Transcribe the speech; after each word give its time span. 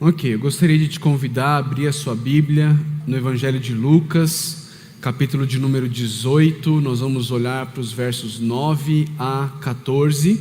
Ok, 0.00 0.32
eu 0.32 0.38
gostaria 0.38 0.78
de 0.78 0.86
te 0.86 1.00
convidar 1.00 1.48
a 1.48 1.56
abrir 1.56 1.88
a 1.88 1.92
sua 1.92 2.14
Bíblia 2.14 2.78
no 3.04 3.16
Evangelho 3.16 3.58
de 3.58 3.74
Lucas, 3.74 4.68
capítulo 5.00 5.44
de 5.44 5.58
número 5.58 5.88
18. 5.88 6.80
Nós 6.80 7.00
vamos 7.00 7.32
olhar 7.32 7.66
para 7.66 7.80
os 7.80 7.90
versos 7.90 8.38
9 8.38 9.08
a 9.18 9.50
14. 9.60 10.30
Eu 10.30 10.38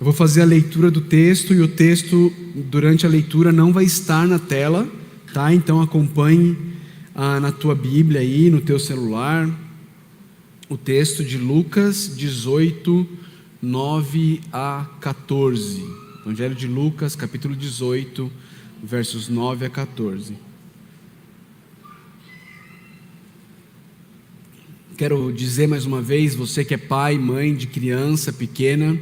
vou 0.00 0.14
fazer 0.14 0.40
a 0.40 0.46
leitura 0.46 0.90
do 0.90 1.02
texto 1.02 1.52
e 1.52 1.60
o 1.60 1.68
texto, 1.68 2.32
durante 2.70 3.04
a 3.04 3.08
leitura, 3.10 3.52
não 3.52 3.70
vai 3.70 3.84
estar 3.84 4.26
na 4.26 4.38
tela, 4.38 4.88
tá? 5.30 5.52
Então 5.52 5.82
acompanhe 5.82 6.56
ah, 7.14 7.38
na 7.38 7.52
tua 7.52 7.74
Bíblia 7.74 8.22
aí, 8.22 8.48
no 8.48 8.62
teu 8.62 8.78
celular, 8.78 9.46
o 10.70 10.78
texto 10.78 11.22
de 11.22 11.36
Lucas 11.36 12.16
18, 12.16 13.06
9 13.60 14.40
a 14.50 14.86
14. 15.02 15.84
Evangelho 16.24 16.54
de 16.54 16.66
Lucas, 16.66 17.14
capítulo 17.14 17.54
18, 17.54 18.45
versos 18.86 19.28
9 19.28 19.66
a 19.66 19.70
14. 19.70 20.34
Quero 24.96 25.32
dizer 25.32 25.66
mais 25.66 25.84
uma 25.84 26.00
vez, 26.00 26.36
você 26.36 26.64
que 26.64 26.72
é 26.72 26.78
pai, 26.78 27.18
mãe 27.18 27.52
de 27.52 27.66
criança 27.66 28.32
pequena, 28.32 28.96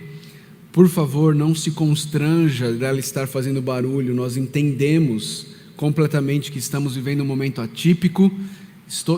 por 0.72 0.88
favor, 0.88 1.34
não 1.34 1.54
se 1.54 1.70
constranja 1.72 2.72
dela 2.72 2.98
estar 2.98 3.28
fazendo 3.28 3.60
barulho. 3.60 4.14
Nós 4.14 4.38
entendemos 4.38 5.48
completamente 5.76 6.50
que 6.50 6.58
estamos 6.58 6.96
vivendo 6.96 7.20
um 7.20 7.26
momento 7.26 7.60
atípico 7.60 8.32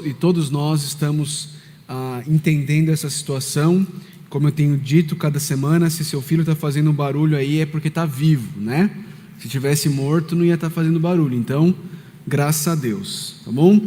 e 0.05 0.13
todos 0.13 0.51
nós 0.51 0.83
estamos 0.83 1.51
ah, 1.89 2.25
entendendo 2.27 2.91
essa 2.91 3.09
situação. 3.09 3.87
Como 4.29 4.49
eu 4.49 4.53
tenho 4.53 4.77
dito 4.77 5.15
cada 5.15 5.39
semana, 5.39 5.89
se 5.91 6.05
seu 6.05 6.21
filho 6.21 6.41
está 6.41 6.57
fazendo 6.57 6.93
barulho 6.93 7.37
aí 7.37 7.61
é 7.61 7.67
porque 7.67 7.87
está 7.87 8.05
vivo, 8.05 8.61
né? 8.61 8.91
Se 9.39 9.49
tivesse 9.49 9.89
morto, 9.89 10.35
não 10.35 10.45
ia 10.45 10.55
estar 10.55 10.71
fazendo 10.71 10.99
barulho. 10.99 11.37
Então, 11.37 11.75
graças 12.27 12.67
a 12.69 12.75
Deus, 12.75 13.37
tá 13.45 13.53
bom? 13.53 13.81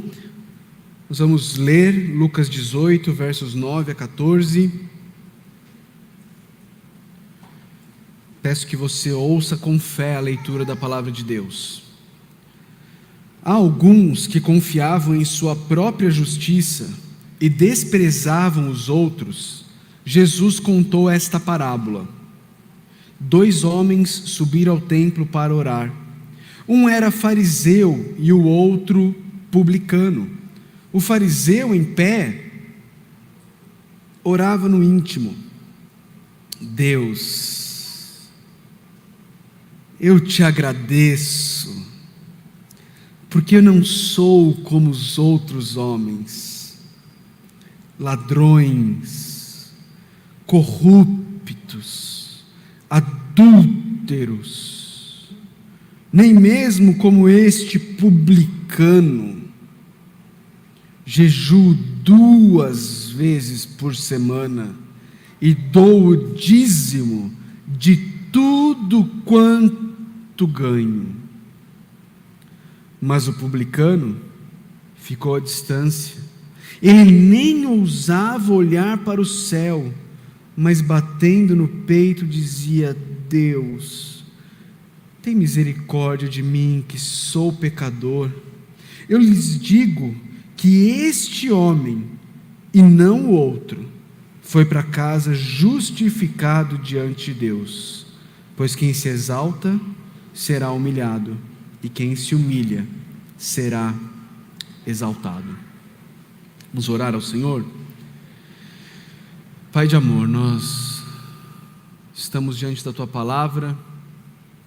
Nós 1.09 1.17
vamos 1.17 1.57
ler 1.57 2.15
Lucas 2.15 2.49
18, 2.49 3.11
versos 3.11 3.55
9 3.55 3.91
a 3.91 3.95
14. 3.95 4.71
Peço 8.43 8.67
que 8.67 8.75
você 8.75 9.11
ouça 9.11 9.57
com 9.57 9.79
fé 9.79 10.15
a 10.15 10.19
leitura 10.19 10.63
da 10.63 10.75
palavra 10.75 11.11
de 11.11 11.23
Deus. 11.23 11.83
Há 13.43 13.53
alguns 13.53 14.27
que 14.27 14.39
confiavam 14.39 15.15
em 15.15 15.25
sua 15.25 15.55
própria 15.55 16.11
justiça 16.11 16.93
e 17.41 17.49
desprezavam 17.49 18.69
os 18.69 18.87
outros. 18.87 19.65
Jesus 20.05 20.59
contou 20.59 21.09
esta 21.09 21.39
parábola 21.39 22.18
dois 23.19 23.63
homens 23.63 24.09
subiram 24.09 24.73
ao 24.73 24.81
templo 24.81 25.25
para 25.25 25.53
orar. 25.53 25.93
Um 26.67 26.87
era 26.87 27.11
fariseu 27.11 28.15
e 28.17 28.31
o 28.31 28.43
outro 28.43 29.15
publicano. 29.51 30.29
O 30.93 30.99
fariseu, 30.99 31.73
em 31.73 31.83
pé, 31.83 32.51
orava 34.23 34.69
no 34.69 34.83
íntimo: 34.83 35.35
Deus, 36.61 38.29
eu 39.99 40.19
te 40.19 40.43
agradeço, 40.43 41.85
porque 43.29 43.57
eu 43.57 43.63
não 43.63 43.83
sou 43.83 44.53
como 44.57 44.89
os 44.89 45.17
outros 45.17 45.75
homens, 45.75 46.77
ladrões, 47.99 49.71
corruptos, 50.45 51.18
adúlteros, 53.39 55.29
nem 56.11 56.33
mesmo 56.33 56.95
como 56.95 57.29
este 57.29 57.79
publicano. 57.79 59.37
Jejuo 61.05 61.73
duas 62.03 63.09
vezes 63.09 63.65
por 63.65 63.95
semana 63.95 64.75
e 65.41 65.55
dou 65.55 66.07
o 66.07 66.33
dízimo 66.35 67.31
de 67.67 67.95
tudo 68.31 69.05
quanto 69.25 70.45
ganho. 70.45 71.15
Mas 73.01 73.27
o 73.27 73.33
publicano 73.33 74.17
ficou 74.95 75.35
à 75.35 75.39
distância. 75.39 76.17
Ele 76.81 77.11
nem 77.11 77.65
ousava 77.65 78.53
olhar 78.53 78.97
para 78.99 79.19
o 79.19 79.25
céu 79.25 79.91
mas 80.59 80.81
batendo 80.81 81.55
no 81.55 81.69
peito 81.69 82.25
dizia: 82.25 82.97
Deus, 83.29 84.23
tem 85.21 85.35
misericórdia 85.35 86.27
de 86.27 86.41
mim, 86.41 86.83
que 86.87 86.97
sou 86.97 87.53
pecador. 87.53 88.31
Eu 89.07 89.19
lhes 89.19 89.59
digo 89.59 90.15
que 90.57 90.89
este 90.89 91.51
homem, 91.51 92.05
e 92.73 92.81
não 92.81 93.27
o 93.27 93.31
outro, 93.31 93.87
foi 94.41 94.65
para 94.65 94.81
casa 94.81 95.33
justificado 95.33 96.77
diante 96.79 97.31
de 97.33 97.39
Deus, 97.39 98.07
pois 98.57 98.75
quem 98.75 98.93
se 98.93 99.07
exalta 99.07 99.79
será 100.33 100.71
humilhado, 100.71 101.37
e 101.83 101.89
quem 101.89 102.15
se 102.15 102.33
humilha 102.33 102.85
será 103.37 103.93
exaltado. 104.85 105.55
Vamos 106.73 106.89
orar 106.89 107.13
ao 107.13 107.21
Senhor? 107.21 107.65
Pai 109.71 109.87
de 109.87 109.95
amor, 109.95 110.27
nós 110.27 110.98
estamos 112.19 112.57
diante 112.57 112.83
da 112.83 112.91
tua 112.91 113.07
palavra, 113.07 113.77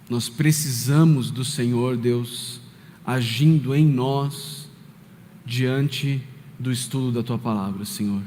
nós 0.08 0.26
precisamos 0.26 1.30
do 1.30 1.44
Senhor, 1.44 1.98
Deus, 1.98 2.62
agindo 3.04 3.74
em 3.74 3.84
nós 3.84 4.70
diante 5.44 6.22
do 6.58 6.72
estudo 6.72 7.12
da 7.12 7.22
tua 7.22 7.38
palavra, 7.38 7.84
Senhor. 7.84 8.22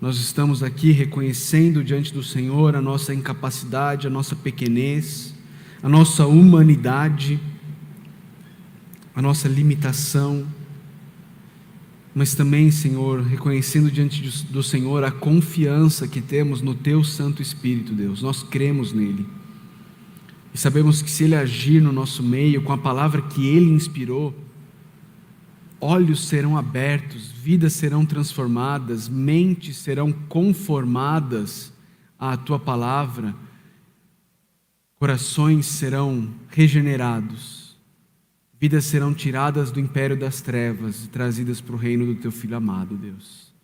Nós 0.00 0.18
estamos 0.18 0.62
aqui 0.62 0.92
reconhecendo 0.92 1.82
diante 1.82 2.14
do 2.14 2.22
Senhor 2.22 2.76
a 2.76 2.80
nossa 2.80 3.12
incapacidade, 3.12 4.06
a 4.06 4.10
nossa 4.10 4.36
pequenez, 4.36 5.34
a 5.82 5.88
nossa 5.88 6.24
humanidade, 6.24 7.40
a 9.16 9.20
nossa 9.20 9.48
limitação 9.48 10.46
mas 12.18 12.34
também, 12.34 12.68
Senhor, 12.68 13.22
reconhecendo 13.22 13.92
diante 13.92 14.44
do 14.46 14.60
Senhor 14.60 15.04
a 15.04 15.10
confiança 15.12 16.08
que 16.08 16.20
temos 16.20 16.60
no 16.60 16.74
Teu 16.74 17.04
Santo 17.04 17.40
Espírito, 17.40 17.92
Deus, 17.92 18.22
nós 18.22 18.42
cremos 18.42 18.92
nele. 18.92 19.24
E 20.52 20.58
sabemos 20.58 21.00
que 21.00 21.08
se 21.08 21.22
Ele 21.22 21.36
agir 21.36 21.80
no 21.80 21.92
nosso 21.92 22.20
meio, 22.20 22.60
com 22.62 22.72
a 22.72 22.78
palavra 22.78 23.22
que 23.22 23.46
Ele 23.46 23.70
inspirou, 23.70 24.34
olhos 25.80 26.26
serão 26.26 26.58
abertos, 26.58 27.30
vidas 27.30 27.74
serão 27.74 28.04
transformadas, 28.04 29.08
mentes 29.08 29.76
serão 29.76 30.10
conformadas 30.10 31.72
à 32.18 32.36
Tua 32.36 32.58
palavra, 32.58 33.32
corações 34.98 35.66
serão 35.66 36.28
regenerados 36.48 37.57
Vidas 38.60 38.86
serão 38.86 39.14
tiradas 39.14 39.70
do 39.70 39.78
império 39.78 40.16
das 40.16 40.40
trevas 40.40 41.04
e 41.04 41.08
trazidas 41.08 41.60
para 41.60 41.76
o 41.76 41.78
reino 41.78 42.04
do 42.06 42.16
teu 42.16 42.32
filho 42.32 42.56
amado, 42.56 42.96
Deus. 42.96 43.54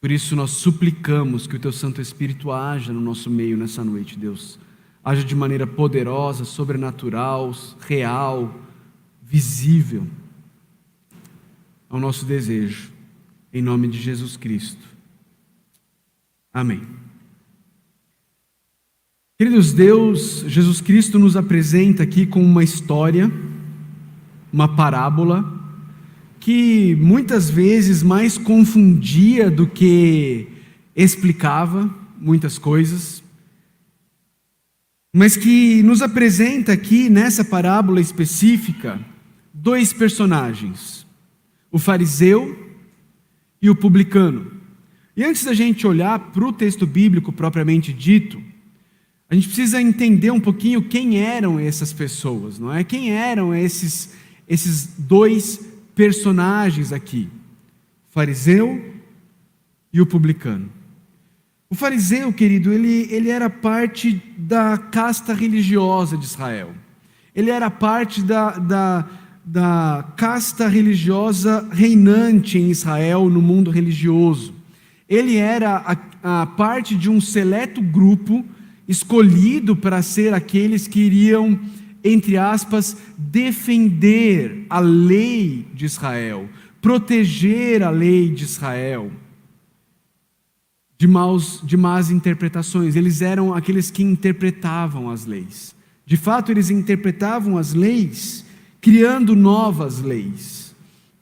Por 0.00 0.12
isso 0.12 0.36
nós 0.36 0.52
suplicamos 0.52 1.48
que 1.48 1.56
o 1.56 1.58
teu 1.58 1.72
Santo 1.72 2.00
Espírito 2.00 2.52
haja 2.52 2.92
no 2.92 3.00
nosso 3.00 3.28
meio 3.28 3.56
nessa 3.56 3.82
noite, 3.82 4.16
Deus. 4.16 4.58
Haja 5.04 5.24
de 5.24 5.34
maneira 5.34 5.66
poderosa, 5.66 6.44
sobrenatural, 6.44 7.52
real, 7.80 8.54
visível. 9.20 10.06
Ao 11.88 11.98
nosso 11.98 12.24
desejo, 12.24 12.92
em 13.52 13.60
nome 13.60 13.88
de 13.88 14.00
Jesus 14.00 14.36
Cristo. 14.36 14.86
Amém. 16.52 16.82
Queridos, 19.36 19.72
Deus, 19.72 20.44
Jesus 20.46 20.80
Cristo 20.80 21.18
nos 21.18 21.36
apresenta 21.36 22.04
aqui 22.04 22.24
com 22.24 22.42
uma 22.42 22.62
história 22.62 23.32
uma 24.58 24.74
parábola 24.74 25.44
que 26.40 26.96
muitas 26.96 27.48
vezes 27.48 28.02
mais 28.02 28.36
confundia 28.36 29.48
do 29.48 29.68
que 29.68 30.48
explicava 30.96 31.88
muitas 32.18 32.58
coisas, 32.58 33.22
mas 35.14 35.36
que 35.36 35.80
nos 35.84 36.02
apresenta 36.02 36.72
aqui 36.72 37.08
nessa 37.08 37.44
parábola 37.44 38.00
específica 38.00 38.98
dois 39.54 39.92
personagens, 39.92 41.06
o 41.70 41.78
fariseu 41.78 42.74
e 43.62 43.70
o 43.70 43.76
publicano. 43.76 44.50
E 45.16 45.22
antes 45.22 45.44
da 45.44 45.54
gente 45.54 45.86
olhar 45.86 46.18
para 46.18 46.44
o 46.44 46.52
texto 46.52 46.84
bíblico 46.84 47.30
propriamente 47.30 47.92
dito, 47.92 48.42
a 49.30 49.36
gente 49.36 49.46
precisa 49.46 49.80
entender 49.80 50.32
um 50.32 50.40
pouquinho 50.40 50.82
quem 50.82 51.20
eram 51.20 51.60
essas 51.60 51.92
pessoas, 51.92 52.58
não 52.58 52.74
é? 52.74 52.82
Quem 52.82 53.12
eram 53.12 53.54
esses 53.54 54.26
esses 54.48 54.86
dois 54.98 55.60
personagens 55.94 56.92
aqui, 56.92 57.28
fariseu 58.10 58.94
e 59.92 60.00
o 60.00 60.06
publicano. 60.06 60.70
O 61.70 61.74
fariseu, 61.74 62.32
querido, 62.32 62.72
ele, 62.72 63.06
ele 63.10 63.28
era 63.28 63.50
parte 63.50 64.22
da 64.38 64.78
casta 64.78 65.34
religiosa 65.34 66.16
de 66.16 66.24
Israel. 66.24 66.72
ele 67.34 67.50
era 67.50 67.70
parte 67.70 68.22
da, 68.22 68.52
da, 68.58 69.08
da 69.44 70.12
casta 70.16 70.66
religiosa 70.66 71.68
reinante 71.70 72.58
em 72.58 72.70
Israel, 72.70 73.28
no 73.28 73.42
mundo 73.42 73.70
religioso. 73.70 74.54
Ele 75.06 75.36
era 75.36 75.76
a, 76.22 76.42
a 76.42 76.46
parte 76.46 76.94
de 76.94 77.10
um 77.10 77.20
seleto 77.20 77.82
grupo 77.82 78.44
escolhido 78.88 79.76
para 79.76 80.00
ser 80.00 80.32
aqueles 80.32 80.88
que 80.88 81.00
iriam, 81.00 81.60
entre 82.12 82.36
aspas, 82.36 82.96
defender 83.16 84.66
a 84.68 84.80
lei 84.80 85.66
de 85.74 85.84
Israel, 85.84 86.48
proteger 86.80 87.82
a 87.82 87.90
lei 87.90 88.30
de 88.30 88.44
Israel 88.44 89.10
de, 90.98 91.06
maus, 91.06 91.60
de 91.62 91.76
más 91.76 92.10
interpretações. 92.10 92.96
Eles 92.96 93.22
eram 93.22 93.54
aqueles 93.54 93.90
que 93.90 94.02
interpretavam 94.02 95.08
as 95.08 95.24
leis. 95.24 95.74
De 96.04 96.16
fato, 96.16 96.50
eles 96.50 96.70
interpretavam 96.70 97.56
as 97.56 97.72
leis, 97.72 98.44
criando 98.80 99.36
novas 99.36 100.00
leis. 100.00 100.74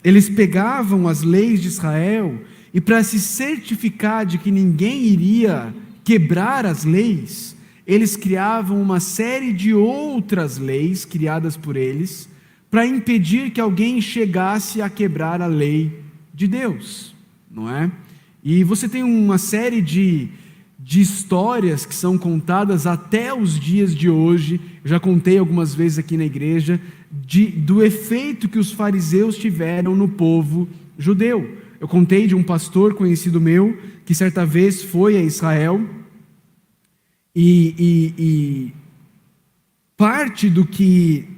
Eles 0.02 0.28
pegavam 0.28 1.06
as 1.06 1.22
leis 1.22 1.60
de 1.60 1.68
Israel 1.68 2.40
e, 2.72 2.80
para 2.80 3.02
se 3.02 3.18
certificar 3.18 4.24
de 4.24 4.38
que 4.38 4.50
ninguém 4.50 5.02
iria 5.04 5.74
quebrar 6.04 6.64
as 6.64 6.84
leis, 6.84 7.55
eles 7.86 8.16
criavam 8.16 8.80
uma 8.82 8.98
série 8.98 9.52
de 9.52 9.72
outras 9.72 10.58
leis 10.58 11.04
criadas 11.04 11.56
por 11.56 11.76
eles 11.76 12.28
para 12.68 12.84
impedir 12.84 13.50
que 13.50 13.60
alguém 13.60 14.00
chegasse 14.00 14.82
a 14.82 14.90
quebrar 14.90 15.40
a 15.40 15.46
lei 15.46 16.00
de 16.34 16.48
Deus, 16.48 17.14
não 17.50 17.70
é? 17.70 17.90
E 18.42 18.64
você 18.64 18.88
tem 18.88 19.02
uma 19.02 19.38
série 19.38 19.80
de, 19.80 20.28
de 20.78 21.00
histórias 21.00 21.86
que 21.86 21.94
são 21.94 22.18
contadas 22.18 22.86
até 22.86 23.32
os 23.32 23.58
dias 23.58 23.94
de 23.94 24.10
hoje, 24.10 24.60
eu 24.84 24.90
já 24.90 25.00
contei 25.00 25.38
algumas 25.38 25.74
vezes 25.74 25.98
aqui 25.98 26.16
na 26.16 26.24
igreja, 26.24 26.80
de, 27.10 27.46
do 27.46 27.84
efeito 27.84 28.48
que 28.48 28.58
os 28.58 28.72
fariseus 28.72 29.36
tiveram 29.36 29.94
no 29.94 30.08
povo 30.08 30.68
judeu. 30.98 31.56
Eu 31.80 31.86
contei 31.86 32.26
de 32.26 32.34
um 32.34 32.42
pastor 32.42 32.94
conhecido 32.94 33.40
meu 33.40 33.78
que 34.04 34.14
certa 34.14 34.44
vez 34.44 34.82
foi 34.82 35.16
a 35.16 35.22
Israel 35.22 35.80
e, 37.36 37.74
e, 37.78 38.14
e 38.18 38.72
parte 39.94 40.48
do 40.48 40.64
que 40.64 41.28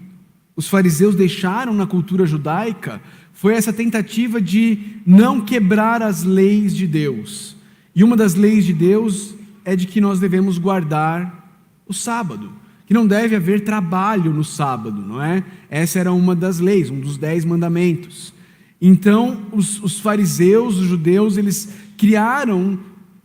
os 0.54 0.68
fariseus 0.68 1.16
deixaram 1.16 1.74
na 1.74 1.88
cultura 1.88 2.24
judaica 2.24 3.02
foi 3.32 3.54
essa 3.54 3.72
tentativa 3.72 4.40
de 4.40 5.00
não 5.04 5.40
quebrar 5.40 6.00
as 6.02 6.22
leis 6.22 6.74
de 6.74 6.86
Deus. 6.86 7.56
E 7.94 8.04
uma 8.04 8.16
das 8.16 8.34
leis 8.34 8.64
de 8.64 8.72
Deus 8.72 9.34
é 9.64 9.74
de 9.74 9.86
que 9.86 10.00
nós 10.00 10.20
devemos 10.20 10.56
guardar 10.56 11.60
o 11.86 11.92
sábado, 11.92 12.52
que 12.86 12.94
não 12.94 13.06
deve 13.06 13.34
haver 13.34 13.64
trabalho 13.64 14.32
no 14.32 14.44
sábado, 14.44 15.00
não 15.02 15.22
é? 15.22 15.44
Essa 15.68 15.98
era 15.98 16.12
uma 16.12 16.34
das 16.34 16.60
leis, 16.60 16.90
um 16.90 17.00
dos 17.00 17.16
dez 17.16 17.44
mandamentos. 17.44 18.32
Então, 18.80 19.46
os, 19.52 19.82
os 19.82 19.98
fariseus, 19.98 20.78
os 20.78 20.86
judeus, 20.86 21.36
eles 21.36 21.72
criaram 21.96 22.78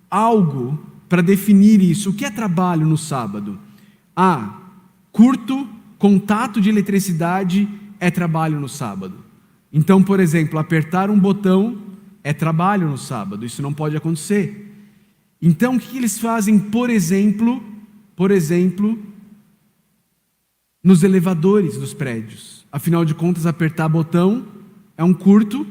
algo 0.10 0.93
para 1.08 1.22
definir 1.22 1.82
isso. 1.82 2.10
O 2.10 2.14
que 2.14 2.26
é 2.26 2.30
trabalho 2.30 2.86
no 2.86 2.98
sábado? 2.98 3.60
Ah, 4.16 4.62
curto 5.12 5.68
contato 5.98 6.60
de 6.60 6.70
eletricidade 6.70 7.68
é 8.00 8.12
trabalho 8.12 8.60
no 8.60 8.68
sábado. 8.68 9.24
Então, 9.72 10.04
por 10.04 10.20
exemplo, 10.20 10.60
apertar 10.60 11.10
um 11.10 11.18
botão 11.18 11.78
é 12.24 12.34
trabalho 12.34 12.90
no 12.90 12.98
sábado, 12.98 13.46
isso 13.46 13.62
não 13.62 13.74
pode 13.74 13.96
acontecer. 13.98 14.72
Então, 15.42 15.76
o 15.76 15.80
que 15.80 15.98
eles 15.98 16.20
fazem, 16.20 16.58
por 16.58 16.90
exemplo, 16.90 17.62
por 18.16 18.32
exemplo, 18.32 18.98
nos 20.84 21.04
elevadores 21.04 21.78
dos 21.78 21.94
prédios? 21.94 22.66
Afinal 22.72 23.04
de 23.04 23.14
contas, 23.14 23.46
apertar 23.46 23.90
botão 23.90 24.46
é 24.98 25.04
um 25.04 25.14
curto, 25.14 25.66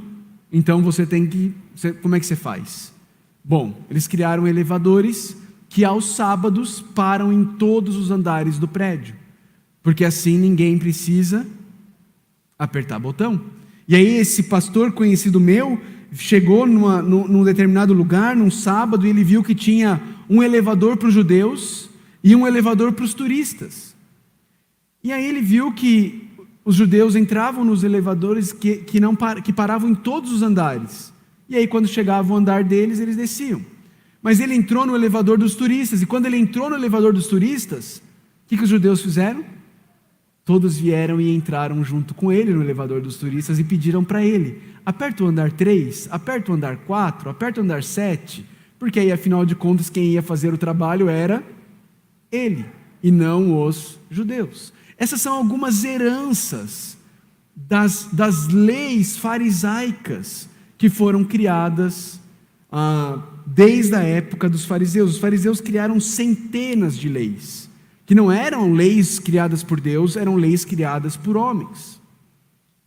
então 0.53 0.83
você 0.83 1.07
tem 1.07 1.27
que. 1.27 1.55
Como 2.01 2.15
é 2.15 2.21
que 2.21 2.27
você 2.27 2.37
faz? 2.37 2.92
Bom, 3.45 3.75
eles 3.91 4.07
criaram 4.07 4.47
elevadores 4.47 5.37
que 5.69 5.85
aos 5.85 6.15
sábados 6.15 6.81
param 6.81 7.33
em 7.33 7.45
todos 7.45 7.97
os 7.97 8.11
andares 8.11 8.59
do 8.59 8.69
prédio, 8.69 9.15
porque 9.83 10.05
assim 10.05 10.39
ninguém 10.39 10.79
precisa 10.79 11.47
apertar 12.59 12.99
botão. 12.99 13.41
E 13.89 13.97
aí 13.97 14.17
esse 14.17 14.45
pastor 14.45 14.93
conhecido 14.93 15.41
meu 15.41 15.81
chegou 16.13 16.67
numa, 16.67 17.03
num, 17.03 17.27
num 17.27 17.45
determinado 17.45 17.93
lugar, 17.93 18.37
num 18.37 18.51
sábado, 18.51 19.07
e 19.07 19.11
ele 19.11 19.25
viu 19.25 19.43
que 19.43 19.55
tinha 19.55 20.01
um 20.29 20.43
elevador 20.43 20.97
para 20.97 21.09
os 21.09 21.15
judeus 21.15 21.89
e 22.23 22.37
um 22.37 22.47
elevador 22.47 22.93
para 22.93 23.05
os 23.05 23.15
turistas. 23.15 23.95
E 25.03 25.13
aí 25.13 25.27
ele 25.27 25.41
viu 25.41 25.73
que 25.73 26.29
os 26.65 26.77
judeus 26.77 27.17
entravam 27.17 27.65
nos 27.65 27.83
elevadores 27.83 28.53
que, 28.53 28.77
que, 28.77 29.01
não, 29.01 29.17
que 29.43 29.53
paravam 29.53 29.91
em 29.91 29.95
todos 29.95 30.33
os 30.33 30.43
andares. 30.43 31.13
E 31.49 31.57
aí, 31.57 31.67
quando 31.67 31.87
chegava 31.87 32.33
o 32.33 32.37
andar 32.37 32.65
deles, 32.65 33.01
eles 33.01 33.17
desciam. 33.17 33.65
Mas 34.23 34.39
ele 34.39 34.55
entrou 34.55 34.87
no 34.87 34.95
elevador 34.95 35.37
dos 35.37 35.55
turistas, 35.55 36.01
e 36.01 36.07
quando 36.07 36.27
ele 36.27 36.37
entrou 36.37 36.71
no 36.71 36.77
elevador 36.77 37.13
dos 37.13 37.27
turistas, 37.27 37.97
o 37.97 38.49
que, 38.49 38.57
que 38.57 38.63
os 38.63 38.71
judeus 38.71 39.03
fizeram? 39.03 39.45
Todos 40.45 40.77
vieram 40.77 41.21
e 41.21 41.35
entraram 41.35 41.85
junto 41.85 42.15
com 42.15 42.33
ele 42.33 42.53
no 42.53 42.63
elevador 42.63 43.01
dos 43.01 43.17
turistas 43.17 43.59
e 43.59 43.65
pediram 43.65 44.05
para 44.05 44.25
ele: 44.25 44.61
aperta 44.85 45.25
o 45.25 45.27
andar 45.27 45.53
3, 45.53 46.09
aperta 46.11 46.53
o 46.53 46.55
andar 46.55 46.79
4, 46.79 47.31
aperta 47.31 47.61
o 47.61 47.65
andar 47.65 47.83
7, 47.83 48.45
porque 48.79 49.01
aí, 49.01 49.13
afinal 49.13 49.45
de 49.45 49.55
contas, 49.55 49.89
quem 49.89 50.13
ia 50.13 50.23
fazer 50.23 50.53
o 50.53 50.59
trabalho 50.59 51.09
era 51.09 51.43
ele 52.31 52.65
e 53.03 53.11
não 53.11 53.65
os 53.65 53.99
judeus. 54.11 54.73
Essas 54.97 55.21
são 55.21 55.37
algumas 55.37 55.85
heranças 55.85 56.97
das, 57.55 58.09
das 58.13 58.49
leis 58.49 59.17
farisaicas 59.17 60.49
que 60.83 60.91
foram 60.91 61.23
criadas 61.23 62.21
ah, 62.69 63.23
desde 63.47 63.95
a 63.95 64.03
época 64.03 64.49
dos 64.49 64.65
fariseus. 64.65 65.13
Os 65.13 65.19
fariseus 65.19 65.61
criaram 65.61 66.01
centenas 66.01 66.99
de 66.99 67.09
leis 67.09 67.71
que 68.05 68.17
não 68.17 68.33
eram 68.33 68.73
leis 68.73 69.21
criadas 69.21 69.63
por 69.63 69.81
Deus, 69.81 70.17
eram 70.17 70.35
leis 70.35 70.65
criadas 70.65 71.17
por 71.17 71.37
homens. 71.37 72.01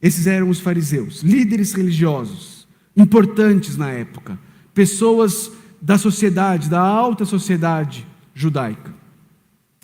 Esses 0.01 0.27
eram 0.27 0.49
os 0.49 0.59
fariseus, 0.59 1.23
líderes 1.23 1.71
religiosos, 1.71 2.67
importantes 2.97 3.77
na 3.77 3.89
época, 3.91 4.37
pessoas 4.73 5.53
da 5.81 5.97
sociedade, 5.97 6.69
da 6.69 6.81
alta 6.81 7.23
sociedade 7.23 8.05
judaica. 8.33 8.93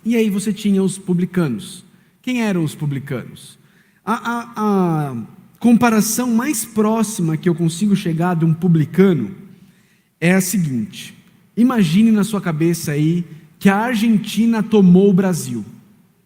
E 0.04 0.18
aí 0.18 0.30
você 0.30 0.52
tinha 0.52 0.84
os 0.84 0.98
publicanos. 0.98 1.86
Quem 2.22 2.44
eram 2.44 2.62
os 2.62 2.76
publicanos? 2.76 3.58
A, 4.04 4.16
a, 4.16 4.54
a 4.58 5.41
comparação 5.62 6.34
mais 6.34 6.66
próxima 6.66 7.38
que 7.38 7.48
eu 7.48 7.54
consigo 7.54 7.96
chegar 7.96 8.36
de 8.36 8.44
um 8.44 8.54
publicano 8.54 9.30
é 10.20 10.34
a 10.34 10.42
seguinte: 10.42 11.14
imagine 11.56 12.12
na 12.12 12.24
sua 12.24 12.42
cabeça 12.42 12.92
aí 12.94 13.24
que 13.60 13.70
a 13.70 13.78
Argentina 13.78 14.64
tomou 14.64 15.12
o 15.12 15.14
Brasil, 15.14 15.64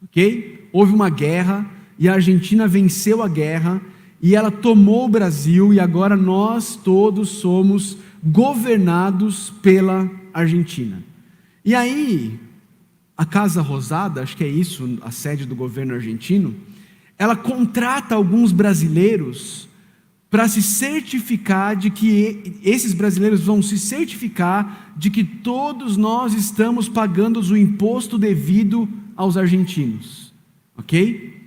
ok? 0.02 0.70
Houve 0.72 0.94
uma 0.94 1.10
guerra 1.10 1.70
e 2.00 2.08
a 2.08 2.14
Argentina 2.14 2.66
venceu 2.66 3.22
a 3.22 3.28
guerra 3.28 3.82
e 4.22 4.36
ela 4.36 4.50
tomou 4.50 5.06
o 5.06 5.10
Brasil 5.10 5.74
e 5.74 5.82
agora 5.82 6.16
nós 6.16 6.78
todos 6.78 7.28
somos 7.28 7.98
governados 8.24 9.50
pela 9.62 10.10
Argentina. 10.34 11.04
E 11.64 11.76
aí, 11.76 12.40
a 13.18 13.26
Casa 13.26 13.62
Rosada, 13.62 14.22
acho 14.22 14.38
que 14.38 14.46
é 14.46 14.48
isso, 14.48 14.98
a 15.02 15.12
sede 15.12 15.46
do 15.46 15.56
governo 15.56 15.94
argentino, 15.94 16.56
ela 17.18 17.36
contrata 17.36 18.16
alguns 18.16 18.52
brasileiros 18.52 19.70
para 20.30 20.48
se 20.48 20.62
certificar 20.62 21.76
de 21.76 21.90
que 21.90 22.60
esses 22.62 22.94
brasileiros 22.94 23.42
vão 23.42 23.62
se 23.62 23.80
certificar 23.80 24.94
de 24.98 25.10
que 25.10 25.24
todos 25.24 25.96
nós 25.96 26.34
estamos 26.34 26.90
pagando 26.90 27.40
o 27.40 27.58
imposto 27.58 28.18
devido 28.18 28.88
aos 29.16 29.38
argentinos. 29.38 30.34
Ok? 30.78 31.42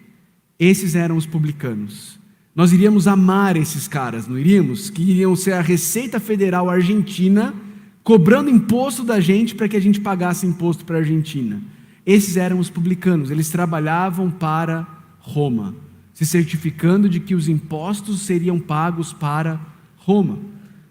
Esses 0.58 0.94
eram 0.94 1.16
os 1.16 1.26
publicanos. 1.26 2.18
Nós 2.54 2.72
iríamos 2.72 3.06
amar 3.06 3.56
esses 3.56 3.86
caras, 3.86 4.26
não 4.26 4.38
iríamos? 4.38 4.90
Que 4.90 5.02
iriam 5.02 5.36
ser 5.36 5.52
a 5.52 5.60
Receita 5.60 6.18
Federal 6.18 6.68
Argentina 6.68 7.54
cobrando 8.02 8.48
imposto 8.48 9.04
da 9.04 9.20
gente 9.20 9.54
para 9.54 9.68
que 9.68 9.76
a 9.76 9.80
gente 9.80 10.00
pagasse 10.00 10.46
imposto 10.46 10.84
para 10.84 10.96
a 10.96 11.00
Argentina. 11.00 11.60
Esses 12.06 12.38
eram 12.38 12.58
os 12.58 12.70
publicanos, 12.70 13.30
eles 13.30 13.50
trabalhavam 13.50 14.30
para 14.30 14.97
Roma 15.28 15.74
se 16.18 16.26
certificando 16.26 17.08
de 17.08 17.20
que 17.20 17.32
os 17.32 17.48
impostos 17.48 18.22
seriam 18.22 18.58
pagos 18.58 19.12
para 19.12 19.60
Roma. 19.98 20.36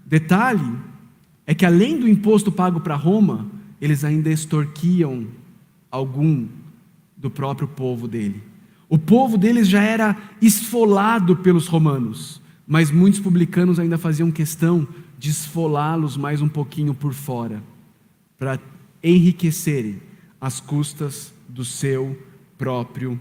Detalhe 0.06 0.72
é 1.46 1.54
que 1.54 1.66
além 1.66 2.00
do 2.00 2.08
imposto 2.08 2.50
pago 2.50 2.80
para 2.80 2.96
Roma, 2.96 3.46
eles 3.82 4.06
ainda 4.06 4.30
extorquiam 4.30 5.28
algum 5.92 6.48
do 7.18 7.30
próprio 7.30 7.68
povo 7.68 8.08
dele. 8.08 8.42
O 8.88 8.98
povo 8.98 9.38
deles 9.38 9.68
já 9.68 9.82
era 9.82 10.16
esfolado 10.42 11.36
pelos 11.36 11.68
romanos, 11.68 12.42
mas 12.66 12.90
muitos 12.90 13.20
publicanos 13.20 13.80
ainda 13.80 13.98
faziam 13.98 14.32
questão 14.32 14.88
de 15.20 15.30
esfolá-los 15.30 16.16
mais 16.16 16.42
um 16.42 16.48
pouquinho 16.48 16.94
por 16.94 17.14
fora, 17.14 17.62
para 18.38 18.58
enriquecerem 19.04 20.00
as 20.40 20.62
custas 20.62 21.34
do 21.50 21.66
seu 21.66 22.18
próprio 22.58 23.20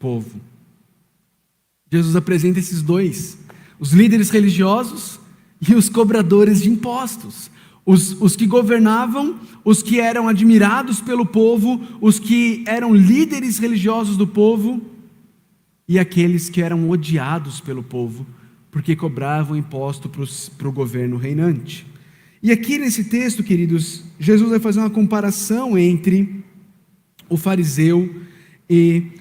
povo. 0.00 0.40
Jesus 1.94 2.16
apresenta 2.16 2.58
esses 2.58 2.82
dois: 2.82 3.38
os 3.78 3.92
líderes 3.92 4.30
religiosos 4.30 5.20
e 5.60 5.74
os 5.74 5.88
cobradores 5.88 6.62
de 6.62 6.70
impostos. 6.70 7.50
Os, 7.86 8.16
os 8.18 8.34
que 8.34 8.46
governavam, 8.46 9.38
os 9.62 9.82
que 9.82 10.00
eram 10.00 10.26
admirados 10.26 11.02
pelo 11.02 11.26
povo, 11.26 11.80
os 12.00 12.18
que 12.18 12.64
eram 12.66 12.94
líderes 12.94 13.58
religiosos 13.58 14.16
do 14.16 14.26
povo 14.26 14.80
e 15.86 15.98
aqueles 15.98 16.48
que 16.48 16.62
eram 16.62 16.88
odiados 16.88 17.60
pelo 17.60 17.82
povo, 17.82 18.26
porque 18.70 18.96
cobravam 18.96 19.54
imposto 19.54 20.08
para 20.08 20.68
o 20.68 20.72
governo 20.72 21.18
reinante. 21.18 21.86
E 22.42 22.50
aqui 22.50 22.78
nesse 22.78 23.04
texto, 23.04 23.42
queridos, 23.42 24.02
Jesus 24.18 24.48
vai 24.48 24.58
fazer 24.58 24.80
uma 24.80 24.90
comparação 24.90 25.76
entre 25.76 26.42
o 27.28 27.36
fariseu 27.36 28.14
e 28.68 29.12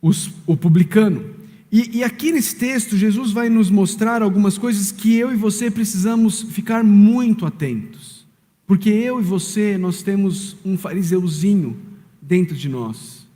os, 0.00 0.30
o 0.46 0.56
publicano. 0.56 1.35
E, 1.76 1.98
e, 1.98 2.02
aqui 2.02 2.32
nesse 2.32 2.56
texto, 2.56 2.96
Jesus 2.96 3.32
vai 3.32 3.50
nos 3.50 3.68
mostrar 3.68 4.22
algumas 4.22 4.56
coisas 4.56 4.90
que 4.90 5.14
eu 5.14 5.30
e 5.30 5.36
você 5.36 5.70
precisamos 5.70 6.40
ficar 6.40 6.82
muito 6.82 7.44
atentos. 7.44 8.26
Porque 8.66 8.88
eu 8.88 9.20
e 9.20 9.22
você, 9.22 9.76
nós 9.76 10.02
temos 10.02 10.56
um 10.64 10.78
fariseuzinho 10.78 11.76
dentro 12.22 12.56
de 12.56 12.66
nós, 12.66 13.28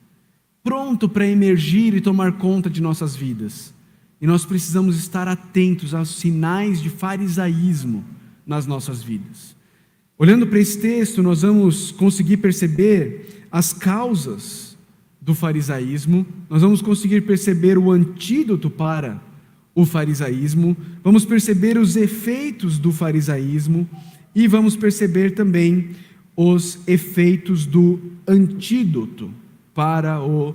pronto 0.62 1.06
para 1.06 1.28
emergir 1.28 1.92
e 1.92 2.00
tomar 2.00 2.38
conta 2.38 2.70
de 2.70 2.80
nossas 2.80 3.14
vidas. 3.14 3.74
E 4.18 4.26
nós 4.26 4.46
precisamos 4.46 4.96
estar 4.96 5.28
atentos 5.28 5.92
aos 5.92 6.16
sinais 6.16 6.80
de 6.80 6.88
farisaísmo 6.88 8.02
nas 8.46 8.66
nossas 8.66 9.02
vidas. 9.02 9.54
Olhando 10.16 10.46
para 10.46 10.60
esse 10.60 10.78
texto, 10.80 11.22
nós 11.22 11.42
vamos 11.42 11.90
conseguir 11.90 12.38
perceber 12.38 13.44
as 13.52 13.74
causas 13.74 14.69
do 15.30 15.34
farisaísmo, 15.34 16.26
nós 16.48 16.60
vamos 16.60 16.82
conseguir 16.82 17.20
perceber 17.20 17.78
o 17.78 17.92
antídoto 17.92 18.68
para 18.68 19.22
o 19.72 19.86
farisaísmo, 19.86 20.76
vamos 21.04 21.24
perceber 21.24 21.78
os 21.78 21.94
efeitos 21.94 22.80
do 22.80 22.90
farisaísmo 22.90 23.88
e 24.34 24.48
vamos 24.48 24.74
perceber 24.74 25.30
também 25.30 25.90
os 26.36 26.80
efeitos 26.84 27.64
do 27.64 28.00
antídoto 28.26 29.30
para 29.72 30.20
o 30.20 30.52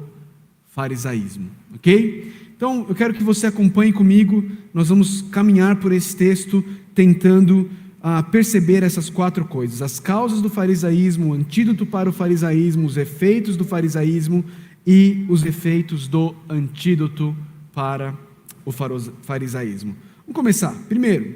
farisaísmo, 0.71 1.49
ok? 1.73 2.33
Então 2.57 2.85
eu 2.89 2.95
quero 2.95 3.13
que 3.13 3.23
você 3.23 3.47
acompanhe 3.47 3.93
comigo, 3.93 4.43
nós 4.73 4.89
vamos 4.89 5.21
caminhar 5.21 5.77
por 5.77 5.93
esse 5.93 6.13
texto 6.17 6.61
tentando 6.93 7.69
a 8.07 8.21
perceber 8.21 8.83
essas 8.83 9.09
quatro 9.09 9.45
coisas: 9.45 9.81
as 9.81 9.99
causas 9.99 10.39
do 10.39 10.47
farisaísmo, 10.47 11.29
o 11.29 11.33
antídoto 11.33 11.87
para 11.87 12.07
o 12.07 12.13
farisaísmo, 12.13 12.85
os 12.85 12.97
efeitos 12.97 13.57
do 13.57 13.63
farisaísmo 13.63 14.45
e 14.85 15.25
os 15.29 15.43
efeitos 15.43 16.07
do 16.07 16.35
antídoto 16.47 17.35
para 17.73 18.15
o 18.63 18.71
farisaísmo. 18.71 19.95
Vamos 20.19 20.35
começar. 20.35 20.73
Primeiro, 20.87 21.35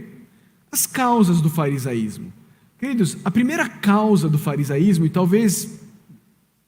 as 0.72 0.86
causas 0.86 1.42
do 1.42 1.50
farisaísmo. 1.50 2.32
Queridos, 2.78 3.18
a 3.26 3.32
primeira 3.32 3.68
causa 3.68 4.30
do 4.30 4.38
farisaísmo, 4.38 5.06
e 5.06 5.10
talvez 5.10 5.80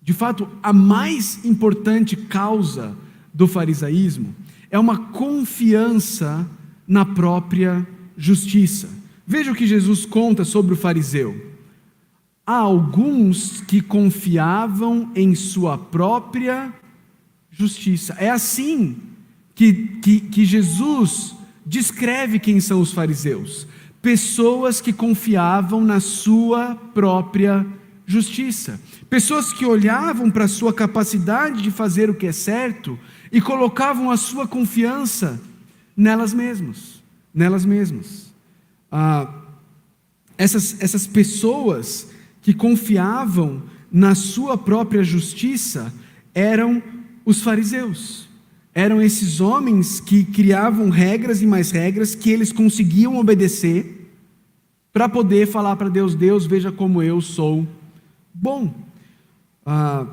de 0.01 0.13
fato 0.13 0.47
a 0.61 0.73
mais 0.73 1.45
importante 1.45 2.15
causa 2.15 2.95
do 3.33 3.47
farisaísmo, 3.47 4.35
é 4.69 4.79
uma 4.79 4.97
confiança 5.11 6.49
na 6.87 7.05
própria 7.05 7.87
justiça. 8.17 8.89
Veja 9.25 9.51
o 9.51 9.55
que 9.55 9.67
Jesus 9.67 10.05
conta 10.05 10.43
sobre 10.43 10.73
o 10.73 10.77
fariseu. 10.77 11.50
Há 12.45 12.55
alguns 12.55 13.61
que 13.61 13.81
confiavam 13.81 15.11
em 15.15 15.35
sua 15.35 15.77
própria 15.77 16.73
justiça. 17.51 18.15
É 18.17 18.29
assim 18.29 18.97
que, 19.53 19.73
que, 20.01 20.19
que 20.19 20.45
Jesus 20.45 21.35
descreve 21.65 22.39
quem 22.39 22.59
são 22.59 22.81
os 22.81 22.91
fariseus: 22.91 23.67
pessoas 24.01 24.81
que 24.81 24.91
confiavam 24.91 25.81
na 25.83 25.99
sua 25.99 26.75
própria 26.93 27.65
justiça, 28.05 28.79
pessoas 29.09 29.53
que 29.53 29.65
olhavam 29.65 30.29
para 30.29 30.45
a 30.45 30.49
sua 30.49 30.73
capacidade 30.73 31.61
de 31.61 31.71
fazer 31.71 32.09
o 32.09 32.15
que 32.15 32.27
é 32.27 32.31
certo 32.31 32.99
e 33.31 33.39
colocavam 33.39 34.11
a 34.11 34.17
sua 34.17 34.47
confiança 34.47 35.39
nelas 35.95 36.33
mesmas, 36.33 37.01
nelas 37.33 37.63
mesmas. 37.63 38.33
Ah, 38.91 39.31
essas, 40.37 40.81
essas 40.81 41.05
pessoas 41.05 42.09
que 42.41 42.53
confiavam 42.53 43.63
na 43.91 44.15
sua 44.15 44.57
própria 44.57 45.03
justiça 45.03 45.93
eram 46.33 46.81
os 47.25 47.41
fariseus. 47.41 48.27
Eram 48.73 49.01
esses 49.01 49.41
homens 49.41 49.99
que 49.99 50.23
criavam 50.23 50.89
regras 50.89 51.41
e 51.41 51.45
mais 51.45 51.71
regras 51.71 52.15
que 52.15 52.29
eles 52.29 52.53
conseguiam 52.53 53.17
obedecer 53.17 54.09
para 54.93 55.09
poder 55.09 55.47
falar 55.47 55.75
para 55.75 55.89
Deus: 55.89 56.15
Deus, 56.15 56.45
veja 56.45 56.71
como 56.71 57.03
eu 57.03 57.19
sou 57.21 57.67
bom. 58.33 58.73
Ah, 59.65 60.07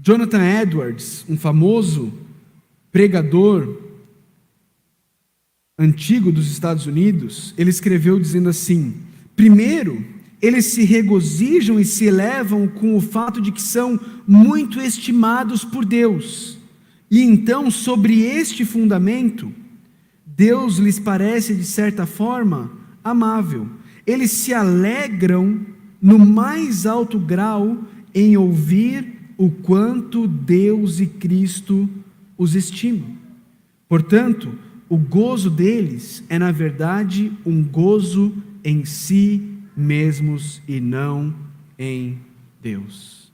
Jonathan 0.00 0.44
Edwards, 0.62 1.24
um 1.28 1.38
famoso 1.38 2.12
pregador 2.92 3.82
antigo 5.78 6.30
dos 6.30 6.50
Estados 6.50 6.86
Unidos, 6.86 7.54
ele 7.56 7.70
escreveu 7.70 8.20
dizendo 8.20 8.50
assim: 8.50 8.94
primeiro, 9.34 10.04
eles 10.40 10.66
se 10.66 10.84
regozijam 10.84 11.80
e 11.80 11.84
se 11.84 12.04
elevam 12.04 12.68
com 12.68 12.96
o 12.96 13.00
fato 13.00 13.40
de 13.40 13.50
que 13.50 13.62
são 13.62 13.98
muito 14.26 14.80
estimados 14.80 15.64
por 15.64 15.84
Deus. 15.84 16.56
E 17.10 17.20
então, 17.22 17.70
sobre 17.70 18.20
este 18.20 18.64
fundamento, 18.64 19.52
Deus 20.24 20.76
lhes 20.76 21.00
parece, 21.00 21.54
de 21.54 21.64
certa 21.64 22.06
forma, 22.06 22.70
amável. 23.02 23.66
Eles 24.06 24.30
se 24.30 24.54
alegram 24.54 25.60
no 26.00 26.18
mais 26.18 26.86
alto 26.86 27.18
grau 27.18 27.84
em 28.14 28.36
ouvir 28.36 29.32
o 29.36 29.50
quanto 29.50 30.28
Deus 30.28 31.00
e 31.00 31.06
Cristo 31.06 31.88
os 32.36 32.54
estimam. 32.54 33.16
Portanto, 33.88 34.52
o 34.88 34.96
gozo 34.96 35.50
deles 35.50 36.22
é, 36.28 36.38
na 36.38 36.52
verdade, 36.52 37.32
um 37.44 37.62
gozo 37.62 38.32
em 38.62 38.84
si 38.84 39.57
mesmos 39.78 40.60
e 40.66 40.80
não 40.80 41.32
em 41.78 42.18
Deus. 42.60 43.32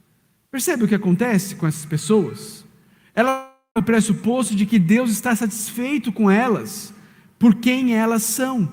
Percebe 0.50 0.84
o 0.84 0.88
que 0.88 0.94
acontece 0.94 1.54
com 1.54 1.66
essas 1.66 1.86
pessoas? 1.86 2.66
Elas 3.14 3.46
têm 3.74 3.82
o 3.82 3.84
pressuposto 3.84 4.54
de 4.54 4.66
que 4.66 4.78
Deus 4.78 5.10
está 5.10 5.34
satisfeito 5.34 6.12
com 6.12 6.30
elas 6.30 6.92
por 7.38 7.54
quem 7.54 7.94
elas 7.96 8.22
são, 8.24 8.70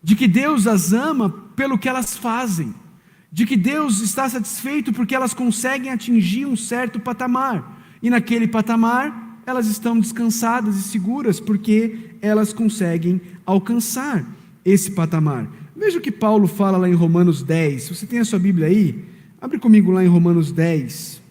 de 0.00 0.14
que 0.14 0.28
Deus 0.28 0.68
as 0.68 0.92
ama 0.92 1.28
pelo 1.56 1.76
que 1.76 1.88
elas 1.88 2.16
fazem, 2.16 2.72
de 3.32 3.44
que 3.44 3.56
Deus 3.56 4.00
está 4.00 4.28
satisfeito 4.28 4.92
porque 4.92 5.14
elas 5.14 5.34
conseguem 5.34 5.90
atingir 5.90 6.46
um 6.46 6.56
certo 6.56 7.00
patamar, 7.00 7.82
e 8.00 8.08
naquele 8.08 8.46
patamar 8.46 9.40
elas 9.44 9.66
estão 9.66 9.98
descansadas 9.98 10.76
e 10.76 10.82
seguras 10.82 11.40
porque 11.40 12.14
elas 12.22 12.52
conseguem 12.52 13.20
alcançar 13.44 14.24
esse 14.64 14.92
patamar. 14.92 15.48
Veja 15.78 15.98
o 15.98 16.02
que 16.02 16.10
Paulo 16.10 16.48
fala 16.48 16.76
lá 16.76 16.88
em 16.88 16.94
Romanos 16.94 17.40
10. 17.40 17.84
Se 17.84 17.94
você 17.94 18.04
tem 18.04 18.18
a 18.18 18.24
sua 18.24 18.38
Bíblia 18.40 18.66
aí, 18.66 19.04
abre 19.40 19.60
comigo 19.60 19.92
lá 19.92 20.04
em 20.04 20.08
Romanos 20.08 20.50
10. 20.50 21.22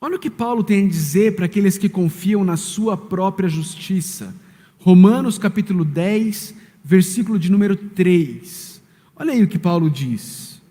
Olha 0.00 0.16
o 0.16 0.18
que 0.18 0.30
Paulo 0.30 0.64
tem 0.64 0.86
a 0.86 0.88
dizer 0.88 1.36
para 1.36 1.44
aqueles 1.44 1.76
que 1.76 1.88
confiam 1.88 2.42
na 2.42 2.56
sua 2.56 2.96
própria 2.96 3.48
justiça. 3.48 4.34
Romanos 4.78 5.36
capítulo 5.36 5.84
10, 5.84 6.54
versículo 6.82 7.38
de 7.38 7.52
número 7.52 7.76
3. 7.76 8.80
Olha 9.14 9.32
aí 9.32 9.42
o 9.42 9.48
que 9.48 9.58
Paulo 9.58 9.90
diz. 9.90 10.62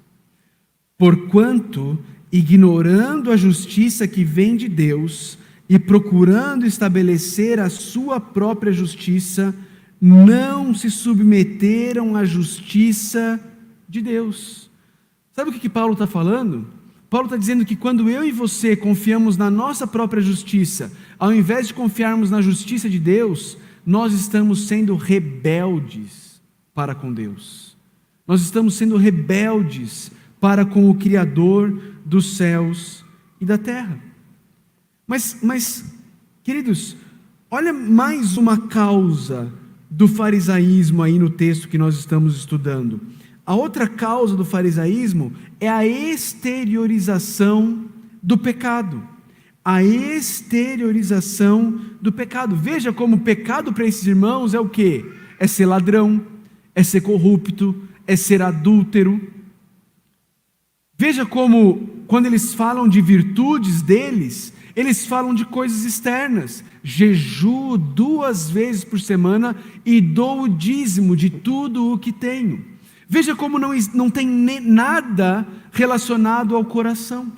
Porquanto, 0.98 2.00
ignorando 2.32 3.32
a 3.32 3.38
justiça 3.38 4.08
que 4.08 4.24
vem 4.24 4.56
de 4.56 4.68
Deus, 4.68 5.38
e 5.70 5.78
procurando 5.78 6.66
estabelecer 6.66 7.60
a 7.60 7.70
sua 7.70 8.20
própria 8.20 8.72
justiça, 8.72 9.54
não 10.00 10.74
se 10.74 10.90
submeteram 10.90 12.16
à 12.16 12.24
justiça 12.24 13.40
de 13.88 14.02
Deus. 14.02 14.70
Sabe 15.32 15.50
o 15.50 15.54
que, 15.54 15.60
que 15.60 15.70
Paulo 15.70 15.94
está 15.94 16.08
falando? 16.08 16.68
Paulo 17.10 17.28
está 17.28 17.38
dizendo 17.38 17.66
que 17.66 17.76
quando 17.76 18.10
eu 18.10 18.24
e 18.24 18.32
você 18.32 18.76
confiamos 18.76 19.38
na 19.38 19.50
nossa 19.50 19.88
própria 19.88 20.22
justiça, 20.22 20.92
ao 21.18 21.34
invés 21.34 21.68
de 21.68 21.74
confiarmos 21.74 22.30
na 22.30 22.42
justiça 22.42 22.90
de 22.90 23.00
Deus, 23.00 23.58
nós 23.86 24.14
estamos 24.14 24.68
sendo 24.68 24.96
rebeldes 24.96 26.42
para 26.74 26.94
com 26.94 27.14
Deus. 27.14 27.78
Nós 28.28 28.42
estamos 28.42 28.76
sendo 28.76 28.98
rebeldes 28.98 30.12
para 30.40 30.66
com 30.66 30.90
o 30.90 30.96
Criador 30.96 31.82
dos 32.06 32.36
céus 32.36 33.06
e 33.40 33.46
da 33.46 33.58
terra. 33.58 33.98
Mas, 35.08 35.40
mas, 35.42 35.96
queridos, 36.44 36.98
olha 37.50 37.72
mais 37.72 38.36
uma 38.36 38.68
causa 38.68 39.52
do 39.90 40.08
farisaísmo 40.08 41.02
aí 41.02 41.18
no 41.18 41.30
texto 41.30 41.68
que 41.68 41.78
nós 41.78 41.96
estamos 41.96 42.38
estudando. 42.38 43.00
A 43.46 43.56
outra 43.56 43.88
causa 43.88 44.36
do 44.36 44.44
farisaísmo 44.44 45.32
é 45.60 45.70
a 45.70 45.86
exteriorização 45.86 47.86
do 48.22 48.38
pecado. 48.38 49.02
a 49.70 49.84
exteriorização 49.84 51.78
do 52.02 52.10
pecado. 52.10 52.56
Veja 52.56 52.94
como 52.94 53.18
o 53.18 53.20
pecado 53.20 53.74
para 53.74 53.86
esses 53.86 54.08
irmãos 54.08 54.54
é 54.54 54.60
o 54.62 54.70
que? 54.70 55.04
É 55.38 55.46
ser 55.46 55.66
ladrão, 55.66 56.26
é 56.74 56.82
ser 56.84 57.02
corrupto, 57.02 57.76
é 58.08 58.16
ser 58.16 58.42
adúltero. 58.42 59.20
Veja 60.98 61.26
como, 61.26 61.86
quando 62.08 62.28
eles 62.28 62.54
falam 62.54 62.88
de 62.88 63.02
virtudes 63.02 63.82
deles, 63.82 64.54
eles 64.74 65.06
falam 65.06 65.34
de 65.34 65.44
coisas 65.44 65.84
externas. 65.84 66.64
Jejuo 66.90 67.78
duas 67.78 68.50
vezes 68.50 68.86
por 68.86 68.98
semana 68.98 69.58
e 69.86 70.00
dou 70.00 70.44
o 70.44 70.48
dízimo 70.48 71.18
de 71.18 71.30
tudo 71.30 71.92
o 71.92 72.00
que 72.00 72.14
tenho. 72.14 72.64
Veja 73.10 73.36
como 73.36 73.60
não, 73.60 73.72
não 73.94 74.10
tem 74.10 74.26
nada 74.26 75.46
relacionado 75.74 76.56
ao 76.56 76.64
coração. 76.64 77.30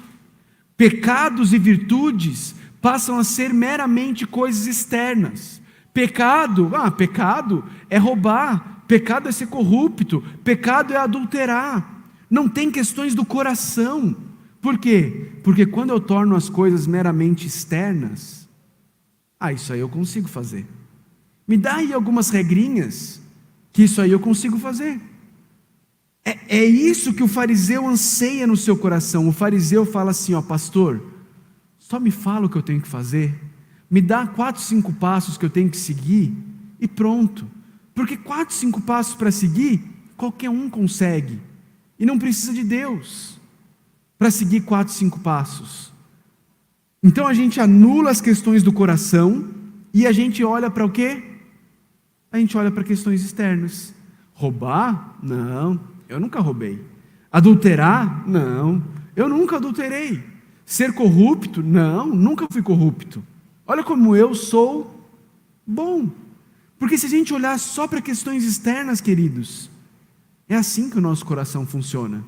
Pecados 0.78 1.52
e 1.52 1.58
virtudes 1.58 2.54
passam 2.80 3.18
a 3.18 3.24
ser 3.24 3.52
meramente 3.52 4.28
coisas 4.28 4.68
externas. 4.68 5.60
Pecado, 5.92 6.70
ah, 6.76 6.92
pecado 6.92 7.66
é 7.90 7.98
roubar, 7.98 8.84
pecado 8.88 9.28
é 9.28 9.32
ser 9.32 9.48
corrupto, 9.48 10.24
pecado 10.44 10.94
é 10.94 10.98
adulterar. 10.98 12.04
Não 12.30 12.48
tem 12.48 12.70
questões 12.70 13.16
do 13.16 13.26
coração. 13.26 14.16
Por 14.62 14.78
quê? 14.78 15.32
Porque 15.44 15.66
quando 15.66 15.90
eu 15.90 16.00
torno 16.00 16.36
as 16.36 16.50
coisas 16.50 16.86
meramente 16.86 17.48
externas, 17.48 18.40
ah, 19.40 19.54
isso 19.54 19.72
aí 19.72 19.80
eu 19.80 19.88
consigo 19.88 20.28
fazer. 20.28 20.68
Me 21.48 21.58
dá 21.58 21.78
aí 21.78 21.94
algumas 21.94 22.30
regrinhas 22.30 23.22
que 23.72 23.84
isso 23.84 24.02
aí 24.02 24.12
eu 24.12 24.20
consigo 24.20 24.60
fazer. 24.60 25.00
É, 26.26 26.58
é 26.58 26.66
isso 26.66 27.14
que 27.14 27.24
o 27.24 27.28
fariseu 27.28 27.88
anseia 27.88 28.46
no 28.46 28.58
seu 28.58 28.78
coração. 28.78 29.28
O 29.28 29.32
fariseu 29.32 29.86
fala 29.86 30.12
assim: 30.12 30.34
ó, 30.34 30.42
pastor, 30.42 31.02
só 31.78 32.00
me 32.00 32.12
fala 32.12 32.46
o 32.46 32.50
que 32.50 32.58
eu 32.58 32.62
tenho 32.62 32.82
que 32.82 32.88
fazer, 32.88 33.34
me 33.90 34.02
dá 34.02 34.28
quatro, 34.28 34.62
cinco 34.62 34.94
passos 34.94 35.38
que 35.38 35.46
eu 35.46 35.50
tenho 35.50 35.70
que 35.70 35.78
seguir 35.78 36.36
e 36.80 36.88
pronto. 36.88 37.50
Porque 37.96 38.16
quatro, 38.16 38.54
cinco 38.54 38.82
passos 38.82 39.16
para 39.16 39.32
seguir, 39.32 39.82
qualquer 40.16 40.50
um 40.50 40.70
consegue. 40.70 41.40
E 41.98 42.06
não 42.06 42.20
precisa 42.20 42.54
de 42.54 42.64
Deus 42.64 43.40
para 44.18 44.30
seguir 44.30 44.62
quatro, 44.62 44.94
cinco 44.94 45.20
passos. 45.20 45.89
Então 47.02 47.28
a 47.28 47.34
gente 47.34 47.60
anula 47.60 48.12
as 48.12 48.22
questões 48.22 48.62
do 48.62 48.74
coração 48.74 49.50
e 49.94 50.06
a 50.06 50.12
gente 50.12 50.44
olha 50.44 50.70
para 50.70 50.86
o 50.86 50.90
quê? 50.90 51.24
A 52.32 52.38
gente 52.38 52.58
olha 52.58 52.70
para 52.70 52.84
questões 52.84 53.24
externas. 53.24 53.94
Roubar? 54.34 55.18
Não. 55.24 55.80
Eu 56.08 56.20
nunca 56.20 56.40
roubei. 56.40 56.84
Adulterar? 57.32 58.28
Não, 58.28 58.84
eu 59.16 59.30
nunca 59.30 59.58
adulterei. 59.58 60.24
Ser 60.66 60.94
corrupto? 60.94 61.62
Não, 61.62 62.08
nunca 62.08 62.48
fui 62.52 62.62
corrupto. 62.62 63.24
Olha 63.66 63.84
como 63.84 64.16
eu 64.16 64.34
sou 64.34 65.04
bom. 65.66 66.10
Porque 66.78 66.98
se 66.98 67.06
a 67.06 67.10
gente 67.10 67.34
olhar 67.34 67.58
só 67.60 67.88
para 67.88 68.02
questões 68.02 68.44
externas, 68.44 69.02
queridos, 69.02 69.70
é 70.48 70.56
assim 70.56 70.90
que 70.90 70.98
o 70.98 71.02
nosso 71.02 71.26
coração 71.26 71.66
funciona. 71.66 72.24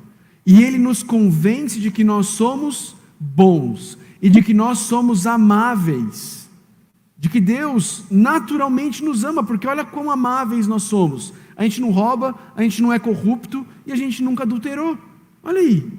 E 0.46 0.62
ele 0.62 0.78
nos 0.78 1.02
convence 1.02 1.80
de 1.80 1.90
que 1.90 2.04
nós 2.04 2.26
somos 2.26 2.96
bons 3.18 3.98
e 4.22 4.30
de 4.30 4.40
que 4.40 4.54
nós 4.54 4.78
somos 4.78 5.26
amáveis. 5.26 6.48
De 7.18 7.28
que 7.28 7.40
Deus 7.40 8.04
naturalmente 8.10 9.04
nos 9.04 9.22
ama, 9.24 9.44
porque 9.44 9.66
olha 9.66 9.84
quão 9.84 10.10
amáveis 10.10 10.66
nós 10.66 10.84
somos 10.84 11.34
a 11.56 11.62
gente 11.64 11.80
não 11.80 11.90
rouba, 11.90 12.34
a 12.56 12.62
gente 12.62 12.82
não 12.82 12.92
é 12.92 12.98
corrupto 12.98 13.66
e 13.86 13.92
a 13.92 13.96
gente 13.96 14.22
nunca 14.22 14.42
adulterou. 14.42 14.98
Olha 15.42 15.60
aí. 15.60 15.90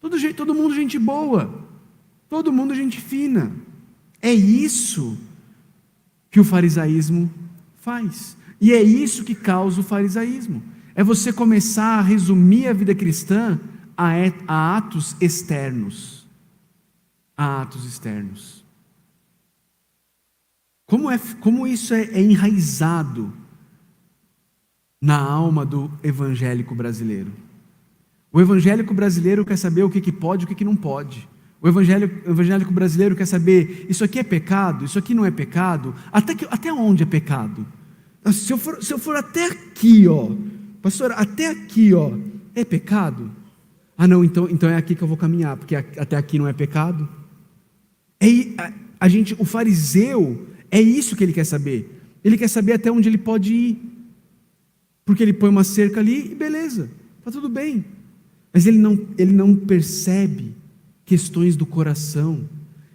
Todo, 0.00 0.18
jeito, 0.18 0.36
todo 0.36 0.54
mundo 0.54 0.74
gente 0.74 0.98
boa. 0.98 1.66
Todo 2.28 2.52
mundo 2.52 2.74
gente 2.74 3.00
fina. 3.00 3.52
É 4.20 4.32
isso 4.32 5.16
que 6.30 6.40
o 6.40 6.44
farisaísmo 6.44 7.30
faz. 7.76 8.36
E 8.60 8.72
é 8.72 8.82
isso 8.82 9.24
que 9.24 9.34
causa 9.34 9.80
o 9.80 9.84
farisaísmo. 9.84 10.62
É 10.94 11.04
você 11.04 11.32
começar 11.32 11.98
a 11.98 12.02
resumir 12.02 12.68
a 12.68 12.72
vida 12.72 12.94
cristã 12.94 13.60
a, 13.96 14.12
a 14.46 14.76
atos 14.76 15.16
externos. 15.20 16.21
A 17.42 17.62
atos 17.62 17.84
externos. 17.84 18.64
Como, 20.86 21.10
é, 21.10 21.18
como 21.40 21.66
isso 21.66 21.92
é, 21.92 22.02
é 22.02 22.22
enraizado 22.22 23.32
na 25.00 25.18
alma 25.18 25.66
do 25.66 25.90
evangélico 26.04 26.72
brasileiro. 26.72 27.32
O 28.32 28.40
evangélico 28.40 28.94
brasileiro 28.94 29.44
quer 29.44 29.58
saber 29.58 29.82
o 29.82 29.90
que, 29.90 30.00
que 30.00 30.12
pode 30.12 30.42
e 30.42 30.44
o 30.44 30.48
que, 30.48 30.54
que 30.54 30.64
não 30.64 30.76
pode. 30.76 31.28
O 31.60 31.66
evangélico, 31.66 32.30
evangélico 32.30 32.72
brasileiro 32.72 33.16
quer 33.16 33.26
saber: 33.26 33.86
isso 33.88 34.04
aqui 34.04 34.20
é 34.20 34.22
pecado, 34.22 34.84
isso 34.84 34.96
aqui 34.96 35.12
não 35.12 35.26
é 35.26 35.30
pecado, 35.32 35.96
até, 36.12 36.36
que, 36.36 36.46
até 36.48 36.72
onde 36.72 37.02
é 37.02 37.06
pecado? 37.06 37.66
Se 38.32 38.52
eu, 38.52 38.56
for, 38.56 38.80
se 38.80 38.94
eu 38.94 39.00
for 39.00 39.16
até 39.16 39.46
aqui, 39.46 40.06
ó, 40.06 40.30
pastor, 40.80 41.10
até 41.10 41.48
aqui, 41.48 41.92
ó, 41.92 42.12
é 42.54 42.64
pecado? 42.64 43.32
Ah, 43.98 44.06
não, 44.06 44.22
então, 44.22 44.48
então 44.48 44.70
é 44.70 44.76
aqui 44.76 44.94
que 44.94 45.02
eu 45.02 45.08
vou 45.08 45.16
caminhar, 45.16 45.56
porque 45.56 45.74
até 45.74 46.16
aqui 46.16 46.38
não 46.38 46.46
é 46.46 46.52
pecado. 46.52 47.21
É, 48.22 48.62
a, 48.62 48.72
a 49.00 49.08
gente, 49.08 49.34
o 49.36 49.44
fariseu, 49.44 50.46
é 50.70 50.80
isso 50.80 51.16
que 51.16 51.24
ele 51.24 51.32
quer 51.32 51.44
saber. 51.44 52.00
Ele 52.22 52.38
quer 52.38 52.48
saber 52.48 52.74
até 52.74 52.90
onde 52.90 53.08
ele 53.08 53.18
pode 53.18 53.52
ir. 53.52 53.78
Porque 55.04 55.24
ele 55.24 55.32
põe 55.32 55.50
uma 55.50 55.64
cerca 55.64 55.98
ali 55.98 56.30
e 56.30 56.34
beleza, 56.36 56.88
está 57.18 57.32
tudo 57.32 57.48
bem. 57.48 57.84
Mas 58.54 58.64
ele 58.64 58.78
não, 58.78 59.06
ele 59.18 59.32
não 59.32 59.56
percebe 59.56 60.54
questões 61.04 61.56
do 61.56 61.66
coração, 61.66 62.48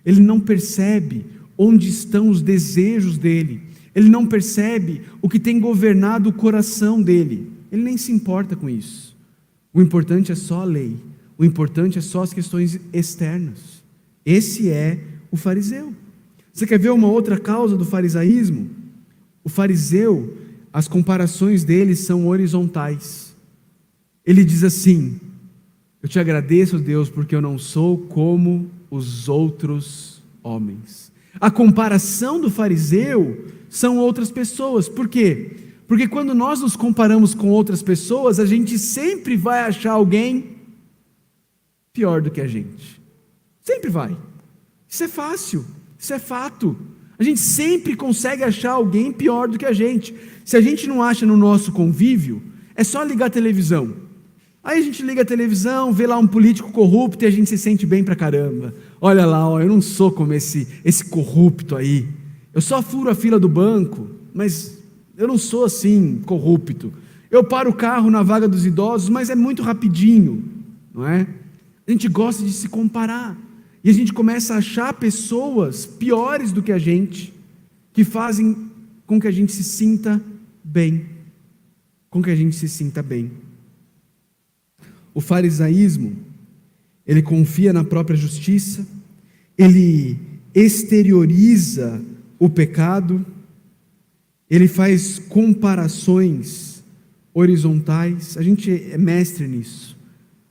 ele 0.05 0.21
não 0.21 0.39
percebe 0.39 1.25
onde 1.57 1.89
estão 1.89 2.29
os 2.29 2.41
desejos 2.41 3.17
dele, 3.17 3.61
ele 3.93 4.07
não 4.07 4.25
percebe 4.25 5.01
o 5.21 5.27
que 5.27 5.39
tem 5.39 5.59
governado 5.59 6.29
o 6.29 6.33
coração 6.33 7.01
dele, 7.01 7.51
ele 7.69 7.83
nem 7.83 7.97
se 7.97 8.13
importa 8.13 8.55
com 8.55 8.69
isso. 8.69 9.17
O 9.73 9.81
importante 9.81 10.31
é 10.31 10.35
só 10.35 10.61
a 10.61 10.65
lei, 10.65 10.95
o 11.37 11.43
importante 11.43 11.97
é 11.97 12.01
só 12.01 12.23
as 12.23 12.31
questões 12.31 12.79
externas. 12.93 13.83
Esse 14.25 14.69
é 14.69 14.99
o 15.31 15.37
fariseu. 15.37 15.93
Você 16.53 16.65
quer 16.65 16.79
ver 16.79 16.91
uma 16.91 17.07
outra 17.07 17.39
causa 17.39 17.77
do 17.77 17.85
farisaísmo? 17.85 18.69
O 19.43 19.49
fariseu 19.49 20.35
as 20.77 20.87
comparações 20.87 21.63
dele 21.63 21.95
são 21.95 22.27
horizontais. 22.27 23.35
Ele 24.25 24.45
diz 24.45 24.63
assim: 24.63 25.19
Eu 26.03 26.07
te 26.07 26.19
agradeço, 26.19 26.77
Deus, 26.77 27.09
porque 27.09 27.35
eu 27.35 27.41
não 27.41 27.57
sou 27.57 27.97
como 27.97 28.69
os 28.91 29.27
outros 29.27 30.21
homens. 30.43 31.11
A 31.39 31.49
comparação 31.49 32.39
do 32.39 32.51
fariseu 32.51 33.45
são 33.69 33.97
outras 33.97 34.29
pessoas. 34.29 34.87
Por 34.87 35.07
quê? 35.07 35.57
Porque 35.87 36.07
quando 36.07 36.35
nós 36.35 36.61
nos 36.61 36.75
comparamos 36.75 37.33
com 37.33 37.49
outras 37.49 37.81
pessoas, 37.81 38.39
a 38.39 38.45
gente 38.45 38.77
sempre 38.77 39.35
vai 39.35 39.61
achar 39.61 39.93
alguém 39.93 40.57
pior 41.93 42.21
do 42.21 42.29
que 42.29 42.41
a 42.41 42.47
gente. 42.47 43.01
Sempre 43.61 43.89
vai. 43.89 44.15
Isso 44.97 45.03
é 45.03 45.07
fácil, 45.07 45.63
isso 45.95 46.12
é 46.12 46.17
fato. 46.17 46.75
A 47.19 47.23
gente 47.23 47.39
sempre 47.39 47.95
consegue 47.95 48.43
achar 48.43 48.71
alguém 48.71 49.12
pior 49.12 49.47
do 49.47 49.55
que 49.55 49.65
a 49.67 49.71
gente. 49.71 50.15
Se 50.43 50.57
a 50.57 50.62
gente 50.62 50.88
não 50.88 51.03
acha 51.03 51.23
no 51.23 51.38
nosso 51.38 51.71
convívio, 51.71 52.41
é 52.75 52.83
só 52.83 53.03
ligar 53.03 53.27
a 53.27 53.29
televisão. 53.29 53.93
Aí 54.63 54.79
a 54.79 54.81
gente 54.81 55.03
liga 55.03 55.21
a 55.21 55.25
televisão, 55.25 55.93
vê 55.93 56.07
lá 56.07 56.17
um 56.17 56.25
político 56.25 56.71
corrupto 56.71 57.23
e 57.23 57.27
a 57.27 57.29
gente 57.29 57.47
se 57.47 57.60
sente 57.60 57.86
bem 57.86 58.03
pra 58.03 58.15
caramba. 58.15 58.73
Olha 58.99 59.23
lá, 59.23 59.47
ó, 59.47 59.62
eu 59.62 59.67
não 59.67 59.83
sou 59.83 60.12
como 60.12 60.33
esse, 60.33 60.67
esse 60.83 61.05
corrupto 61.05 61.75
aí. 61.75 62.07
Eu 62.51 62.60
só 62.60 62.81
furo 62.81 63.12
a 63.12 63.13
fila 63.13 63.39
do 63.39 63.47
banco, 63.47 64.10
mas 64.33 64.79
eu 65.15 65.27
não 65.27 65.38
sou 65.38 65.65
assim, 65.65 66.23
corrupto. 66.25 66.91
Eu 67.29 67.43
paro 67.43 67.69
o 67.69 67.75
carro 67.75 68.10
na 68.10 68.23
vaga 68.23 68.47
dos 68.47 68.65
idosos, 68.65 69.10
mas 69.10 69.29
é 69.29 69.36
muito 69.36 69.62
rapidinho, 69.62 70.43
não 70.91 71.07
é? 71.07 71.27
A 71.88 71.91
gente 71.91 72.07
gosta 72.07 72.43
de 72.43 72.51
se 72.51 72.67
comparar. 72.67 73.45
E 73.83 73.89
a 73.89 73.93
gente 73.93 74.13
começa 74.13 74.53
a 74.53 74.57
achar 74.57 74.93
pessoas 74.93 75.85
piores 75.85 76.51
do 76.51 76.63
que 76.63 76.71
a 76.71 76.79
gente, 76.79 77.33
que 77.93 78.03
fazem 78.03 78.55
com 79.05 79.19
que 79.19 79.27
a 79.27 79.31
gente 79.31 79.51
se 79.51 79.63
sinta 79.63 80.21
bem, 80.63 81.05
com 82.09 82.21
que 82.21 82.29
a 82.29 82.35
gente 82.35 82.55
se 82.55 82.67
sinta 82.67 83.01
bem. 83.01 83.31
O 85.13 85.21
farisaísmo, 85.21 86.15
ele 87.05 87.21
confia 87.21 87.71
na 87.71 87.83
própria 87.83 88.17
justiça, 88.17 88.85
ele 89.57 90.19
exterioriza 90.53 92.01
o 92.37 92.49
pecado, 92.49 93.25
ele 94.49 94.67
faz 94.67 95.17
comparações 95.17 96.83
horizontais. 97.33 98.37
A 98.37 98.41
gente 98.41 98.71
é 98.91 98.97
mestre 98.97 99.47
nisso. 99.47 99.97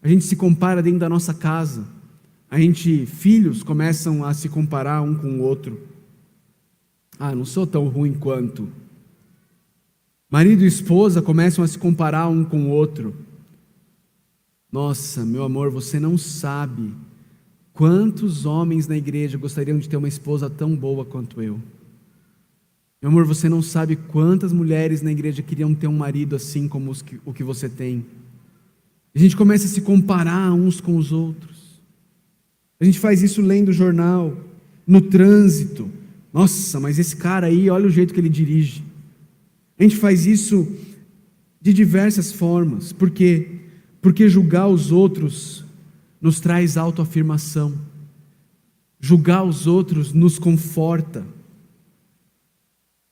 A 0.03 0.09
gente 0.09 0.25
se 0.25 0.37
compara 0.37 0.83
dentro 0.83 1.01
da 1.01 1.09
nossa 1.09 1.35
casa. 1.35 1.87
A 2.51 2.59
gente, 2.59 3.07
filhos, 3.07 3.63
começam 3.63 4.25
a 4.25 4.33
se 4.33 4.49
comparar 4.49 5.03
um 5.03 5.15
com 5.15 5.39
o 5.39 5.43
outro. 5.43 5.81
Ah, 7.19 7.35
não 7.35 7.45
sou 7.45 7.67
tão 7.67 7.89
ruim 7.89 8.15
quanto. 8.15 8.69
Marido 10.31 10.65
e 10.65 10.67
esposa 10.67 11.23
começam 11.23 11.65
a 11.65 11.69
se 11.69 11.79
comparar 11.79 12.29
um 12.29 12.45
com 12.45 12.67
o 12.67 12.71
outro. 12.71 13.15
Nossa, 14.71 15.25
meu 15.25 15.45
amor, 15.45 15.71
você 15.71 15.99
não 15.99 16.19
sabe 16.19 16.93
Quantos 17.77 18.47
homens 18.47 18.89
na 18.89 18.97
igreja 18.97 19.37
gostariam 19.37 19.79
de 19.79 19.87
ter 19.87 19.99
uma 19.99 20.09
esposa 20.09 20.49
tão 20.49 20.75
boa 20.75 21.05
quanto 21.05 21.43
eu? 21.43 21.61
Meu 23.03 23.11
amor, 23.11 23.27
você 23.27 23.51
não 23.51 23.61
sabe 23.61 23.97
quantas 23.97 24.51
mulheres 24.51 25.03
na 25.03 25.13
igreja 25.13 25.43
queriam 25.43 25.75
ter 25.75 25.87
um 25.87 25.99
marido 25.99 26.35
assim 26.35 26.67
como 26.67 26.95
que, 27.05 27.21
o 27.23 27.35
que 27.35 27.45
você 27.45 27.69
tem. 27.69 28.07
A 29.15 29.19
gente 29.19 29.37
começa 29.37 29.67
a 29.67 29.69
se 29.69 29.83
comparar 29.83 30.55
uns 30.55 30.81
com 30.81 30.97
os 30.97 31.13
outros. 31.13 31.66
A 32.81 32.85
gente 32.85 32.99
faz 32.99 33.23
isso 33.23 33.41
lendo 33.41 33.73
jornal, 33.73 34.37
no 34.87 35.01
trânsito. 35.01 35.91
Nossa, 36.33 36.79
mas 36.79 36.99
esse 36.99 37.17
cara 37.17 37.47
aí, 37.47 37.71
olha 37.71 37.87
o 37.87 37.91
jeito 37.91 38.13
que 38.13 38.21
ele 38.21 38.29
dirige. 38.29 38.85
A 39.79 39.83
gente 39.83 39.97
faz 39.97 40.27
isso 40.27 40.71
de 41.61 41.73
diversas 41.73 42.33
formas. 42.33 42.93
Por 42.93 43.11
quê? 43.11 43.49
Porque 44.01 44.29
julgar 44.29 44.69
os 44.69 44.93
outros 44.93 45.65
nos 46.21 46.39
traz 46.39 46.77
autoafirmação. 46.77 47.75
Julgar 49.01 49.45
os 49.45 49.67
outros 49.67 50.13
nos 50.13 50.39
conforta. 50.39 51.27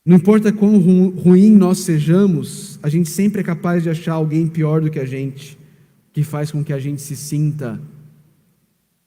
Não 0.07 0.17
importa 0.17 0.53
quão 0.53 0.79
ruim 0.79 1.51
nós 1.51 1.79
sejamos, 1.79 2.79
a 2.83 2.91
gente 2.91 3.09
sempre 3.09 3.41
é 3.41 3.45
capaz 3.45 3.83
de 3.83 3.89
achar 3.89 4.13
alguém 4.13 4.47
pior 4.47 4.83
do 4.83 4.91
que 4.91 4.99
a 4.99 5.07
gente, 5.07 5.59
que 6.13 6.23
faz 6.23 6.51
com 6.51 6.63
que 6.63 6.75
a 6.75 6.79
gente 6.79 7.01
se 7.01 7.17
sinta 7.17 7.81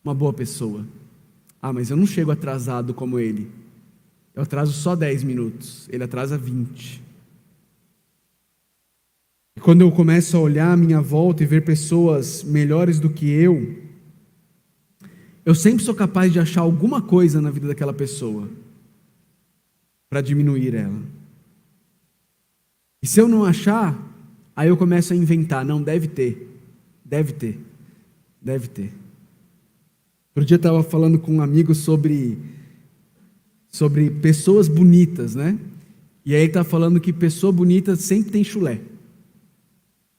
uma 0.08 0.14
boa 0.14 0.32
pessoa. 0.32 0.86
Ah, 1.62 1.74
mas 1.74 1.90
eu 1.90 1.98
não 1.98 2.06
chego 2.06 2.32
atrasado 2.32 2.94
como 2.94 3.20
ele. 3.20 3.52
Eu 4.34 4.44
atraso 4.44 4.72
só 4.72 4.96
10 4.96 5.24
minutos, 5.24 5.88
ele 5.92 6.04
atrasa 6.04 6.38
20. 6.38 7.04
E 9.58 9.60
quando 9.60 9.82
eu 9.82 9.92
começo 9.92 10.38
a 10.38 10.40
olhar 10.40 10.72
à 10.72 10.78
minha 10.78 11.02
volta 11.02 11.44
e 11.44 11.46
ver 11.46 11.66
pessoas 11.66 12.44
melhores 12.44 13.00
do 13.00 13.10
que 13.10 13.30
eu, 13.30 13.76
eu 15.44 15.56
sempre 15.56 15.84
sou 15.84 15.96
capaz 15.96 16.32
de 16.32 16.40
achar 16.40 16.62
alguma 16.62 17.02
coisa 17.02 17.42
na 17.42 17.50
vida 17.50 17.68
daquela 17.68 17.94
pessoa 17.94 18.48
para 20.10 20.22
diminuir 20.22 20.76
ela. 20.76 21.02
E 23.02 23.08
se 23.08 23.20
eu 23.20 23.28
não 23.28 23.44
achar, 23.44 23.98
aí 24.56 24.70
eu 24.70 24.78
começo 24.78 25.12
a 25.12 25.16
inventar. 25.16 25.66
Não, 25.66 25.82
deve 25.82 26.08
ter, 26.08 26.62
deve 27.04 27.34
ter, 27.34 27.60
deve 28.42 28.68
ter. 28.68 29.07
Outro 30.38 30.46
dia 30.46 30.54
eu 30.54 30.58
estava 30.58 30.84
falando 30.84 31.18
com 31.18 31.34
um 31.34 31.42
amigo 31.42 31.74
sobre, 31.74 32.38
sobre 33.70 34.12
pessoas 34.12 34.68
bonitas, 34.68 35.34
né? 35.34 35.58
E 36.24 36.36
aí 36.36 36.42
ele 36.42 36.50
está 36.50 36.64
falando 36.64 37.00
que 37.00 37.12
pessoa 37.12 37.52
bonita 37.52 37.96
sempre 37.96 38.32
tem 38.32 38.44
chulé. 38.44 38.80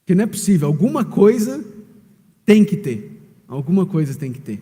Que 0.05 0.17
não 0.17 0.25
é 0.25 0.27
possível, 0.27 0.67
alguma 0.67 1.05
coisa 1.05 1.65
tem 2.45 2.65
que 2.65 2.77
ter. 2.77 3.13
Alguma 3.47 3.87
coisa 3.87 4.13
tem 4.13 4.33
que 4.33 4.41
ter. 4.41 4.61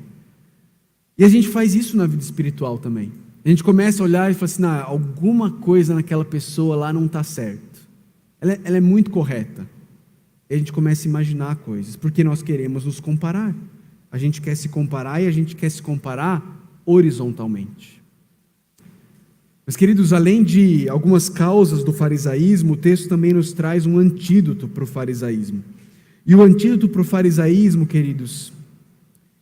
E 1.17 1.25
a 1.25 1.29
gente 1.31 1.49
faz 1.49 1.75
isso 1.75 1.97
na 1.97 2.07
vida 2.07 2.23
espiritual 2.23 2.77
também. 2.77 3.11
A 3.43 3.49
gente 3.49 3.65
começa 3.65 4.03
a 4.03 4.05
olhar 4.05 4.31
e 4.31 4.35
fala 4.35 4.45
assim: 4.45 4.61
nah, 4.61 4.83
alguma 4.83 5.53
coisa 5.53 5.95
naquela 5.95 6.27
pessoa 6.27 6.77
lá 6.77 6.93
não 6.93 7.07
está 7.07 7.23
certo. 7.23 7.81
Ela, 8.43 8.53
é, 8.53 8.61
ela 8.63 8.77
é 8.77 8.81
muito 8.83 9.11
correta. 9.11 9.67
E 10.51 10.55
a 10.55 10.59
gente 10.59 10.71
começa 10.71 11.09
a 11.09 11.09
imaginar 11.09 11.57
coisas, 11.57 11.97
porque 11.97 12.23
nós 12.23 12.43
queremos 12.43 12.85
nos 12.85 13.01
comparar. 13.01 13.57
A 14.17 14.19
gente 14.19 14.41
quer 14.41 14.57
se 14.57 14.71
comparar 14.71 15.21
e 15.21 15.27
a 15.27 15.31
gente 15.31 15.55
quer 15.55 15.71
se 15.71 15.83
comparar 15.83 16.43
horizontalmente. 16.87 18.03
Mas, 19.67 19.77
queridos, 19.77 20.11
além 20.11 20.43
de 20.43 20.89
algumas 20.89 21.29
causas 21.29 21.85
do 21.85 21.93
farisaísmo, 21.93 22.73
o 22.73 22.77
texto 22.79 23.11
também 23.11 23.35
nos 23.35 23.53
traz 23.53 23.85
um 23.85 23.99
antídoto 23.99 24.69
para 24.69 24.85
o 24.85 24.87
farisaísmo. 24.87 25.63
E 26.25 26.35
o 26.35 26.41
antídoto 26.41 26.89
para 26.89 27.03
o 27.03 27.05
farisaísmo, 27.05 27.87
queridos, 27.87 28.55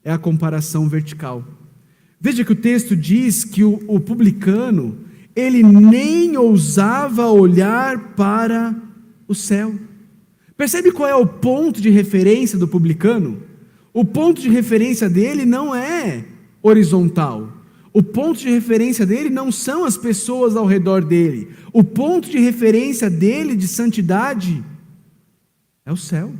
é 0.02 0.10
a 0.10 0.18
comparação 0.18 0.88
vertical. 0.88 1.46
Veja 2.20 2.44
que 2.44 2.50
o 2.50 2.56
texto 2.56 2.96
diz 2.96 3.44
que 3.44 3.62
o, 3.62 3.80
o 3.86 4.00
publicano, 4.00 4.98
ele 5.36 5.62
nem 5.62 6.36
ousava 6.36 7.28
olhar 7.28 8.16
para 8.16 8.74
o 9.28 9.36
céu. 9.36 9.72
Percebe 10.56 10.90
qual 10.90 11.08
é 11.08 11.14
o 11.14 11.28
ponto 11.28 11.80
de 11.80 11.90
referência 11.90 12.58
do 12.58 12.66
publicano? 12.66 13.53
O 13.94 14.04
ponto 14.04 14.40
de 14.42 14.48
referência 14.50 15.08
dele 15.08 15.46
não 15.46 15.72
é 15.72 16.24
horizontal. 16.60 17.52
O 17.92 18.02
ponto 18.02 18.40
de 18.40 18.50
referência 18.50 19.06
dele 19.06 19.30
não 19.30 19.52
são 19.52 19.84
as 19.84 19.96
pessoas 19.96 20.56
ao 20.56 20.66
redor 20.66 21.04
dele. 21.04 21.50
O 21.72 21.84
ponto 21.84 22.28
de 22.28 22.38
referência 22.40 23.08
dele 23.08 23.54
de 23.54 23.68
santidade 23.68 24.64
é 25.86 25.92
o 25.92 25.96
céu, 25.96 26.32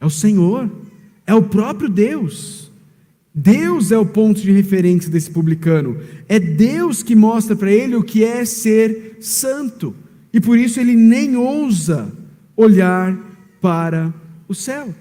é 0.00 0.04
o 0.04 0.10
Senhor, 0.10 0.68
é 1.24 1.32
o 1.32 1.42
próprio 1.42 1.88
Deus. 1.88 2.72
Deus 3.32 3.92
é 3.92 3.98
o 3.98 4.06
ponto 4.06 4.40
de 4.40 4.50
referência 4.50 5.10
desse 5.10 5.30
publicano. 5.30 6.00
É 6.28 6.40
Deus 6.40 7.04
que 7.04 7.14
mostra 7.14 7.54
para 7.54 7.70
ele 7.70 7.94
o 7.94 8.02
que 8.02 8.24
é 8.24 8.44
ser 8.44 9.18
santo. 9.20 9.94
E 10.32 10.40
por 10.40 10.58
isso 10.58 10.80
ele 10.80 10.96
nem 10.96 11.36
ousa 11.36 12.12
olhar 12.56 13.16
para 13.60 14.12
o 14.48 14.54
céu. 14.54 14.92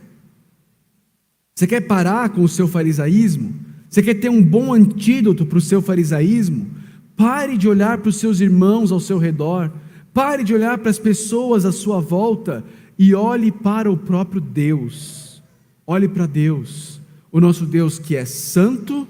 Você 1.57 1.65
quer 1.65 1.79
parar 1.79 2.27
com 2.31 2.43
o 2.43 2.49
seu 2.49 2.67
farisaísmo? 2.67 3.55
Você 3.89 4.03
quer 4.03 4.15
ter 4.15 4.29
um 4.29 4.43
bom 4.43 4.73
antídoto 4.73 5.45
para 5.45 5.57
o 5.57 5.61
seu 5.61 5.81
farisaísmo? 5.81 6.67
Pare 7.15 7.57
de 7.57 7.65
olhar 7.65 7.97
para 7.99 8.09
os 8.09 8.17
seus 8.17 8.41
irmãos 8.41 8.91
ao 8.91 8.99
seu 8.99 9.17
redor. 9.17 9.71
Pare 10.13 10.43
de 10.43 10.53
olhar 10.53 10.77
para 10.77 10.89
as 10.89 10.99
pessoas 10.99 11.63
à 11.63 11.71
sua 11.71 12.01
volta 12.01 12.61
e 12.99 13.15
olhe 13.15 13.53
para 13.53 13.89
o 13.89 13.95
próprio 13.95 14.41
Deus. 14.41 15.41
Olhe 15.87 16.09
para 16.09 16.25
Deus 16.25 16.99
o 17.31 17.39
nosso 17.39 17.65
Deus 17.65 17.97
que 17.97 18.17
é 18.17 18.25
santo, 18.25 19.07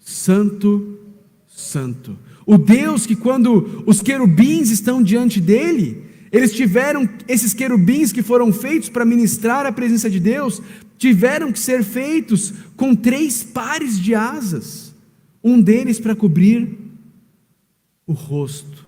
santo, 0.00 0.98
santo. 1.46 2.16
O 2.46 2.56
Deus 2.56 3.04
que, 3.04 3.16
quando 3.16 3.82
os 3.84 4.00
querubins 4.00 4.70
estão 4.70 5.02
diante 5.02 5.42
dele, 5.42 6.04
eles 6.32 6.52
tiveram, 6.52 7.08
esses 7.28 7.54
querubins 7.54 8.12
que 8.12 8.22
foram 8.22 8.52
feitos 8.52 8.88
para 8.88 9.04
ministrar 9.04 9.64
a 9.64 9.72
presença 9.72 10.10
de 10.10 10.20
Deus, 10.20 10.62
tiveram 10.98 11.52
que 11.52 11.58
ser 11.58 11.82
feitos 11.82 12.52
com 12.76 12.94
três 12.94 13.42
pares 13.42 13.98
de 13.98 14.14
asas, 14.14 14.94
um 15.42 15.60
deles 15.60 16.00
para 16.00 16.16
cobrir 16.16 16.78
o 18.06 18.12
rosto 18.12 18.86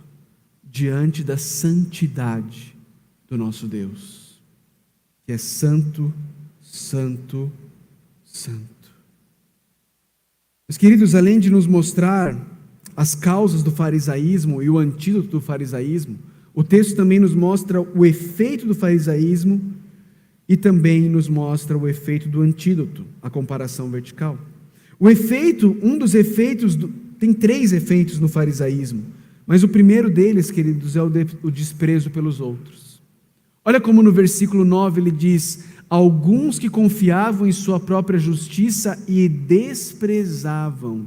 diante 0.62 1.24
da 1.24 1.36
santidade 1.36 2.74
do 3.28 3.36
nosso 3.36 3.66
Deus, 3.66 4.40
que 5.24 5.32
é 5.32 5.38
santo, 5.38 6.12
santo, 6.60 7.50
Santo. 8.38 8.92
Meus 10.68 10.76
queridos, 10.76 11.14
além 11.14 11.40
de 11.40 11.50
nos 11.50 11.66
mostrar 11.66 12.36
as 12.96 13.14
causas 13.14 13.64
do 13.64 13.72
farisaísmo 13.72 14.62
e 14.62 14.70
o 14.70 14.78
antídoto 14.78 15.28
do 15.28 15.40
farisaísmo, 15.40 16.18
o 16.54 16.62
texto 16.62 16.94
também 16.94 17.18
nos 17.18 17.34
mostra 17.34 17.80
o 17.80 18.06
efeito 18.06 18.64
do 18.64 18.74
farisaísmo 18.74 19.74
e 20.48 20.56
também 20.56 21.08
nos 21.08 21.28
mostra 21.28 21.76
o 21.76 21.86
efeito 21.86 22.28
do 22.28 22.40
antídoto, 22.40 23.04
a 23.20 23.28
comparação 23.28 23.90
vertical. 23.90 24.38
O 24.98 25.10
efeito, 25.10 25.76
um 25.82 25.98
dos 25.98 26.14
efeitos, 26.14 26.74
do, 26.74 26.88
tem 27.18 27.32
três 27.32 27.72
efeitos 27.72 28.18
no 28.18 28.28
farisaísmo, 28.28 29.04
mas 29.46 29.62
o 29.62 29.68
primeiro 29.68 30.08
deles, 30.08 30.50
queridos, 30.50 30.96
é 30.96 31.02
o, 31.02 31.08
de, 31.08 31.26
o 31.42 31.50
desprezo 31.50 32.10
pelos 32.10 32.40
outros. 32.40 33.02
Olha 33.64 33.80
como 33.80 34.02
no 34.02 34.10
versículo 34.10 34.64
9 34.64 35.00
ele 35.00 35.10
diz: 35.10 35.64
alguns 35.90 36.58
que 36.58 36.70
confiavam 36.70 37.46
em 37.46 37.52
sua 37.52 37.78
própria 37.78 38.18
justiça 38.18 38.98
e 39.06 39.28
desprezavam 39.28 41.06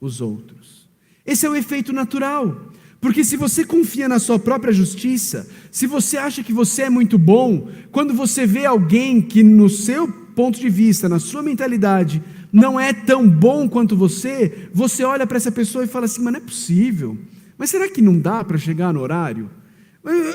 os 0.00 0.20
outros. 0.20 0.88
Esse 1.24 1.44
é 1.44 1.50
o 1.50 1.54
efeito 1.54 1.92
natural. 1.92 2.67
Porque 3.00 3.24
se 3.24 3.36
você 3.36 3.64
confia 3.64 4.08
na 4.08 4.18
sua 4.18 4.38
própria 4.38 4.72
justiça, 4.72 5.48
se 5.70 5.86
você 5.86 6.16
acha 6.16 6.42
que 6.42 6.52
você 6.52 6.82
é 6.82 6.90
muito 6.90 7.16
bom, 7.16 7.68
quando 7.92 8.12
você 8.12 8.44
vê 8.44 8.66
alguém 8.66 9.20
que 9.20 9.42
no 9.42 9.68
seu 9.68 10.08
ponto 10.08 10.58
de 10.58 10.68
vista, 10.68 11.08
na 11.08 11.18
sua 11.18 11.42
mentalidade, 11.42 12.22
não 12.52 12.78
é 12.78 12.92
tão 12.92 13.28
bom 13.28 13.68
quanto 13.68 13.96
você, 13.96 14.68
você 14.72 15.04
olha 15.04 15.26
para 15.26 15.36
essa 15.36 15.52
pessoa 15.52 15.84
e 15.84 15.88
fala 15.88 16.06
assim: 16.06 16.22
mas 16.22 16.32
não 16.32 16.40
é 16.40 16.42
possível. 16.42 17.16
Mas 17.56 17.70
será 17.70 17.88
que 17.88 18.02
não 18.02 18.18
dá 18.18 18.42
para 18.42 18.58
chegar 18.58 18.92
no 18.92 19.00
horário? 19.00 19.50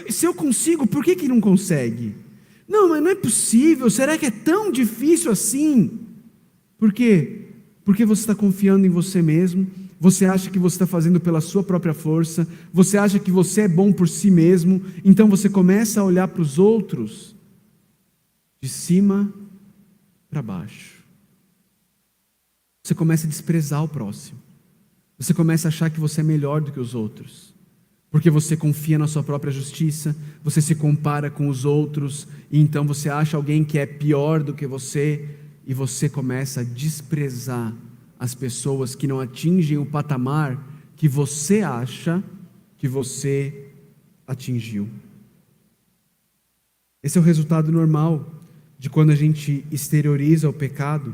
Se 0.10 0.26
eu 0.26 0.34
consigo, 0.34 0.86
por 0.86 1.04
que, 1.04 1.16
que 1.16 1.28
não 1.28 1.42
consegue? 1.42 2.16
Não, 2.68 2.90
mas 2.90 3.02
não 3.02 3.12
é 3.12 3.16
possível. 3.16 3.90
Será 3.90 4.18
que 4.18 4.26
é 4.26 4.32
tão 4.32 4.72
difícil 4.72 5.32
assim? 5.32 6.00
Por 6.78 6.94
quê? 6.94 7.48
Porque 7.86 8.06
você 8.06 8.22
está 8.22 8.36
confiando 8.36 8.86
em 8.86 8.90
você 8.90 9.22
mesmo, 9.22 9.68
você 10.04 10.26
acha 10.26 10.50
que 10.50 10.60
você 10.60 10.76
está 10.76 10.86
fazendo 10.86 11.18
pela 11.18 11.40
sua 11.40 11.64
própria 11.64 11.94
força, 11.94 12.46
você 12.74 12.98
acha 12.98 13.18
que 13.18 13.32
você 13.32 13.62
é 13.62 13.68
bom 13.70 13.94
por 13.94 14.10
si 14.10 14.30
mesmo, 14.30 14.82
então 15.02 15.30
você 15.30 15.48
começa 15.48 16.02
a 16.02 16.04
olhar 16.04 16.28
para 16.28 16.42
os 16.42 16.60
outros 16.60 17.34
de 18.62 18.68
cima 18.68 19.34
para 20.30 20.42
baixo. 20.42 21.06
Você 22.84 22.94
começa 22.94 23.26
a 23.26 23.30
desprezar 23.30 23.82
o 23.82 23.88
próximo. 23.88 24.38
Você 25.18 25.34
começa 25.34 25.68
a 25.68 25.70
achar 25.70 25.90
que 25.90 26.02
você 26.02 26.20
é 26.20 26.24
melhor 26.24 26.60
do 26.60 26.74
que 26.74 26.82
os 26.82 26.94
outros 26.94 27.54
porque 28.12 28.30
você 28.30 28.56
confia 28.56 29.00
na 29.00 29.08
sua 29.08 29.24
própria 29.24 29.52
justiça, 29.52 30.16
você 30.44 30.62
se 30.62 30.76
compara 30.76 31.32
com 31.32 31.48
os 31.48 31.66
outros, 31.66 32.28
e 32.52 32.60
então 32.60 32.86
você 32.86 33.10
acha 33.10 33.36
alguém 33.36 33.64
que 33.64 33.80
é 33.80 33.88
pior 33.88 34.44
do 34.44 34.54
que 34.54 34.68
você, 34.68 35.28
e 35.66 35.74
você 35.74 36.08
começa 36.08 36.62
a 36.62 36.64
desprezar 36.64 37.74
as 38.24 38.34
pessoas 38.34 38.96
que 38.96 39.06
não 39.06 39.20
atingem 39.20 39.78
o 39.78 39.86
patamar 39.86 40.58
que 40.96 41.10
você 41.10 41.60
acha 41.60 42.24
que 42.78 42.88
você 42.88 43.68
atingiu. 44.26 44.88
Esse 47.04 47.18
é 47.18 47.22
o 47.22 47.24
resultado 47.24 47.70
normal 47.70 48.26
de 48.80 48.90
quando 48.90 49.10
a 49.10 49.16
gente 49.16 49.66
exterioriza 49.70 50.48
o 50.48 50.54
pecado, 50.54 51.14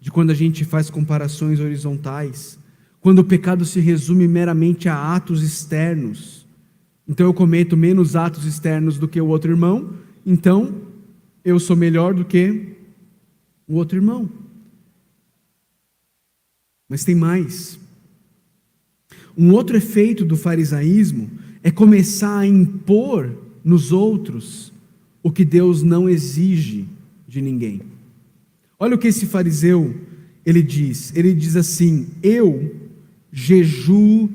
de 0.00 0.12
quando 0.12 0.30
a 0.30 0.34
gente 0.34 0.64
faz 0.64 0.88
comparações 0.88 1.58
horizontais, 1.58 2.56
quando 3.00 3.18
o 3.18 3.24
pecado 3.24 3.64
se 3.64 3.80
resume 3.80 4.28
meramente 4.28 4.88
a 4.88 5.12
atos 5.12 5.42
externos. 5.42 6.46
Então 7.08 7.26
eu 7.26 7.34
cometo 7.34 7.76
menos 7.76 8.14
atos 8.14 8.44
externos 8.44 8.96
do 8.96 9.08
que 9.08 9.20
o 9.20 9.26
outro 9.26 9.50
irmão, 9.50 9.92
então 10.24 10.82
eu 11.44 11.58
sou 11.58 11.74
melhor 11.74 12.14
do 12.14 12.24
que 12.24 12.76
o 13.66 13.74
outro 13.74 13.98
irmão. 13.98 14.43
Mas 16.94 17.02
tem 17.02 17.16
mais. 17.16 17.76
Um 19.36 19.50
outro 19.50 19.76
efeito 19.76 20.24
do 20.24 20.36
farisaísmo 20.36 21.28
é 21.60 21.68
começar 21.68 22.38
a 22.38 22.46
impor 22.46 23.36
nos 23.64 23.90
outros 23.90 24.72
o 25.20 25.28
que 25.28 25.44
Deus 25.44 25.82
não 25.82 26.08
exige 26.08 26.84
de 27.26 27.42
ninguém. 27.42 27.80
Olha 28.78 28.94
o 28.94 28.98
que 28.98 29.08
esse 29.08 29.26
fariseu 29.26 29.92
ele 30.46 30.62
diz. 30.62 31.12
Ele 31.16 31.34
diz 31.34 31.56
assim: 31.56 32.06
Eu 32.22 32.72
jejuo 33.32 34.30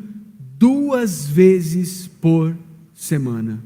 duas 0.57 1.27
vezes 1.27 2.07
por 2.19 2.53
semana. 2.93 3.63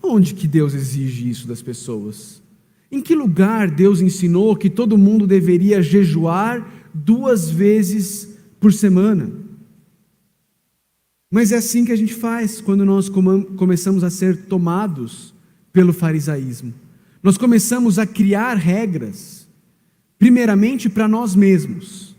Onde 0.00 0.32
que 0.32 0.46
Deus 0.46 0.74
exige 0.74 1.28
isso 1.28 1.48
das 1.48 1.60
pessoas? 1.60 2.40
Em 2.88 3.02
que 3.02 3.16
lugar 3.16 3.68
Deus 3.68 4.00
ensinou 4.00 4.54
que 4.54 4.70
todo 4.70 4.96
mundo 4.96 5.26
deveria 5.26 5.82
jejuar 5.82 6.79
duas 6.92 7.50
vezes 7.50 8.36
por 8.58 8.72
semana? 8.72 9.30
Mas 11.30 11.52
é 11.52 11.56
assim 11.56 11.84
que 11.84 11.92
a 11.92 11.96
gente 11.96 12.12
faz 12.12 12.60
quando 12.60 12.84
nós 12.84 13.08
começamos 13.08 14.02
a 14.02 14.10
ser 14.10 14.46
tomados 14.46 15.32
pelo 15.72 15.92
farisaísmo. 15.92 16.74
Nós 17.22 17.38
começamos 17.38 17.98
a 17.98 18.06
criar 18.06 18.54
regras, 18.54 19.46
primeiramente 20.18 20.88
para 20.88 21.06
nós 21.06 21.36
mesmos, 21.36 22.16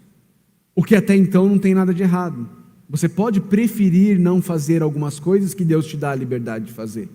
o 0.74 0.84
que 0.84 0.96
até 0.96 1.16
então 1.16 1.50
não 1.50 1.60
tem 1.60 1.74
nada 1.74 1.94
de 1.94 2.04
errado. 2.04 2.48
Você 2.90 3.10
pode 3.10 3.42
preferir 3.42 4.20
não 4.20 4.42
fazer 4.42 4.82
algumas 4.82 5.20
coisas 5.20 5.54
que 5.54 5.66
Deus 5.66 5.86
te 5.86 5.98
dá 5.98 6.12
a 6.12 6.16
liberdade 6.16 6.66
de 6.66 6.74
fazer. 6.74 7.10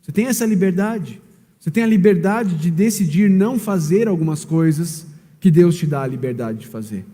Você 0.00 0.12
tem 0.12 0.26
essa 0.26 0.44
liberdade. 0.44 1.20
Você 1.58 1.70
tem 1.70 1.82
a 1.82 1.86
liberdade 1.86 2.56
de 2.56 2.70
decidir 2.70 3.30
não 3.30 3.58
fazer 3.58 4.06
algumas 4.06 4.44
coisas 4.44 5.06
que 5.44 5.50
Deus 5.50 5.76
te 5.76 5.86
dá 5.86 6.02
a 6.02 6.06
liberdade 6.06 6.60
de 6.60 6.66
fazer. 6.66 7.04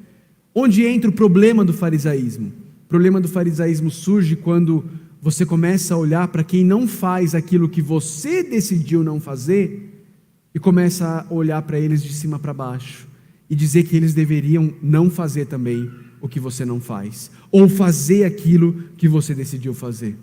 Onde 0.55 0.87
entra 0.87 1.11
o 1.11 1.12
problema 1.12 1.64
do 1.64 1.73
farisaísmo? 1.73 2.53
O 2.85 2.88
problema 2.88 3.21
do 3.21 3.27
farisaísmo 3.27 3.90
surge 3.90 4.37
quando 4.37 4.85
você 5.21 5.45
começa 5.45 5.95
a 5.95 5.99
olhar 5.99 6.29
para 6.29 6.45
quem 6.45 6.64
não 6.64 6.87
faz 6.87 7.35
aquilo 7.35 7.69
que 7.69 7.83
você 7.83 8.45
decidiu 8.45 9.03
não 9.03 9.19
fazer 9.19 10.07
e 10.55 10.61
começa 10.61 11.27
a 11.29 11.35
olhar 11.35 11.61
para 11.62 11.81
eles 11.81 12.05
de 12.05 12.12
cima 12.12 12.38
para 12.38 12.55
baixo 12.55 13.09
e 13.51 13.57
dizer 13.57 13.83
que 13.83 13.97
eles 13.97 14.14
deveriam 14.14 14.73
não 14.81 15.11
fazer 15.11 15.47
também 15.47 15.90
o 16.21 16.29
que 16.29 16.38
você 16.38 16.64
não 16.64 16.81
faz, 16.81 17.33
ou 17.51 17.69
fazer 17.69 18.23
aquilo 18.23 18.85
que 18.97 19.09
você 19.09 19.35
decidiu 19.35 19.75
fazer. 19.75 20.16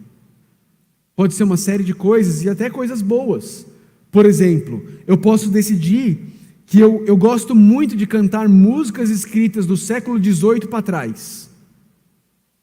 Pode 1.14 1.34
ser 1.34 1.44
uma 1.44 1.58
série 1.58 1.84
de 1.84 1.94
coisas 1.94 2.42
e 2.42 2.48
até 2.48 2.70
coisas 2.70 3.02
boas. 3.02 3.68
Por 4.10 4.26
exemplo, 4.26 4.82
eu 5.06 5.18
posso 5.18 5.50
decidir 5.50 6.37
que 6.68 6.82
eu, 6.82 7.06
eu 7.06 7.16
gosto 7.16 7.56
muito 7.56 7.96
de 7.96 8.06
cantar 8.06 8.50
músicas 8.50 9.10
escritas 9.10 9.66
do 9.66 9.78
século 9.78 10.22
XVIII 10.22 10.68
para 10.70 10.82
trás. 10.82 11.50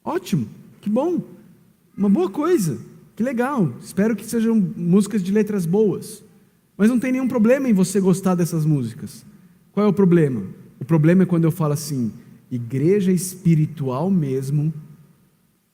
Ótimo, 0.03 0.47
que 0.79 0.89
bom. 0.89 1.23
Uma 1.97 2.07
boa 2.07 2.29
coisa, 2.29 2.77
que 3.15 3.23
legal. 3.23 3.73
Espero 3.81 4.15
que 4.15 4.23
sejam 4.23 4.55
músicas 4.77 5.23
de 5.23 5.31
letras 5.31 5.65
boas. 5.65 6.23
Mas 6.77 6.87
não 6.87 6.99
tem 6.99 7.11
nenhum 7.11 7.27
problema 7.27 7.67
em 7.67 7.73
você 7.73 7.99
gostar 7.99 8.35
dessas 8.35 8.63
músicas. 8.63 9.25
Qual 9.71 9.83
é 9.83 9.89
o 9.89 9.93
problema? 9.93 10.43
O 10.79 10.85
problema 10.85 11.23
é 11.23 11.25
quando 11.25 11.45
eu 11.45 11.51
falo 11.51 11.73
assim: 11.73 12.11
igreja 12.51 13.11
espiritual 13.11 14.11
mesmo 14.11 14.71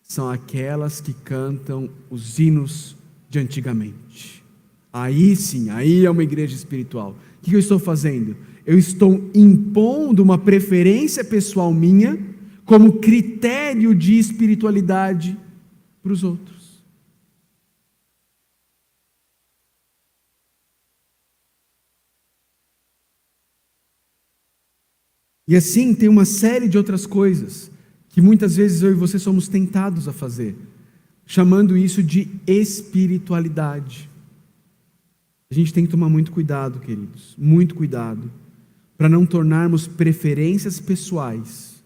são 0.02 0.30
aquelas 0.30 1.02
que 1.02 1.14
cantam 1.14 1.90
os 2.10 2.40
hinos 2.40 2.96
de 3.30 3.40
antigamente. 3.40 4.42
Aí 4.94 5.36
sim, 5.36 5.70
aí 5.70 6.06
é 6.06 6.10
uma 6.10 6.24
igreja 6.24 6.56
espiritual. 6.56 7.14
O 7.42 7.44
que 7.44 7.56
eu 7.56 7.60
estou 7.60 7.80
fazendo? 7.80 8.38
Eu 8.66 8.78
estou 8.78 9.30
impondo 9.34 10.22
uma 10.22 10.38
preferência 10.38 11.24
pessoal 11.24 11.74
minha 11.74 12.20
como 12.64 13.00
critério 13.00 13.96
de 13.96 14.18
espiritualidade 14.18 15.38
para 16.04 16.14
os 16.14 16.24
outros. 16.24 16.84
E 25.48 25.56
assim 25.56 25.94
tem 25.96 26.08
uma 26.08 26.24
série 26.24 26.70
de 26.70 26.78
outras 26.78 27.06
coisas 27.06 27.72
que 28.10 28.22
muitas 28.22 28.56
vezes 28.56 28.84
eu 28.84 28.92
e 28.92 28.94
você 28.94 29.18
somos 29.18 29.48
tentados 29.48 30.08
a 30.08 30.14
fazer, 30.14 30.56
chamando 31.26 31.76
isso 31.76 32.04
de 32.04 32.30
espiritualidade. 32.46 34.11
A 35.52 35.54
gente 35.54 35.74
tem 35.74 35.86
que 35.86 35.92
tomar 35.92 36.10
muito 36.10 36.32
cuidado, 36.32 36.80
queridos, 36.80 37.36
muito 37.38 37.76
cuidado, 37.76 38.32
para 38.98 39.10
não 39.10 39.26
tornarmos 39.26 39.86
preferências 39.86 40.80
pessoais 40.80 41.84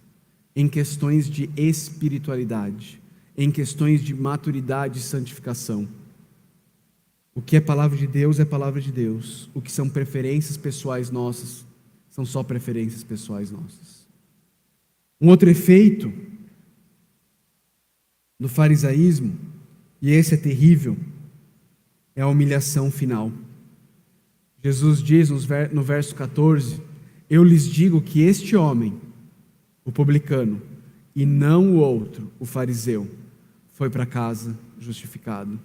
em 0.56 0.70
questões 0.70 1.28
de 1.28 1.50
espiritualidade 1.58 3.02
em 3.38 3.52
questões 3.52 4.04
de 4.04 4.14
maturidade 4.14 5.00
e 5.00 5.02
santificação. 5.02 5.88
O 7.34 7.42
que 7.42 7.58
é 7.58 7.62
palavra 7.62 7.98
de 7.98 8.08
Deus 8.08 8.40
é 8.40 8.46
palavra 8.46 8.80
de 8.80 8.92
Deus. 8.92 9.50
O 9.54 9.62
que 9.62 9.72
são 9.72 9.90
preferências 9.90 10.56
pessoais 10.56 11.12
nossas 11.12 11.66
são 12.10 12.26
só 12.26 12.42
preferências 12.44 13.04
pessoais 13.04 13.52
nossas. 13.52 14.08
Um 15.20 15.28
outro 15.28 15.50
efeito 15.50 16.14
do 18.40 18.48
farisaísmo, 18.48 19.38
e 20.02 20.12
esse 20.12 20.34
é 20.34 20.38
terrível, 20.38 20.98
é 22.16 22.22
a 22.22 22.28
humilhação 22.28 22.90
final. 22.90 23.32
Jesus 24.66 25.04
diz 25.04 25.30
no 25.72 25.84
verso 25.84 26.16
14: 26.16 26.82
Eu 27.30 27.44
lhes 27.44 27.68
digo 27.68 28.02
que 28.02 28.22
este 28.22 28.56
homem, 28.56 28.96
o 29.86 29.92
publicano, 29.92 30.60
e 31.16 31.24
não 31.24 31.74
o 31.74 31.76
outro, 31.76 32.32
o 32.40 32.46
fariseu, 32.46 33.08
foi 33.74 33.92
para 33.92 34.08
casa 34.08 34.58
justificado. 34.80 35.60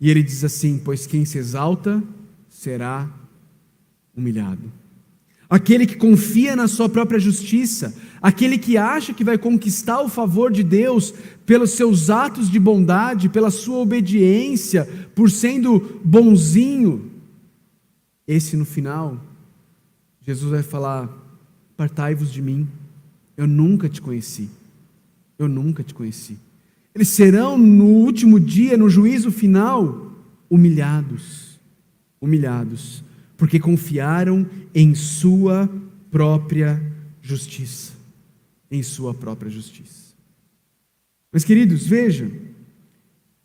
E 0.00 0.08
ele 0.08 0.22
diz 0.22 0.44
assim: 0.44 0.78
Pois 0.78 1.04
quem 1.04 1.24
se 1.24 1.36
exalta 1.36 2.00
será 2.48 3.10
humilhado. 4.16 4.72
Aquele 5.50 5.84
que 5.84 5.96
confia 5.96 6.54
na 6.54 6.68
sua 6.68 6.88
própria 6.88 7.18
justiça, 7.18 7.92
aquele 8.22 8.56
que 8.56 8.76
acha 8.76 9.12
que 9.12 9.24
vai 9.24 9.36
conquistar 9.36 10.00
o 10.00 10.08
favor 10.08 10.52
de 10.52 10.62
Deus 10.62 11.12
pelos 11.44 11.72
seus 11.72 12.08
atos 12.08 12.48
de 12.48 12.60
bondade, 12.60 13.28
pela 13.28 13.50
sua 13.50 13.78
obediência, 13.78 14.88
por 15.12 15.28
sendo 15.28 16.00
bonzinho, 16.04 17.13
esse 18.26 18.56
no 18.56 18.64
final, 18.64 19.20
Jesus 20.20 20.50
vai 20.50 20.62
falar: 20.62 21.08
Partai-vos 21.76 22.32
de 22.32 22.40
mim, 22.40 22.68
eu 23.36 23.46
nunca 23.46 23.88
te 23.88 24.00
conheci, 24.00 24.48
eu 25.38 25.48
nunca 25.48 25.82
te 25.82 25.92
conheci. 25.92 26.38
Eles 26.94 27.08
serão 27.08 27.58
no 27.58 27.86
último 27.86 28.38
dia, 28.38 28.76
no 28.76 28.88
juízo 28.88 29.30
final, 29.32 30.12
humilhados. 30.48 31.58
Humilhados, 32.20 33.02
porque 33.36 33.58
confiaram 33.58 34.48
em 34.74 34.94
sua 34.94 35.68
própria 36.10 36.80
justiça. 37.20 37.92
Em 38.70 38.82
sua 38.82 39.12
própria 39.12 39.50
justiça. 39.50 40.14
Mas, 41.32 41.44
queridos, 41.44 41.84
vejam, 41.84 42.30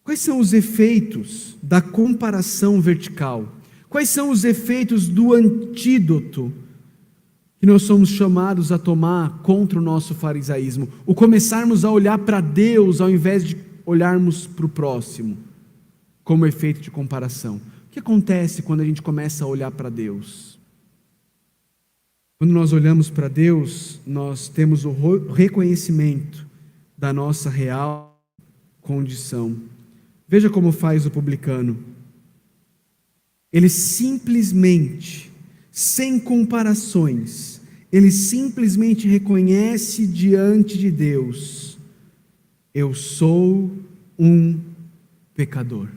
quais 0.03 0.19
são 0.19 0.39
os 0.39 0.53
efeitos 0.53 1.57
da 1.61 1.81
comparação 1.81 2.79
vertical? 2.79 3.51
Quais 3.89 4.09
são 4.09 4.29
os 4.29 4.43
efeitos 4.43 5.07
do 5.07 5.33
antídoto 5.33 6.53
que 7.59 7.65
nós 7.65 7.81
somos 7.81 8.09
chamados 8.09 8.71
a 8.71 8.77
tomar 8.77 9.39
contra 9.39 9.77
o 9.77 9.81
nosso 9.81 10.15
farisaísmo, 10.15 10.87
o 11.05 11.13
começarmos 11.13 11.83
a 11.83 11.91
olhar 11.91 12.17
para 12.19 12.39
Deus 12.39 13.01
ao 13.01 13.09
invés 13.09 13.43
de 13.43 13.57
olharmos 13.85 14.47
para 14.47 14.65
o 14.65 14.69
próximo, 14.69 15.37
como 16.23 16.45
efeito 16.45 16.79
de 16.79 16.89
comparação. 16.89 17.57
O 17.57 17.91
que 17.91 17.99
acontece 17.99 18.61
quando 18.61 18.81
a 18.81 18.85
gente 18.85 19.01
começa 19.01 19.43
a 19.43 19.47
olhar 19.47 19.71
para 19.71 19.89
Deus? 19.89 20.57
Quando 22.37 22.53
nós 22.53 22.71
olhamos 22.71 23.09
para 23.09 23.27
Deus, 23.27 23.99
nós 24.07 24.47
temos 24.47 24.85
o 24.85 24.91
reconhecimento 25.33 26.47
da 26.97 27.11
nossa 27.11 27.49
real 27.49 28.21
condição. 28.79 29.57
Veja 30.25 30.49
como 30.49 30.71
faz 30.71 31.05
o 31.05 31.11
publicano. 31.11 31.77
Ele 33.51 33.69
simplesmente 33.69 35.29
sem 35.71 36.19
comparações, 36.19 37.61
ele 37.91 38.11
simplesmente 38.11 39.07
reconhece 39.07 40.05
diante 40.05 40.77
de 40.77 40.91
Deus: 40.91 41.77
eu 42.73 42.93
sou 42.93 43.71
um 44.17 44.59
pecador. 45.33 45.87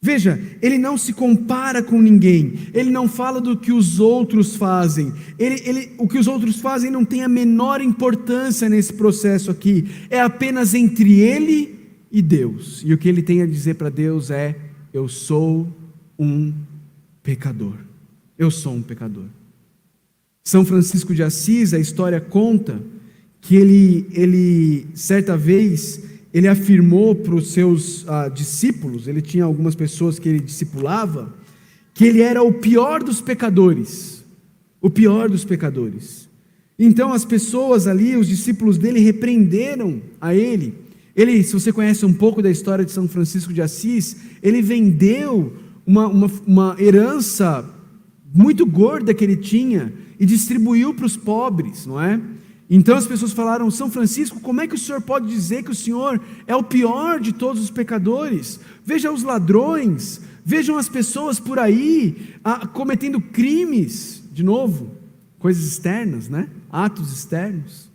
Veja, 0.00 0.40
ele 0.62 0.78
não 0.78 0.96
se 0.96 1.12
compara 1.12 1.82
com 1.82 2.00
ninguém, 2.00 2.54
ele 2.72 2.90
não 2.90 3.08
fala 3.08 3.40
do 3.40 3.56
que 3.56 3.72
os 3.72 3.98
outros 3.98 4.54
fazem, 4.54 5.12
ele, 5.36 5.60
ele, 5.64 5.92
o 5.98 6.06
que 6.06 6.18
os 6.18 6.28
outros 6.28 6.60
fazem 6.60 6.90
não 6.90 7.04
tem 7.04 7.24
a 7.24 7.28
menor 7.28 7.80
importância 7.80 8.68
nesse 8.68 8.92
processo 8.92 9.50
aqui, 9.50 9.84
é 10.08 10.20
apenas 10.20 10.74
entre 10.74 11.18
ele 11.18 11.74
e 12.12 12.22
Deus, 12.22 12.82
e 12.84 12.92
o 12.92 12.98
que 12.98 13.08
ele 13.08 13.20
tem 13.20 13.42
a 13.42 13.46
dizer 13.46 13.74
para 13.74 13.88
Deus 13.88 14.30
é: 14.30 14.56
Eu 14.92 15.08
sou 15.08 15.66
um 16.18 16.52
pecador, 17.22 17.74
eu 18.38 18.50
sou 18.50 18.74
um 18.74 18.82
pecador. 18.82 19.26
São 20.44 20.64
Francisco 20.64 21.14
de 21.14 21.22
Assis, 21.22 21.74
a 21.74 21.78
história 21.78 22.20
conta 22.20 22.80
que 23.40 23.56
ele, 23.56 24.06
ele 24.12 24.86
certa 24.94 25.36
vez, 25.36 26.02
ele 26.32 26.48
afirmou 26.48 27.14
para 27.14 27.34
os 27.34 27.52
seus 27.52 28.08
ah, 28.08 28.28
discípulos, 28.28 29.08
ele 29.08 29.20
tinha 29.20 29.44
algumas 29.44 29.74
pessoas 29.74 30.18
que 30.18 30.28
ele 30.28 30.40
discipulava, 30.40 31.34
que 31.92 32.04
ele 32.04 32.20
era 32.20 32.42
o 32.42 32.52
pior 32.52 33.02
dos 33.02 33.20
pecadores. 33.20 34.24
O 34.80 34.90
pior 34.90 35.28
dos 35.28 35.44
pecadores. 35.44 36.28
Então 36.78 37.12
as 37.12 37.24
pessoas 37.24 37.86
ali, 37.86 38.16
os 38.16 38.28
discípulos 38.28 38.78
dele, 38.78 39.00
repreenderam 39.00 40.02
a 40.20 40.34
ele. 40.34 40.74
Ele, 41.16 41.42
se 41.42 41.54
você 41.54 41.72
conhece 41.72 42.04
um 42.04 42.12
pouco 42.12 42.42
da 42.42 42.50
história 42.50 42.84
de 42.84 42.92
São 42.92 43.08
Francisco 43.08 43.52
de 43.52 43.62
Assis, 43.62 44.16
ele 44.42 44.60
vendeu 44.60 45.52
uma, 45.86 46.08
uma, 46.08 46.30
uma 46.46 46.76
herança 46.78 47.64
muito 48.34 48.66
gorda 48.66 49.14
que 49.14 49.24
ele 49.24 49.36
tinha 49.36 49.92
e 50.18 50.26
distribuiu 50.26 50.92
para 50.92 51.06
os 51.06 51.16
pobres, 51.16 51.86
não 51.86 52.00
é? 52.00 52.20
Então 52.68 52.96
as 52.96 53.06
pessoas 53.06 53.32
falaram: 53.32 53.70
São 53.70 53.90
Francisco, 53.90 54.40
como 54.40 54.60
é 54.60 54.66
que 54.66 54.74
o 54.74 54.78
senhor 54.78 55.00
pode 55.00 55.28
dizer 55.28 55.62
que 55.62 55.70
o 55.70 55.74
senhor 55.74 56.20
é 56.46 56.56
o 56.56 56.62
pior 56.62 57.20
de 57.20 57.32
todos 57.32 57.62
os 57.62 57.70
pecadores? 57.70 58.58
Veja 58.84 59.12
os 59.12 59.22
ladrões, 59.22 60.20
vejam 60.44 60.76
as 60.76 60.88
pessoas 60.88 61.38
por 61.38 61.58
aí 61.58 62.34
ah, 62.42 62.66
cometendo 62.66 63.20
crimes, 63.20 64.22
de 64.32 64.42
novo, 64.42 64.90
coisas 65.38 65.64
externas, 65.64 66.28
né? 66.28 66.48
Atos 66.70 67.12
externos. 67.12 67.88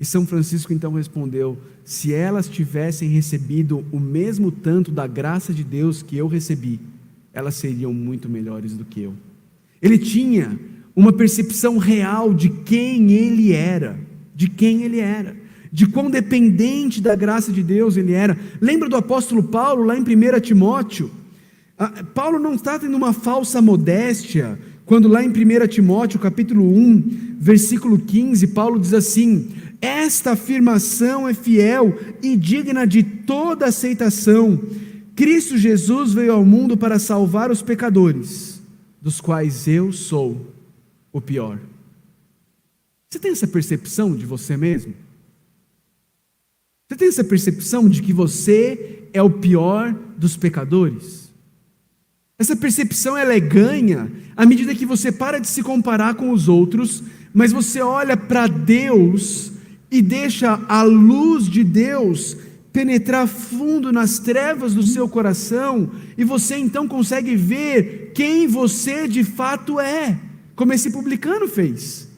E 0.00 0.04
São 0.04 0.26
Francisco 0.26 0.72
então 0.72 0.92
respondeu: 0.92 1.56
se 1.84 2.12
elas 2.12 2.48
tivessem 2.48 3.08
recebido 3.08 3.84
o 3.92 4.00
mesmo 4.00 4.50
tanto 4.50 4.90
da 4.90 5.06
graça 5.06 5.54
de 5.54 5.62
Deus 5.62 6.02
que 6.02 6.16
eu 6.16 6.26
recebi, 6.26 6.80
elas 7.38 7.54
seriam 7.54 7.92
muito 7.94 8.28
melhores 8.28 8.76
do 8.76 8.84
que 8.84 9.02
eu. 9.02 9.14
Ele 9.80 9.96
tinha 9.96 10.58
uma 10.94 11.12
percepção 11.12 11.78
real 11.78 12.34
de 12.34 12.48
quem 12.48 13.12
ele 13.12 13.52
era 13.52 14.08
de 14.38 14.48
quem 14.48 14.84
ele 14.84 15.00
era, 15.00 15.34
de 15.72 15.84
quão 15.84 16.08
dependente 16.08 17.02
da 17.02 17.16
graça 17.16 17.50
de 17.50 17.60
Deus 17.60 17.96
ele 17.96 18.12
era. 18.12 18.38
Lembra 18.60 18.88
do 18.88 18.94
apóstolo 18.94 19.42
Paulo 19.42 19.82
lá 19.82 19.98
em 19.98 20.02
1 20.02 20.40
Timóteo? 20.40 21.10
Ah, 21.76 22.04
Paulo 22.14 22.38
não 22.38 22.54
está 22.54 22.78
tendo 22.78 22.96
uma 22.96 23.12
falsa 23.12 23.60
modéstia, 23.60 24.56
quando 24.86 25.08
lá 25.08 25.24
em 25.24 25.28
1 25.28 25.66
Timóteo, 25.66 26.20
capítulo 26.20 26.72
1, 26.72 27.36
versículo 27.40 27.98
15, 27.98 28.46
Paulo 28.46 28.78
diz 28.78 28.94
assim: 28.94 29.48
Esta 29.80 30.32
afirmação 30.34 31.28
é 31.28 31.34
fiel 31.34 31.98
e 32.22 32.36
digna 32.36 32.86
de 32.86 33.02
toda 33.02 33.66
aceitação. 33.66 34.60
Cristo 35.18 35.58
Jesus 35.58 36.12
veio 36.12 36.32
ao 36.32 36.44
mundo 36.44 36.76
para 36.76 36.96
salvar 36.96 37.50
os 37.50 37.60
pecadores, 37.60 38.62
dos 39.02 39.20
quais 39.20 39.66
eu 39.66 39.92
sou 39.92 40.54
o 41.12 41.20
pior. 41.20 41.58
Você 43.10 43.18
tem 43.18 43.32
essa 43.32 43.48
percepção 43.48 44.14
de 44.14 44.24
você 44.24 44.56
mesmo? 44.56 44.94
Você 46.86 46.96
tem 46.96 47.08
essa 47.08 47.24
percepção 47.24 47.88
de 47.88 48.00
que 48.00 48.12
você 48.12 49.08
é 49.12 49.20
o 49.20 49.28
pior 49.28 49.92
dos 50.16 50.36
pecadores? 50.36 51.32
Essa 52.38 52.54
percepção 52.54 53.16
ela 53.16 53.34
é 53.34 53.40
ganha 53.40 54.08
à 54.36 54.46
medida 54.46 54.72
que 54.72 54.86
você 54.86 55.10
para 55.10 55.40
de 55.40 55.48
se 55.48 55.64
comparar 55.64 56.14
com 56.14 56.30
os 56.30 56.48
outros, 56.48 57.02
mas 57.34 57.50
você 57.50 57.80
olha 57.80 58.16
para 58.16 58.46
Deus 58.46 59.50
e 59.90 60.00
deixa 60.00 60.64
a 60.68 60.84
luz 60.84 61.48
de 61.48 61.64
Deus 61.64 62.36
penetrar 62.72 63.26
fundo 63.26 63.92
nas 63.92 64.18
trevas 64.18 64.74
do 64.74 64.82
seu 64.82 65.08
coração, 65.08 65.90
e 66.16 66.24
você 66.24 66.56
então 66.56 66.86
consegue 66.86 67.34
ver 67.34 68.12
quem 68.14 68.46
você 68.46 69.08
de 69.08 69.24
fato 69.24 69.80
é, 69.80 70.18
como 70.54 70.72
esse 70.72 70.90
publicano 70.90 71.48
fez. 71.48 72.08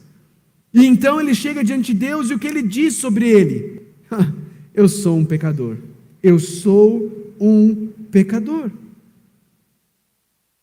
E 0.73 0.85
então 0.85 1.19
ele 1.19 1.35
chega 1.35 1.63
diante 1.63 1.93
de 1.93 1.99
Deus 1.99 2.29
e 2.29 2.33
o 2.33 2.39
que 2.39 2.47
ele 2.47 2.61
diz 2.61 2.95
sobre 2.95 3.29
ele? 3.29 3.81
Eu 4.73 4.87
sou 4.87 5.17
um 5.17 5.25
pecador. 5.25 5.77
Eu 6.23 6.39
sou 6.39 7.33
um 7.39 7.87
pecador. 8.09 8.71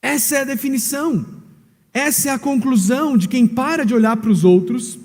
Essa 0.01 0.37
é 0.37 0.41
a 0.41 0.45
definição. 0.45 1.27
Essa 1.93 2.31
é 2.31 2.33
a 2.33 2.39
conclusão 2.39 3.19
de 3.19 3.29
quem 3.29 3.47
para 3.47 3.85
de 3.85 3.95
olhar 3.95 4.17
para 4.17 4.31
os 4.31 4.45
outros, 4.45 4.99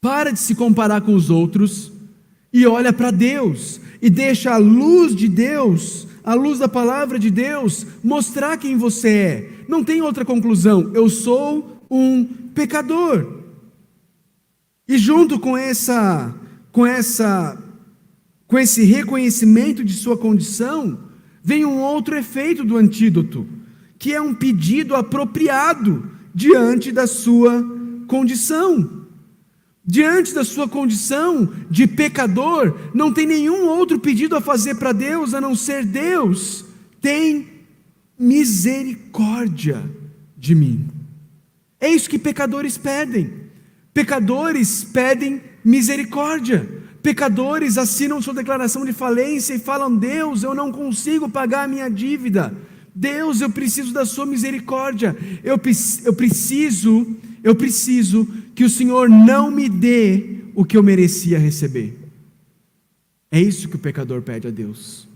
para 0.00 0.32
de 0.32 0.38
se 0.38 0.54
comparar 0.54 1.00
com 1.02 1.14
os 1.14 1.30
outros 1.30 1.92
e 2.52 2.66
olha 2.66 2.92
para 2.92 3.10
Deus 3.10 3.80
e 4.00 4.08
deixa 4.08 4.52
a 4.52 4.56
luz 4.56 5.14
de 5.14 5.28
Deus, 5.28 6.06
a 6.22 6.34
luz 6.34 6.58
da 6.58 6.68
palavra 6.68 7.18
de 7.18 7.30
Deus, 7.30 7.86
mostrar 8.02 8.56
quem 8.56 8.76
você 8.76 9.08
é. 9.08 9.50
Não 9.68 9.82
tem 9.82 10.02
outra 10.02 10.24
conclusão. 10.24 10.90
Eu 10.94 11.08
sou 11.08 11.82
um 11.90 12.24
pecador. 12.24 13.42
E 14.88 14.96
junto 14.98 15.38
com 15.38 15.56
essa 15.56 16.34
com 16.70 16.86
essa 16.86 17.62
com 18.46 18.58
esse 18.58 18.84
reconhecimento 18.84 19.82
de 19.82 19.92
sua 19.92 20.16
condição, 20.16 20.98
vem 21.42 21.64
um 21.64 21.80
outro 21.80 22.16
efeito 22.16 22.64
do 22.64 22.76
antídoto, 22.76 23.46
que 23.98 24.12
é 24.12 24.20
um 24.20 24.32
pedido 24.32 24.94
apropriado 24.94 26.08
diante 26.34 26.92
da 26.92 27.06
sua 27.06 27.64
condição. 28.06 28.95
Diante 29.86 30.34
da 30.34 30.44
sua 30.44 30.68
condição 30.68 31.48
de 31.70 31.86
pecador, 31.86 32.76
não 32.92 33.12
tem 33.12 33.24
nenhum 33.24 33.68
outro 33.68 34.00
pedido 34.00 34.34
a 34.34 34.40
fazer 34.40 34.74
para 34.74 34.90
Deus 34.90 35.32
a 35.32 35.40
não 35.40 35.54
ser 35.54 35.84
Deus, 35.84 36.64
tem 37.00 37.46
misericórdia 38.18 39.88
de 40.36 40.56
mim. 40.56 40.88
É 41.80 41.88
isso 41.88 42.10
que 42.10 42.18
pecadores 42.18 42.76
pedem. 42.76 43.30
Pecadores 43.94 44.82
pedem 44.82 45.40
misericórdia. 45.64 46.68
Pecadores 47.00 47.78
assinam 47.78 48.20
sua 48.20 48.34
declaração 48.34 48.84
de 48.84 48.92
falência 48.92 49.54
e 49.54 49.60
falam: 49.60 49.94
Deus, 49.94 50.42
eu 50.42 50.52
não 50.52 50.72
consigo 50.72 51.28
pagar 51.28 51.62
a 51.62 51.68
minha 51.68 51.88
dívida. 51.88 52.52
Deus, 52.92 53.40
eu 53.40 53.50
preciso 53.50 53.92
da 53.92 54.04
sua 54.04 54.26
misericórdia. 54.26 55.16
Eu, 55.44 55.60
eu 56.04 56.12
preciso, 56.12 57.16
eu 57.44 57.54
preciso 57.54 58.26
que 58.56 58.64
o 58.64 58.70
Senhor 58.70 59.06
não 59.06 59.50
me 59.50 59.68
dê 59.68 60.38
o 60.54 60.64
que 60.64 60.78
eu 60.78 60.82
merecia 60.82 61.38
receber. 61.38 61.94
É 63.30 63.38
isso 63.38 63.68
que 63.68 63.76
o 63.76 63.78
pecador 63.78 64.22
pede 64.22 64.48
a 64.48 64.50
Deus. 64.50 65.06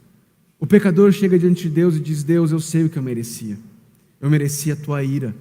O 0.58 0.66
pecador 0.66 1.10
chega 1.10 1.38
diante 1.38 1.62
de 1.62 1.70
Deus 1.70 1.96
e 1.96 2.00
diz: 2.00 2.22
Deus, 2.22 2.52
eu 2.52 2.60
sei 2.60 2.84
o 2.84 2.90
que 2.90 2.98
eu 2.98 3.02
merecia. 3.02 3.58
Eu 4.20 4.28
merecia 4.28 4.74
a 4.74 4.76
tua 4.76 5.02
ira. 5.02 5.34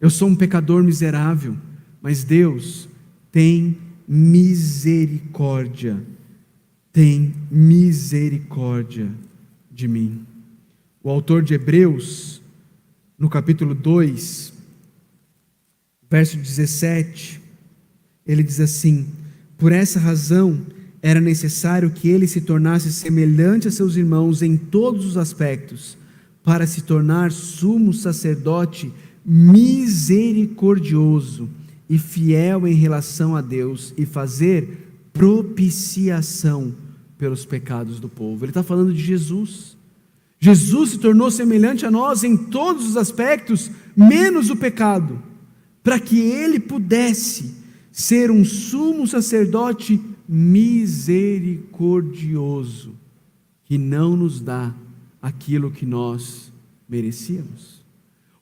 Eu 0.00 0.08
sou 0.08 0.28
um 0.28 0.36
pecador 0.36 0.84
miserável, 0.84 1.56
mas 2.00 2.22
Deus 2.22 2.88
tem 3.32 3.76
misericórdia, 4.06 6.00
tem 6.92 7.34
misericórdia 7.50 9.10
de 9.68 9.88
mim. 9.88 10.24
O 11.02 11.10
autor 11.10 11.42
de 11.42 11.54
Hebreus, 11.54 12.40
no 13.18 13.28
capítulo 13.28 13.74
2, 13.74 14.52
verso 16.08 16.36
17, 16.36 17.41
ele 18.26 18.42
diz 18.42 18.58
assim: 18.60 19.06
Por 19.56 19.72
essa 19.72 20.00
razão 20.00 20.60
era 21.02 21.20
necessário 21.20 21.90
que 21.90 22.08
ele 22.08 22.26
se 22.26 22.40
tornasse 22.40 22.90
semelhante 22.92 23.68
a 23.68 23.70
seus 23.70 23.96
irmãos 23.96 24.42
em 24.42 24.56
todos 24.56 25.04
os 25.04 25.16
aspectos, 25.16 25.98
para 26.44 26.66
se 26.66 26.82
tornar 26.82 27.32
sumo 27.32 27.92
sacerdote 27.92 28.92
misericordioso 29.24 31.48
e 31.88 31.98
fiel 31.98 32.66
em 32.66 32.74
relação 32.74 33.36
a 33.36 33.40
Deus 33.40 33.94
e 33.96 34.04
fazer 34.06 34.92
propiciação 35.12 36.74
pelos 37.18 37.44
pecados 37.44 38.00
do 38.00 38.08
povo. 38.08 38.44
Ele 38.44 38.50
está 38.50 38.62
falando 38.62 38.92
de 38.92 39.02
Jesus. 39.02 39.76
Jesus 40.40 40.90
se 40.90 40.98
tornou 40.98 41.30
semelhante 41.30 41.86
a 41.86 41.90
nós 41.90 42.24
em 42.24 42.36
todos 42.36 42.88
os 42.88 42.96
aspectos, 42.96 43.70
menos 43.96 44.50
o 44.50 44.56
pecado, 44.56 45.22
para 45.84 46.00
que 46.00 46.18
ele 46.18 46.58
pudesse 46.58 47.61
ser 47.92 48.30
um 48.30 48.44
sumo 48.44 49.06
sacerdote 49.06 50.00
misericordioso, 50.28 52.94
que 53.64 53.76
não 53.76 54.16
nos 54.16 54.40
dá 54.40 54.72
aquilo 55.20 55.70
que 55.70 55.84
nós 55.84 56.50
merecíamos. 56.88 57.82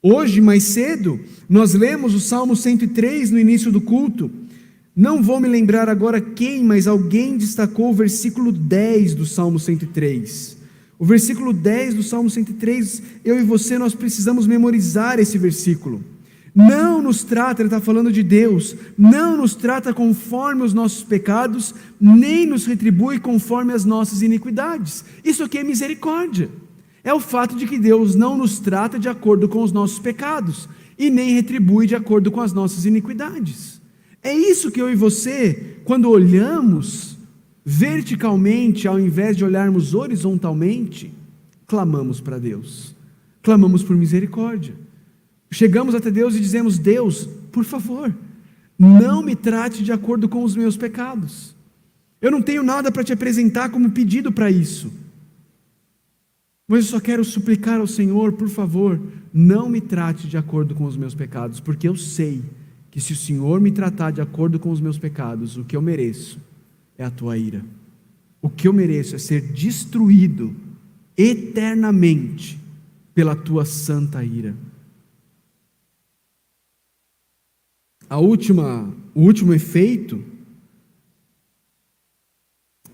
Hoje, 0.02 0.40
mais 0.40 0.62
cedo, 0.62 1.20
nós 1.48 1.74
lemos 1.74 2.14
o 2.14 2.20
Salmo 2.20 2.54
103 2.56 3.30
no 3.30 3.38
início 3.38 3.70
do 3.70 3.82
culto. 3.82 4.30
Não 4.96 5.22
vou 5.22 5.38
me 5.38 5.48
lembrar 5.48 5.90
agora 5.90 6.20
quem, 6.20 6.64
mas 6.64 6.86
alguém 6.86 7.36
destacou 7.36 7.90
o 7.90 7.94
versículo 7.94 8.50
10 8.50 9.14
do 9.14 9.26
Salmo 9.26 9.58
103. 9.58 10.56
O 10.98 11.04
versículo 11.04 11.52
10 11.52 11.94
do 11.94 12.02
Salmo 12.02 12.30
103, 12.30 13.02
eu 13.24 13.38
e 13.38 13.42
você, 13.42 13.78
nós 13.78 13.94
precisamos 13.94 14.46
memorizar 14.46 15.18
esse 15.18 15.36
versículo. 15.38 16.02
Não 16.54 17.00
nos 17.00 17.22
trata, 17.22 17.62
ele 17.62 17.68
está 17.68 17.80
falando 17.80 18.12
de 18.12 18.22
Deus, 18.22 18.74
não 18.98 19.36
nos 19.36 19.54
trata 19.54 19.94
conforme 19.94 20.62
os 20.62 20.74
nossos 20.74 21.04
pecados, 21.04 21.74
nem 22.00 22.44
nos 22.44 22.66
retribui 22.66 23.20
conforme 23.20 23.72
as 23.72 23.84
nossas 23.84 24.20
iniquidades. 24.20 25.04
Isso 25.24 25.44
aqui 25.44 25.58
é 25.58 25.64
misericórdia. 25.64 26.50
É 27.04 27.14
o 27.14 27.20
fato 27.20 27.54
de 27.54 27.66
que 27.66 27.78
Deus 27.78 28.14
não 28.14 28.36
nos 28.36 28.58
trata 28.58 28.98
de 28.98 29.08
acordo 29.08 29.48
com 29.48 29.62
os 29.62 29.72
nossos 29.72 29.98
pecados 29.98 30.68
e 30.98 31.08
nem 31.08 31.34
retribui 31.34 31.86
de 31.86 31.94
acordo 31.94 32.30
com 32.30 32.40
as 32.40 32.52
nossas 32.52 32.84
iniquidades. 32.84 33.80
É 34.22 34.34
isso 34.34 34.70
que 34.70 34.82
eu 34.82 34.90
e 34.90 34.94
você, 34.94 35.78
quando 35.84 36.10
olhamos 36.10 37.16
verticalmente, 37.64 38.86
ao 38.86 38.98
invés 38.98 39.36
de 39.36 39.44
olharmos 39.44 39.94
horizontalmente, 39.94 41.14
clamamos 41.66 42.20
para 42.20 42.38
Deus, 42.38 42.94
clamamos 43.42 43.82
por 43.82 43.96
misericórdia. 43.96 44.74
Chegamos 45.50 45.94
até 45.94 46.10
Deus 46.10 46.34
e 46.34 46.40
dizemos: 46.40 46.78
Deus, 46.78 47.28
por 47.50 47.64
favor, 47.64 48.14
não 48.78 49.22
me 49.22 49.34
trate 49.34 49.82
de 49.82 49.92
acordo 49.92 50.28
com 50.28 50.44
os 50.44 50.56
meus 50.56 50.76
pecados. 50.76 51.54
Eu 52.20 52.30
não 52.30 52.42
tenho 52.42 52.62
nada 52.62 52.92
para 52.92 53.02
te 53.02 53.12
apresentar 53.12 53.70
como 53.70 53.90
pedido 53.90 54.30
para 54.30 54.50
isso. 54.50 54.92
Mas 56.68 56.84
eu 56.84 56.90
só 56.92 57.00
quero 57.00 57.24
suplicar 57.24 57.80
ao 57.80 57.86
Senhor, 57.86 58.32
por 58.34 58.48
favor, 58.48 59.00
não 59.34 59.68
me 59.68 59.80
trate 59.80 60.28
de 60.28 60.36
acordo 60.36 60.74
com 60.74 60.84
os 60.84 60.96
meus 60.96 61.14
pecados, 61.14 61.58
porque 61.58 61.88
eu 61.88 61.96
sei 61.96 62.42
que 62.90 63.00
se 63.00 63.12
o 63.12 63.16
Senhor 63.16 63.60
me 63.60 63.70
tratar 63.70 64.12
de 64.12 64.20
acordo 64.20 64.58
com 64.58 64.70
os 64.70 64.80
meus 64.80 64.98
pecados, 64.98 65.56
o 65.56 65.64
que 65.64 65.76
eu 65.76 65.82
mereço 65.82 66.38
é 66.96 67.04
a 67.04 67.10
tua 67.10 67.36
ira. 67.36 67.64
O 68.40 68.48
que 68.48 68.68
eu 68.68 68.72
mereço 68.72 69.16
é 69.16 69.18
ser 69.18 69.40
destruído 69.40 70.54
eternamente 71.16 72.58
pela 73.14 73.34
tua 73.34 73.64
santa 73.64 74.22
ira. 74.24 74.54
A 78.10 78.18
última, 78.18 78.92
o 79.14 79.20
último 79.20 79.54
efeito 79.54 80.20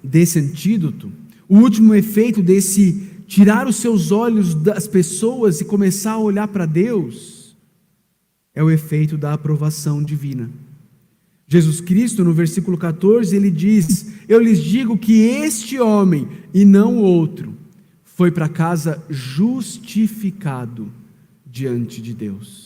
desse 0.05 0.39
antídoto, 0.39 1.11
o 1.49 1.57
último 1.57 1.95
efeito 1.95 2.43
desse 2.43 3.09
tirar 3.27 3.67
os 3.67 3.77
seus 3.77 4.13
olhos 4.13 4.55
das 4.55 4.87
pessoas 4.87 5.59
e 5.59 5.65
começar 5.65 6.13
a 6.13 6.19
olhar 6.19 6.47
para 6.49 6.67
Deus, 6.67 7.57
é 8.55 8.63
o 8.63 8.71
efeito 8.71 9.17
da 9.17 9.33
aprovação 9.33 10.03
divina. 10.03 10.51
Jesus 11.49 11.81
Cristo, 11.81 12.23
no 12.23 12.35
versículo 12.35 12.77
14, 12.77 13.35
ele 13.35 13.51
diz: 13.51 14.13
Eu 14.29 14.39
lhes 14.39 14.63
digo 14.63 14.99
que 14.99 15.23
este 15.23 15.81
homem, 15.81 16.29
e 16.53 16.63
não 16.63 16.99
o 16.99 17.03
outro, 17.03 17.55
foi 18.05 18.31
para 18.31 18.51
casa 18.51 19.03
justificado 19.09 20.93
diante 21.47 22.03
de 22.03 22.13
Deus. 22.13 22.66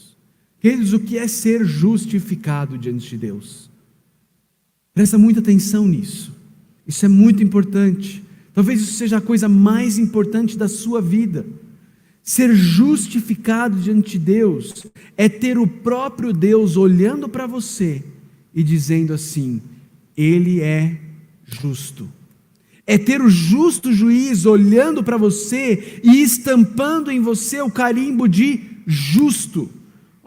Queridos, 0.61 0.93
o 0.93 1.01
que 1.01 1.17
é 1.17 1.27
ser 1.27 1.65
justificado 1.65 2.77
diante 2.77 3.09
de 3.09 3.17
Deus? 3.17 3.71
Presta 4.93 5.17
muita 5.17 5.41
atenção 5.41 5.89
nisso. 5.89 6.33
Isso 6.87 7.05
é 7.07 7.09
muito 7.09 7.43
importante. 7.43 8.23
Talvez 8.53 8.83
isso 8.83 8.93
seja 8.93 9.17
a 9.17 9.23
coisa 9.23 9.49
mais 9.49 9.97
importante 9.97 10.59
da 10.59 10.69
sua 10.69 11.01
vida. 11.01 11.47
Ser 12.23 12.55
justificado 12.55 13.79
diante 13.79 14.13
de 14.13 14.19
Deus 14.19 14.87
é 15.17 15.29
ter 15.29 15.57
o 15.57 15.67
próprio 15.67 16.33
Deus 16.33 16.77
olhando 16.77 17.29
para 17.29 17.47
você 17.47 18.05
e 18.55 18.63
dizendo 18.63 19.15
assim: 19.15 19.63
Ele 20.15 20.61
é 20.61 21.01
justo. 21.47 22.07
É 22.87 22.99
ter 22.99 23.23
o 23.23 23.31
justo 23.31 23.93
juiz 23.93 24.45
olhando 24.45 25.03
para 25.03 25.17
você 25.17 26.01
e 26.03 26.21
estampando 26.21 27.11
em 27.11 27.21
você 27.21 27.63
o 27.63 27.71
carimbo 27.71 28.29
de 28.29 28.61
justo. 28.87 29.71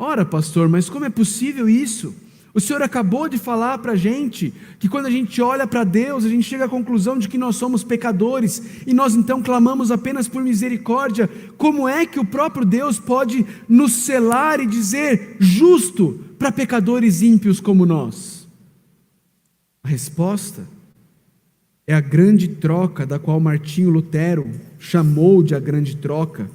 Ora, 0.03 0.25
pastor, 0.25 0.67
mas 0.67 0.89
como 0.89 1.05
é 1.05 1.09
possível 1.09 1.69
isso? 1.69 2.13
O 2.53 2.59
Senhor 2.59 2.81
acabou 2.81 3.29
de 3.29 3.37
falar 3.37 3.77
para 3.77 3.93
a 3.93 3.95
gente 3.95 4.53
que 4.77 4.89
quando 4.89 5.05
a 5.05 5.09
gente 5.09 5.41
olha 5.41 5.65
para 5.65 5.85
Deus, 5.85 6.25
a 6.25 6.29
gente 6.29 6.43
chega 6.43 6.65
à 6.65 6.69
conclusão 6.69 7.17
de 7.17 7.29
que 7.29 7.37
nós 7.37 7.55
somos 7.55 7.85
pecadores 7.85 8.61
e 8.85 8.93
nós 8.93 9.15
então 9.15 9.41
clamamos 9.41 9.91
apenas 9.91 10.27
por 10.27 10.43
misericórdia. 10.43 11.29
Como 11.57 11.87
é 11.87 12.05
que 12.05 12.19
o 12.19 12.25
próprio 12.25 12.65
Deus 12.65 12.99
pode 12.99 13.45
nos 13.67 13.93
selar 13.93 14.59
e 14.59 14.67
dizer 14.67 15.37
justo 15.39 16.19
para 16.37 16.51
pecadores 16.51 17.21
ímpios 17.21 17.61
como 17.61 17.85
nós? 17.85 18.45
A 19.81 19.87
resposta 19.87 20.67
é 21.87 21.93
a 21.93 22.01
grande 22.01 22.49
troca 22.49 23.05
da 23.05 23.17
qual 23.17 23.39
Martinho 23.39 23.89
Lutero 23.89 24.51
chamou 24.77 25.41
de 25.41 25.55
a 25.55 25.59
grande 25.61 25.95
troca, 25.95 26.51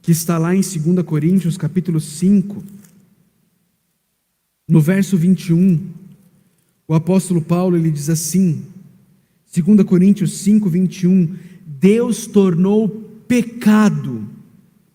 que 0.00 0.12
está 0.12 0.38
lá 0.38 0.54
em 0.54 0.62
2 0.62 1.04
Coríntios 1.04 1.58
capítulo 1.58 2.00
5 2.00 2.75
no 4.68 4.80
verso 4.80 5.16
21, 5.16 5.80
o 6.88 6.94
apóstolo 6.94 7.40
Paulo 7.40 7.76
ele 7.76 7.90
diz 7.90 8.10
assim, 8.10 8.64
2 9.54 9.82
Coríntios 9.84 10.38
5, 10.38 10.68
21, 10.68 11.34
Deus 11.64 12.26
tornou 12.26 12.88
pecado 13.28 14.28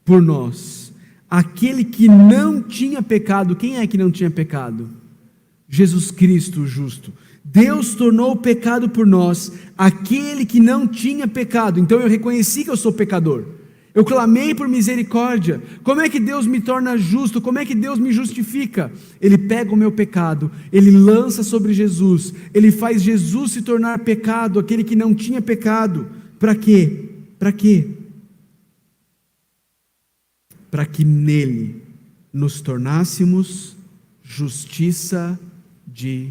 por 0.04 0.22
nós, 0.22 0.92
aquele 1.30 1.86
que 1.86 2.08
não 2.08 2.62
tinha 2.62 3.02
pecado, 3.02 3.56
quem 3.56 3.78
é 3.78 3.88
que 3.88 3.98
não 3.98 4.12
tinha 4.12 4.30
pecado? 4.30 4.90
Jesus 5.70 6.12
Cristo, 6.12 6.62
o 6.62 6.68
justo. 6.68 7.14
Deus 7.44 7.96
tornou 7.96 8.36
pecado 8.36 8.90
por 8.90 9.08
nós, 9.08 9.54
aquele 9.78 10.46
que 10.46 10.60
não 10.60 10.86
tinha 10.86 11.28
pecado. 11.28 11.80
Então 11.80 12.00
eu 12.00 12.10
reconheci 12.10 12.66
que 12.66 12.70
eu 12.70 12.78
sou 12.78 12.92
pecador. 12.92 13.46
Eu 13.94 14.06
clamei 14.06 14.56
por 14.56 14.68
misericórdia. 14.68 15.62
Como 15.84 16.00
é 16.00 16.10
que 16.10 16.20
Deus 16.20 16.48
me 16.48 16.62
torna 16.62 16.98
justo? 16.98 17.42
Como 17.42 17.60
é 17.60 17.66
que 17.66 17.76
Deus 17.76 18.00
me 18.00 18.12
justifica? 18.12 18.92
Ele 19.20 19.38
pega 19.38 19.74
o 19.74 19.78
meu 19.78 19.92
pecado, 19.92 20.50
ele 20.72 20.92
lança 20.92 21.44
sobre 21.44 21.74
Jesus, 21.74 22.34
ele 22.54 22.72
faz 22.72 23.02
Jesus 23.02 23.52
se 23.52 23.62
tornar 23.62 24.00
pecado, 24.00 24.60
aquele 24.60 24.84
que 24.84 24.96
não 24.96 25.14
tinha 25.14 25.42
pecado. 25.42 26.08
Para 26.40 26.56
quê? 26.56 27.10
Para 27.38 27.52
quê? 27.52 27.90
Para 30.70 30.86
que 30.86 31.04
nele 31.04 31.82
nos 32.32 32.62
tornássemos 32.62 33.76
justiça 34.24 35.38
de 35.86 36.30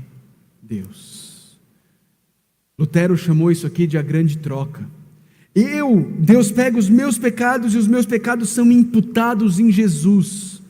Deus. 0.62 1.58
Lutero 2.78 3.14
chamou 3.18 3.52
isso 3.52 3.66
aqui 3.66 3.86
de 3.86 3.98
a 3.98 4.02
grande 4.02 4.38
troca. 4.38 4.88
Eu, 5.54 6.12
Deus 6.18 6.50
pega 6.50 6.78
os 6.78 6.88
meus 6.88 7.18
pecados 7.18 7.74
e 7.74 7.78
os 7.78 7.88
meus 7.88 8.06
pecados 8.06 8.50
são 8.50 8.70
imputados 8.70 9.58
em 9.58 9.70
Jesus. 9.70 10.62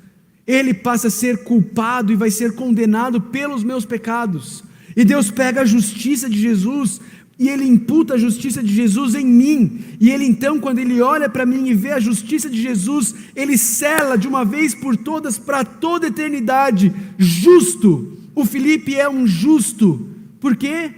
Ele 0.46 0.72
passa 0.72 1.08
a 1.08 1.10
ser 1.10 1.44
culpado 1.44 2.12
e 2.12 2.16
vai 2.16 2.30
ser 2.30 2.54
condenado 2.54 3.20
pelos 3.20 3.62
meus 3.62 3.84
pecados. 3.84 4.64
E 4.96 5.04
Deus 5.04 5.30
pega 5.30 5.60
a 5.60 5.66
justiça 5.66 6.28
de 6.28 6.38
Jesus 6.38 7.00
e 7.38 7.48
ele 7.48 7.64
imputa 7.64 8.14
a 8.14 8.18
justiça 8.18 8.62
de 8.62 8.72
Jesus 8.72 9.14
em 9.14 9.24
mim. 9.24 9.80
E 9.98 10.10
ele 10.10 10.24
então, 10.24 10.58
quando 10.60 10.78
ele 10.78 11.00
olha 11.00 11.28
para 11.28 11.46
mim 11.46 11.68
e 11.68 11.74
vê 11.74 11.92
a 11.92 12.00
justiça 12.00 12.50
de 12.50 12.60
Jesus, 12.60 13.14
ele 13.34 13.56
cela 13.56 14.16
de 14.16 14.28
uma 14.28 14.44
vez 14.44 14.74
por 14.74 14.96
todas 14.96 15.38
para 15.38 15.64
toda 15.64 16.08
eternidade, 16.08 16.92
justo. 17.16 18.18
O 18.34 18.44
Felipe 18.44 18.94
é 18.94 19.08
um 19.08 19.26
justo. 19.26 20.06
Por 20.38 20.56
quê? 20.56 20.90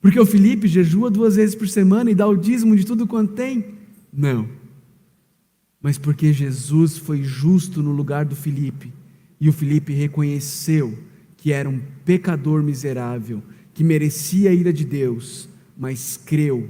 Porque 0.00 0.18
o 0.18 0.26
Felipe 0.26 0.68
jejua 0.68 1.10
duas 1.10 1.36
vezes 1.36 1.54
por 1.54 1.68
semana 1.68 2.10
e 2.10 2.14
dá 2.14 2.26
o 2.26 2.36
dízimo 2.36 2.76
de 2.76 2.86
tudo 2.86 3.06
quanto 3.06 3.32
tem? 3.32 3.64
Não. 4.12 4.48
Mas 5.82 5.98
porque 5.98 6.32
Jesus 6.32 6.98
foi 6.98 7.22
justo 7.22 7.82
no 7.82 7.92
lugar 7.92 8.24
do 8.24 8.36
Felipe 8.36 8.92
e 9.40 9.48
o 9.48 9.52
Felipe 9.52 9.92
reconheceu 9.92 10.98
que 11.36 11.52
era 11.52 11.68
um 11.68 11.80
pecador 12.04 12.62
miserável, 12.62 13.42
que 13.72 13.84
merecia 13.84 14.50
a 14.50 14.54
ira 14.54 14.72
de 14.72 14.84
Deus, 14.84 15.48
mas 15.76 16.16
creu 16.16 16.68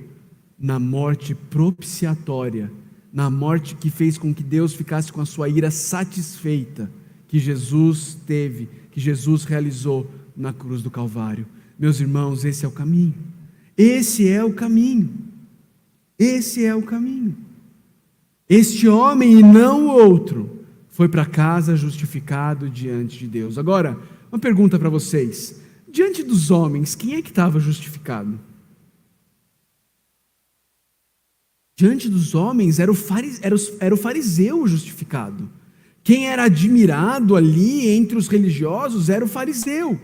na 0.58 0.78
morte 0.78 1.34
propiciatória, 1.34 2.70
na 3.10 3.30
morte 3.30 3.74
que 3.74 3.88
fez 3.88 4.18
com 4.18 4.34
que 4.34 4.42
Deus 4.42 4.74
ficasse 4.74 5.10
com 5.10 5.20
a 5.20 5.26
sua 5.26 5.48
ira 5.48 5.70
satisfeita, 5.70 6.90
que 7.26 7.38
Jesus 7.38 8.18
teve, 8.26 8.68
que 8.90 9.00
Jesus 9.00 9.44
realizou 9.44 10.10
na 10.36 10.52
cruz 10.52 10.82
do 10.82 10.90
Calvário. 10.90 11.46
Meus 11.78 12.00
irmãos, 12.00 12.44
esse 12.44 12.64
é 12.64 12.68
o 12.68 12.72
caminho. 12.72 13.14
Esse 13.76 14.28
é 14.28 14.42
o 14.42 14.52
caminho. 14.52 15.08
Esse 16.18 16.64
é 16.64 16.74
o 16.74 16.82
caminho. 16.82 17.36
Este 18.48 18.88
homem 18.88 19.38
e 19.38 19.42
não 19.42 19.86
o 19.86 19.90
outro 19.90 20.64
foi 20.88 21.08
para 21.08 21.24
casa 21.24 21.76
justificado 21.76 22.68
diante 22.68 23.18
de 23.18 23.28
Deus. 23.28 23.56
Agora, 23.56 23.96
uma 24.32 24.38
pergunta 24.38 24.78
para 24.78 24.88
vocês: 24.88 25.60
diante 25.88 26.24
dos 26.24 26.50
homens, 26.50 26.96
quem 26.96 27.14
é 27.14 27.22
que 27.22 27.28
estava 27.28 27.60
justificado? 27.60 28.40
Diante 31.76 32.08
dos 32.08 32.34
homens 32.34 32.80
era 32.80 32.90
o, 32.90 32.94
fariseu, 32.94 33.78
era 33.78 33.94
o 33.94 33.98
fariseu 33.98 34.66
justificado. 34.66 35.48
Quem 36.02 36.26
era 36.26 36.44
admirado 36.44 37.36
ali 37.36 37.86
entre 37.88 38.18
os 38.18 38.26
religiosos 38.26 39.08
era 39.08 39.24
o 39.24 39.28
fariseu. 39.28 40.00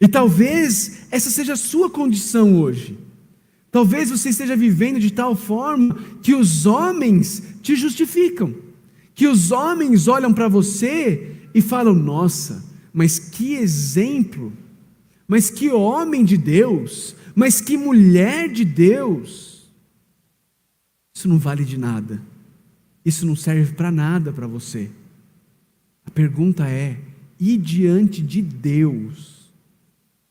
E 0.00 0.08
talvez 0.08 1.06
essa 1.10 1.30
seja 1.30 1.54
a 1.54 1.56
sua 1.56 1.88
condição 1.88 2.60
hoje. 2.60 2.98
Talvez 3.70 4.10
você 4.10 4.28
esteja 4.28 4.56
vivendo 4.56 5.00
de 5.00 5.10
tal 5.10 5.34
forma 5.34 5.94
que 6.22 6.32
os 6.32 6.64
homens 6.64 7.42
te 7.60 7.74
justificam, 7.74 8.54
que 9.14 9.26
os 9.26 9.50
homens 9.50 10.06
olham 10.06 10.32
para 10.32 10.46
você 10.46 11.48
e 11.52 11.60
falam: 11.60 11.92
nossa, 11.92 12.64
mas 12.92 13.18
que 13.18 13.54
exemplo, 13.54 14.52
mas 15.26 15.50
que 15.50 15.70
homem 15.70 16.24
de 16.24 16.36
Deus, 16.36 17.16
mas 17.34 17.60
que 17.60 17.76
mulher 17.76 18.48
de 18.48 18.64
Deus. 18.64 19.64
Isso 21.12 21.28
não 21.28 21.38
vale 21.38 21.64
de 21.64 21.76
nada, 21.76 22.22
isso 23.04 23.26
não 23.26 23.34
serve 23.34 23.72
para 23.72 23.90
nada 23.90 24.32
para 24.32 24.46
você. 24.46 24.88
A 26.06 26.10
pergunta 26.12 26.68
é: 26.68 27.00
e 27.40 27.56
diante 27.56 28.22
de 28.22 28.40
Deus, 28.40 29.33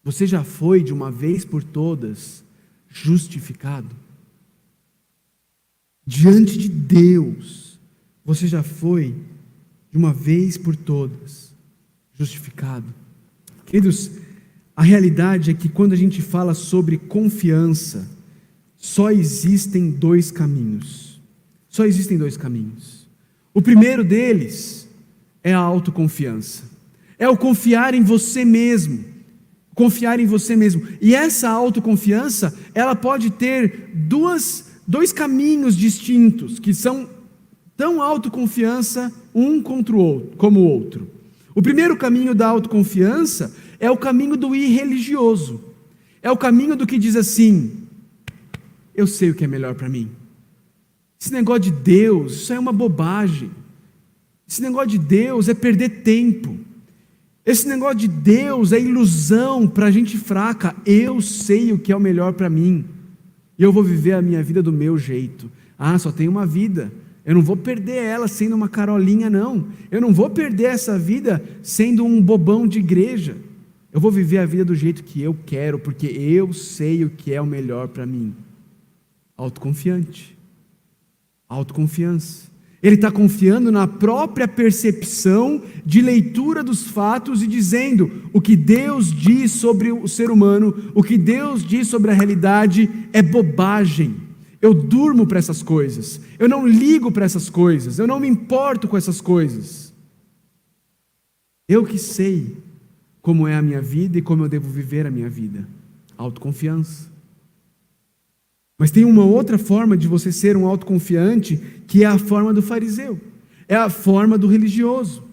você 0.03 0.27
já 0.27 0.43
foi 0.43 0.83
de 0.83 0.93
uma 0.93 1.09
vez 1.09 1.45
por 1.45 1.63
todas 1.63 2.43
justificado? 2.89 3.95
Diante 6.05 6.57
de 6.57 6.67
Deus, 6.67 7.79
você 8.25 8.47
já 8.47 8.61
foi 8.61 9.15
de 9.89 9.97
uma 9.97 10.11
vez 10.11 10.57
por 10.57 10.75
todas 10.75 11.53
justificado. 12.13 12.93
Queridos, 13.65 14.11
a 14.75 14.83
realidade 14.83 15.51
é 15.51 15.53
que 15.53 15.69
quando 15.69 15.93
a 15.93 15.95
gente 15.95 16.21
fala 16.21 16.53
sobre 16.53 16.97
confiança, 16.97 18.07
só 18.75 19.11
existem 19.11 19.91
dois 19.91 20.31
caminhos. 20.31 21.21
Só 21.69 21.85
existem 21.85 22.17
dois 22.17 22.35
caminhos. 22.35 23.07
O 23.53 23.61
primeiro 23.61 24.03
deles 24.03 24.89
é 25.43 25.53
a 25.53 25.59
autoconfiança. 25.59 26.63
É 27.17 27.29
o 27.29 27.37
confiar 27.37 27.93
em 27.93 28.03
você 28.03 28.43
mesmo. 28.43 29.12
Confiar 29.75 30.19
em 30.19 30.25
você 30.25 30.55
mesmo. 30.55 30.87
E 31.01 31.15
essa 31.15 31.49
autoconfiança, 31.49 32.53
ela 32.73 32.95
pode 32.95 33.31
ter 33.31 33.89
duas, 33.93 34.71
dois 34.87 35.11
caminhos 35.11 35.75
distintos, 35.75 36.59
que 36.59 36.73
são 36.73 37.09
tão 37.75 38.01
autoconfiança 38.01 39.11
um 39.33 39.61
contra 39.61 39.95
o 39.95 39.99
outro, 39.99 40.37
como 40.37 40.59
o 40.59 40.67
outro. 40.67 41.09
O 41.55 41.61
primeiro 41.61 41.97
caminho 41.97 42.33
da 42.35 42.47
autoconfiança 42.47 43.55
é 43.79 43.89
o 43.89 43.97
caminho 43.97 44.35
do 44.35 44.55
irreligioso. 44.55 45.63
É 46.21 46.31
o 46.31 46.37
caminho 46.37 46.75
do 46.75 46.87
que 46.87 46.97
diz 46.97 47.15
assim: 47.15 47.83
eu 48.95 49.07
sei 49.07 49.31
o 49.31 49.35
que 49.35 49.43
é 49.43 49.47
melhor 49.47 49.75
para 49.75 49.89
mim. 49.89 50.09
Esse 51.19 51.33
negócio 51.33 51.63
de 51.63 51.71
Deus, 51.71 52.33
isso 52.33 52.53
é 52.53 52.59
uma 52.59 52.71
bobagem. 52.71 53.49
Esse 54.47 54.61
negócio 54.61 54.89
de 54.89 54.99
Deus 54.99 55.49
é 55.49 55.53
perder 55.53 56.03
tempo. 56.03 56.57
Esse 57.45 57.67
negócio 57.67 57.97
de 57.97 58.07
Deus 58.07 58.71
é 58.71 58.79
ilusão 58.79 59.67
para 59.67 59.91
gente 59.91 60.17
fraca. 60.17 60.75
Eu 60.85 61.19
sei 61.21 61.73
o 61.73 61.79
que 61.79 61.91
é 61.91 61.95
o 61.95 61.99
melhor 61.99 62.33
para 62.33 62.49
mim. 62.49 62.85
E 63.57 63.63
eu 63.63 63.71
vou 63.71 63.83
viver 63.83 64.13
a 64.13 64.21
minha 64.21 64.41
vida 64.41 64.63
do 64.63 64.71
meu 64.71 64.97
jeito. 64.97 65.51
Ah, 65.77 65.99
só 65.99 66.11
tem 66.11 66.27
uma 66.27 66.45
vida. 66.45 66.91
Eu 67.25 67.35
não 67.35 67.41
vou 67.41 67.57
perder 67.57 68.03
ela 68.03 68.27
sendo 68.27 68.55
uma 68.55 68.69
carolinha, 68.69 69.29
não. 69.29 69.67
Eu 69.91 69.99
não 69.99 70.13
vou 70.13 70.29
perder 70.29 70.65
essa 70.65 70.97
vida 70.97 71.43
sendo 71.61 72.05
um 72.05 72.21
bobão 72.21 72.65
de 72.65 72.79
igreja. 72.79 73.35
Eu 73.91 73.99
vou 73.99 74.11
viver 74.11 74.39
a 74.39 74.45
vida 74.45 74.65
do 74.65 74.75
jeito 74.75 75.03
que 75.03 75.21
eu 75.21 75.37
quero, 75.45 75.77
porque 75.77 76.07
eu 76.07 76.51
sei 76.53 77.03
o 77.03 77.09
que 77.09 77.33
é 77.33 77.41
o 77.41 77.45
melhor 77.45 77.89
para 77.89 78.05
mim. 78.05 78.33
Autoconfiante. 79.37 80.37
Autoconfiança. 81.47 82.52
Ele 82.83 82.95
está 82.95 83.09
confiando 83.09 83.71
na 83.71 83.87
própria 83.87 84.45
percepção 84.45 85.63
de 85.85 86.01
leitura 86.01 86.61
dos 86.61 86.85
fatos 86.85 87.41
e 87.41 87.47
dizendo 87.47 88.11
o 88.33 88.41
que 88.41 88.57
Deus 88.57 89.09
diz 89.09 89.51
sobre 89.51 89.89
o 89.89 90.05
ser 90.05 90.29
humano, 90.29 90.91
o 90.93 91.01
que 91.01 91.17
Deus 91.17 91.63
diz 91.65 91.87
sobre 91.87 92.11
a 92.11 92.13
realidade 92.13 92.89
é 93.13 93.21
bobagem. 93.21 94.17
Eu 94.61 94.73
durmo 94.73 95.25
para 95.25 95.39
essas 95.39 95.63
coisas, 95.63 96.19
eu 96.37 96.49
não 96.49 96.67
ligo 96.67 97.09
para 97.09 97.23
essas 97.23 97.49
coisas, 97.49 97.99
eu 97.99 98.07
não 98.07 98.19
me 98.19 98.27
importo 98.27 98.85
com 98.85 98.97
essas 98.97 99.21
coisas. 99.21 99.93
Eu 101.69 101.85
que 101.85 101.97
sei 101.97 102.57
como 103.21 103.47
é 103.47 103.55
a 103.55 103.61
minha 103.61 103.81
vida 103.81 104.17
e 104.17 104.21
como 104.21 104.43
eu 104.43 104.49
devo 104.49 104.69
viver 104.69 105.05
a 105.05 105.11
minha 105.11 105.29
vida. 105.29 105.65
Autoconfiança. 106.17 107.12
Mas 108.77 108.91
tem 108.91 109.05
uma 109.05 109.23
outra 109.23 109.57
forma 109.57 109.95
de 109.95 110.07
você 110.07 110.31
ser 110.31 110.57
um 110.57 110.65
autoconfiante, 110.65 111.57
que 111.87 112.03
é 112.03 112.07
a 112.07 112.17
forma 112.17 112.53
do 112.53 112.61
fariseu, 112.61 113.19
é 113.67 113.75
a 113.75 113.89
forma 113.89 114.37
do 114.37 114.47
religioso. 114.47 115.23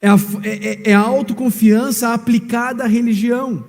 É 0.00 0.08
a, 0.08 0.16
é, 0.42 0.48
é, 0.48 0.90
é 0.90 0.94
a 0.94 1.00
autoconfiança 1.00 2.12
aplicada 2.12 2.84
à 2.84 2.86
religião. 2.86 3.64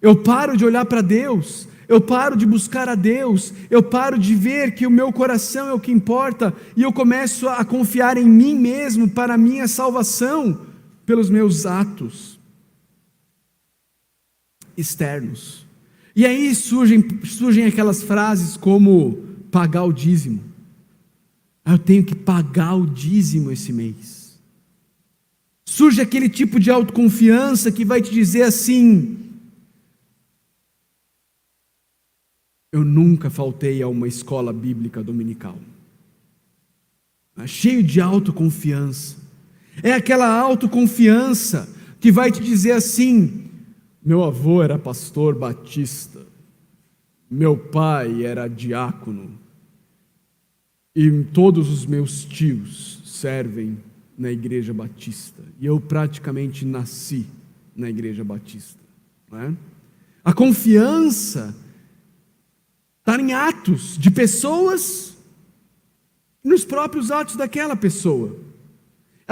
Eu 0.00 0.16
paro 0.16 0.56
de 0.56 0.64
olhar 0.64 0.84
para 0.84 1.00
Deus, 1.00 1.68
eu 1.88 2.00
paro 2.00 2.36
de 2.36 2.46
buscar 2.46 2.88
a 2.88 2.94
Deus, 2.94 3.52
eu 3.70 3.82
paro 3.82 4.18
de 4.18 4.34
ver 4.34 4.74
que 4.74 4.86
o 4.86 4.90
meu 4.90 5.12
coração 5.12 5.68
é 5.68 5.72
o 5.72 5.80
que 5.80 5.92
importa, 5.92 6.54
e 6.76 6.82
eu 6.82 6.92
começo 6.92 7.48
a 7.48 7.64
confiar 7.64 8.16
em 8.16 8.28
mim 8.28 8.54
mesmo 8.54 9.10
para 9.10 9.34
a 9.34 9.38
minha 9.38 9.68
salvação 9.68 10.66
pelos 11.04 11.28
meus 11.28 11.66
atos 11.66 12.40
externos. 14.76 15.66
E 16.14 16.26
aí 16.26 16.54
surgem, 16.54 17.04
surgem 17.24 17.64
aquelas 17.64 18.02
frases 18.02 18.56
como 18.56 19.16
pagar 19.50 19.84
o 19.84 19.92
dízimo. 19.92 20.42
Ah, 21.64 21.72
eu 21.72 21.78
tenho 21.78 22.04
que 22.04 22.14
pagar 22.14 22.74
o 22.74 22.86
dízimo 22.86 23.50
esse 23.50 23.72
mês. 23.72 24.38
Surge 25.66 26.00
aquele 26.00 26.28
tipo 26.28 26.60
de 26.60 26.70
autoconfiança 26.70 27.72
que 27.72 27.84
vai 27.84 28.02
te 28.02 28.10
dizer 28.10 28.42
assim: 28.42 29.16
Eu 32.72 32.84
nunca 32.84 33.28
faltei 33.30 33.82
a 33.82 33.88
uma 33.88 34.08
escola 34.08 34.52
bíblica 34.52 35.02
dominical. 35.02 35.58
É 37.36 37.46
cheio 37.46 37.82
de 37.82 38.00
autoconfiança. 38.00 39.16
É 39.82 39.92
aquela 39.92 40.26
autoconfiança 40.26 41.68
que 42.00 42.12
vai 42.12 42.32
te 42.32 42.42
dizer 42.42 42.72
assim: 42.72 43.41
meu 44.04 44.24
avô 44.24 44.62
era 44.62 44.78
pastor 44.78 45.34
batista, 45.34 46.26
meu 47.30 47.56
pai 47.56 48.24
era 48.24 48.48
diácono, 48.48 49.38
e 50.94 51.24
todos 51.32 51.70
os 51.70 51.86
meus 51.86 52.24
tios 52.24 53.00
servem 53.06 53.78
na 54.18 54.30
igreja 54.30 54.74
batista, 54.74 55.42
e 55.58 55.66
eu 55.66 55.80
praticamente 55.80 56.66
nasci 56.66 57.26
na 57.74 57.88
igreja 57.88 58.22
batista. 58.24 58.80
É? 59.32 59.52
A 60.22 60.32
confiança 60.34 61.54
está 62.98 63.20
em 63.20 63.32
atos 63.32 63.96
de 63.96 64.10
pessoas, 64.10 65.16
nos 66.44 66.64
próprios 66.64 67.10
atos 67.10 67.36
daquela 67.36 67.74
pessoa. 67.76 68.36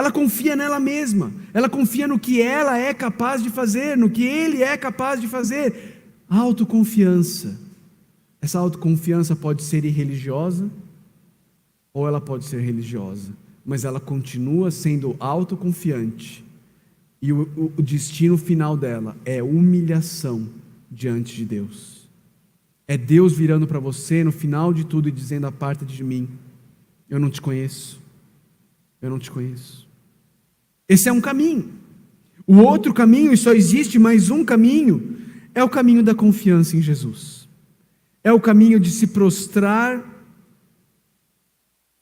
Ela 0.00 0.10
confia 0.10 0.56
nela 0.56 0.80
mesma, 0.80 1.30
ela 1.52 1.68
confia 1.68 2.08
no 2.08 2.18
que 2.18 2.40
ela 2.40 2.78
é 2.78 2.94
capaz 2.94 3.42
de 3.42 3.50
fazer, 3.50 3.98
no 3.98 4.08
que 4.08 4.24
ele 4.24 4.62
é 4.62 4.74
capaz 4.74 5.20
de 5.20 5.28
fazer. 5.28 6.00
Autoconfiança. 6.26 7.60
Essa 8.40 8.58
autoconfiança 8.58 9.36
pode 9.36 9.62
ser 9.62 9.84
irreligiosa 9.84 10.70
ou 11.92 12.08
ela 12.08 12.18
pode 12.18 12.46
ser 12.46 12.62
religiosa, 12.62 13.30
mas 13.62 13.84
ela 13.84 14.00
continua 14.00 14.70
sendo 14.70 15.14
autoconfiante. 15.20 16.42
E 17.20 17.30
o, 17.30 17.42
o, 17.54 17.72
o 17.76 17.82
destino 17.82 18.38
final 18.38 18.78
dela 18.78 19.14
é 19.26 19.42
humilhação 19.42 20.48
diante 20.90 21.36
de 21.36 21.44
Deus. 21.44 22.08
É 22.88 22.96
Deus 22.96 23.34
virando 23.34 23.66
para 23.66 23.78
você 23.78 24.24
no 24.24 24.32
final 24.32 24.72
de 24.72 24.82
tudo 24.82 25.10
e 25.10 25.12
dizendo: 25.12 25.46
Aparta 25.46 25.84
de 25.84 26.02
mim, 26.02 26.26
eu 27.06 27.20
não 27.20 27.28
te 27.28 27.42
conheço. 27.42 28.00
Eu 29.02 29.10
não 29.10 29.18
te 29.18 29.30
conheço. 29.30 29.89
Esse 30.90 31.08
é 31.08 31.12
um 31.12 31.20
caminho. 31.20 31.68
O 32.44 32.56
outro 32.56 32.92
caminho, 32.92 33.32
e 33.32 33.36
só 33.36 33.52
existe 33.52 33.96
mais 33.96 34.28
um 34.28 34.44
caminho, 34.44 35.18
é 35.54 35.62
o 35.62 35.68
caminho 35.68 36.02
da 36.02 36.16
confiança 36.16 36.76
em 36.76 36.82
Jesus. 36.82 37.48
É 38.24 38.32
o 38.32 38.40
caminho 38.40 38.80
de 38.80 38.90
se 38.90 39.06
prostrar 39.06 40.04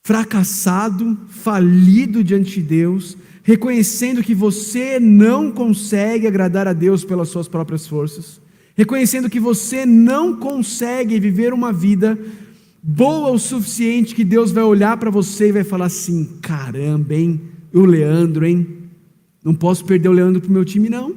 fracassado, 0.03 1.18
falido 1.28 2.24
diante 2.24 2.55
de 2.55 2.62
Deus, 2.62 3.14
reconhecendo 3.43 4.22
que 4.22 4.34
você 4.34 4.99
não 4.99 5.53
consegue 5.53 6.26
agradar 6.26 6.66
a 6.66 6.72
Deus 6.72 7.05
pelas 7.05 7.28
suas 7.28 7.47
próprias 7.47 7.86
forças, 7.86 8.41
reconhecendo 8.74 9.28
que 9.28 9.39
você 9.39 9.84
não 9.84 10.34
consegue 10.34 11.20
viver 11.20 11.53
uma 11.53 11.74
vida 11.74 12.18
boa 12.82 13.32
o 13.32 13.39
suficiente 13.39 14.14
que 14.14 14.24
Deus 14.24 14.51
vai 14.51 14.64
olhar 14.64 14.97
para 14.97 15.11
você 15.11 15.49
e 15.49 15.53
vai 15.53 15.64
falar 15.64 15.84
assim: 15.84 16.39
caramba, 16.41 17.12
hein? 17.12 17.39
O 17.74 17.82
Leandro, 17.82 18.47
hein? 18.47 18.78
Não 19.49 19.55
posso 19.55 19.83
perder 19.83 20.11
o 20.11 20.13
Leandro 20.13 20.43
para 20.43 20.51
o 20.51 20.53
meu 20.53 20.63
time, 20.63 20.91
não. 20.91 21.17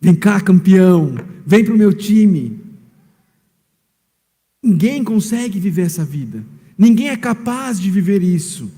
Vem 0.00 0.14
cá, 0.14 0.40
campeão, 0.40 1.16
vem 1.44 1.64
para 1.64 1.74
o 1.74 1.76
meu 1.76 1.92
time. 1.92 2.56
Ninguém 4.62 5.02
consegue 5.02 5.58
viver 5.58 5.82
essa 5.82 6.04
vida. 6.04 6.44
Ninguém 6.78 7.08
é 7.08 7.16
capaz 7.16 7.80
de 7.80 7.90
viver 7.90 8.22
isso. 8.22 8.70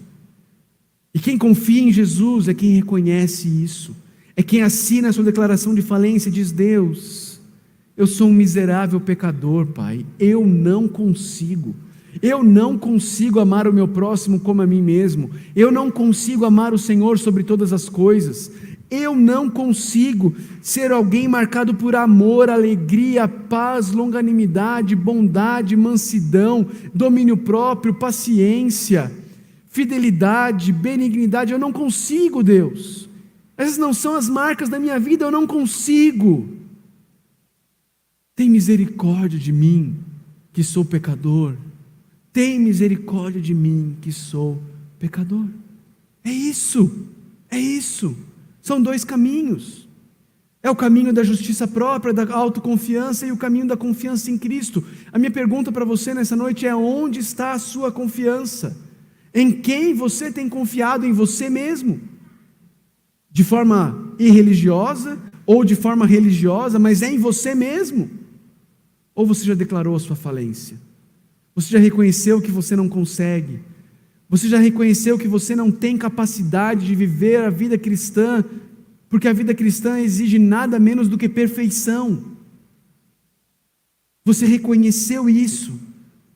E 1.12 1.18
quem 1.18 1.36
confia 1.36 1.82
em 1.82 1.92
Jesus 1.92 2.48
é 2.48 2.54
quem 2.54 2.70
reconhece 2.70 3.48
isso, 3.48 3.94
é 4.34 4.42
quem 4.42 4.62
assina 4.62 5.08
a 5.08 5.12
sua 5.12 5.24
declaração 5.24 5.74
de 5.74 5.82
falência 5.82 6.30
e 6.30 6.32
diz: 6.32 6.50
Deus, 6.50 7.38
eu 7.98 8.06
sou 8.06 8.28
um 8.28 8.32
miserável 8.32 8.98
pecador, 8.98 9.66
Pai, 9.66 10.06
eu 10.18 10.46
não 10.46 10.88
consigo. 10.88 11.76
Eu 12.22 12.42
não 12.42 12.76
consigo 12.76 13.38
amar 13.38 13.68
o 13.68 13.72
meu 13.72 13.86
próximo 13.86 14.40
como 14.40 14.62
a 14.62 14.66
mim 14.66 14.82
mesmo. 14.82 15.30
Eu 15.54 15.70
não 15.70 15.90
consigo 15.90 16.44
amar 16.44 16.74
o 16.74 16.78
Senhor 16.78 17.18
sobre 17.18 17.44
todas 17.44 17.72
as 17.72 17.88
coisas. 17.88 18.50
Eu 18.90 19.14
não 19.14 19.48
consigo 19.48 20.34
ser 20.60 20.90
alguém 20.90 21.28
marcado 21.28 21.72
por 21.74 21.94
amor, 21.94 22.50
alegria, 22.50 23.28
paz, 23.28 23.92
longanimidade, 23.92 24.96
bondade, 24.96 25.76
mansidão, 25.76 26.66
domínio 26.92 27.36
próprio, 27.36 27.94
paciência, 27.94 29.12
fidelidade, 29.68 30.72
benignidade. 30.72 31.52
Eu 31.52 31.58
não 31.58 31.72
consigo, 31.72 32.42
Deus. 32.42 33.08
Essas 33.56 33.78
não 33.78 33.94
são 33.94 34.16
as 34.16 34.28
marcas 34.28 34.68
da 34.68 34.80
minha 34.80 34.98
vida, 34.98 35.24
eu 35.24 35.30
não 35.30 35.46
consigo. 35.46 36.48
Tem 38.34 38.50
misericórdia 38.50 39.38
de 39.38 39.52
mim, 39.52 39.96
que 40.52 40.64
sou 40.64 40.84
pecador. 40.84 41.54
Tem 42.32 42.58
misericórdia 42.58 43.40
de 43.40 43.54
mim, 43.54 43.96
que 44.00 44.10
sou 44.10 44.60
pecador. 44.98 45.46
É 46.24 46.30
isso, 46.30 47.06
é 47.50 47.58
isso. 47.58 48.16
São 48.70 48.80
dois 48.80 49.04
caminhos. 49.04 49.88
É 50.62 50.70
o 50.70 50.76
caminho 50.76 51.12
da 51.12 51.24
justiça 51.24 51.66
própria, 51.66 52.14
da 52.14 52.32
autoconfiança 52.32 53.26
e 53.26 53.32
o 53.32 53.36
caminho 53.36 53.66
da 53.66 53.76
confiança 53.76 54.30
em 54.30 54.38
Cristo. 54.38 54.84
A 55.12 55.18
minha 55.18 55.32
pergunta 55.32 55.72
para 55.72 55.84
você 55.84 56.14
nessa 56.14 56.36
noite 56.36 56.64
é: 56.64 56.76
onde 56.76 57.18
está 57.18 57.50
a 57.50 57.58
sua 57.58 57.90
confiança? 57.90 58.76
Em 59.34 59.50
quem 59.50 59.92
você 59.92 60.30
tem 60.30 60.48
confiado? 60.48 61.04
Em 61.04 61.10
você 61.10 61.50
mesmo? 61.50 62.00
De 63.28 63.42
forma 63.42 64.14
irreligiosa 64.20 65.18
ou 65.44 65.64
de 65.64 65.74
forma 65.74 66.06
religiosa, 66.06 66.78
mas 66.78 67.02
é 67.02 67.10
em 67.10 67.18
você 67.18 67.56
mesmo? 67.56 68.08
Ou 69.16 69.26
você 69.26 69.44
já 69.46 69.54
declarou 69.54 69.96
a 69.96 69.98
sua 69.98 70.14
falência? 70.14 70.78
Você 71.56 71.70
já 71.70 71.80
reconheceu 71.80 72.40
que 72.40 72.52
você 72.52 72.76
não 72.76 72.88
consegue? 72.88 73.58
Você 74.30 74.48
já 74.48 74.58
reconheceu 74.58 75.18
que 75.18 75.26
você 75.26 75.56
não 75.56 75.72
tem 75.72 75.98
capacidade 75.98 76.86
de 76.86 76.94
viver 76.94 77.42
a 77.42 77.50
vida 77.50 77.76
cristã, 77.76 78.44
porque 79.08 79.26
a 79.26 79.32
vida 79.32 79.52
cristã 79.52 79.98
exige 79.98 80.38
nada 80.38 80.78
menos 80.78 81.08
do 81.08 81.18
que 81.18 81.28
perfeição. 81.28 82.22
Você 84.24 84.46
reconheceu 84.46 85.28
isso 85.28 85.80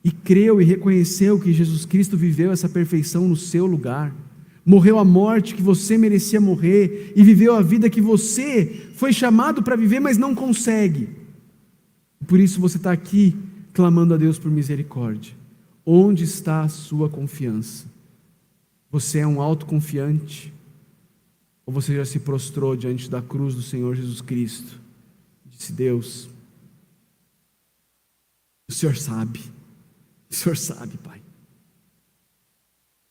e 0.03 0.11
creu 0.11 0.61
e 0.61 0.65
reconheceu 0.65 1.39
que 1.39 1.53
Jesus 1.53 1.85
Cristo 1.85 2.17
viveu 2.17 2.51
essa 2.51 2.67
perfeição 2.67 3.29
no 3.29 3.37
seu 3.37 3.65
lugar. 3.65 4.13
Morreu 4.65 4.99
a 4.99 5.05
morte 5.05 5.55
que 5.55 5.61
você 5.61 5.97
merecia 5.97 6.41
morrer 6.41 7.13
e 7.15 7.23
viveu 7.23 7.55
a 7.55 7.61
vida 7.61 7.89
que 7.89 8.01
você 8.01 8.89
foi 8.95 9.13
chamado 9.13 9.63
para 9.63 9.77
viver, 9.77 10.01
mas 10.01 10.17
não 10.17 10.35
consegue. 10.35 11.07
Por 12.27 12.41
isso 12.41 12.59
você 12.59 12.75
está 12.75 12.91
aqui 12.91 13.37
clamando 13.71 14.13
a 14.13 14.17
Deus 14.17 14.37
por 14.37 14.51
misericórdia. 14.51 15.44
Onde 15.85 16.23
está 16.23 16.63
a 16.63 16.69
sua 16.69 17.09
confiança? 17.09 17.85
Você 18.89 19.19
é 19.19 19.27
um 19.27 19.41
autoconfiante? 19.41 20.53
Ou 21.65 21.73
você 21.73 21.95
já 21.95 22.05
se 22.05 22.19
prostrou 22.19 22.75
diante 22.75 23.09
da 23.09 23.21
cruz 23.21 23.53
do 23.53 23.61
Senhor 23.61 23.95
Jesus 23.95 24.21
Cristo? 24.21 24.79
Disse: 25.45 25.71
Deus, 25.71 26.29
o 28.67 28.73
Senhor 28.73 28.95
sabe, 28.95 29.39
o 30.29 30.33
Senhor 30.33 30.57
sabe, 30.57 30.97
Pai. 30.97 31.21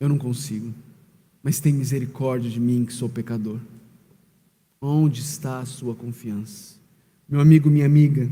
Eu 0.01 0.09
não 0.09 0.19
consigo, 0.19 0.75
mas 1.43 1.61
tem 1.61 1.73
misericórdia 1.73 2.51
de 2.51 2.61
mim 2.61 2.85
que 2.85 2.93
sou 2.93 3.09
pecador. 3.09 3.61
Onde 4.81 5.21
está 5.21 5.61
a 5.61 5.67
sua 5.67 5.95
confiança? 5.95 6.75
Meu 7.29 7.41
amigo, 7.41 7.71
minha 7.71 7.87
amiga, 7.87 8.29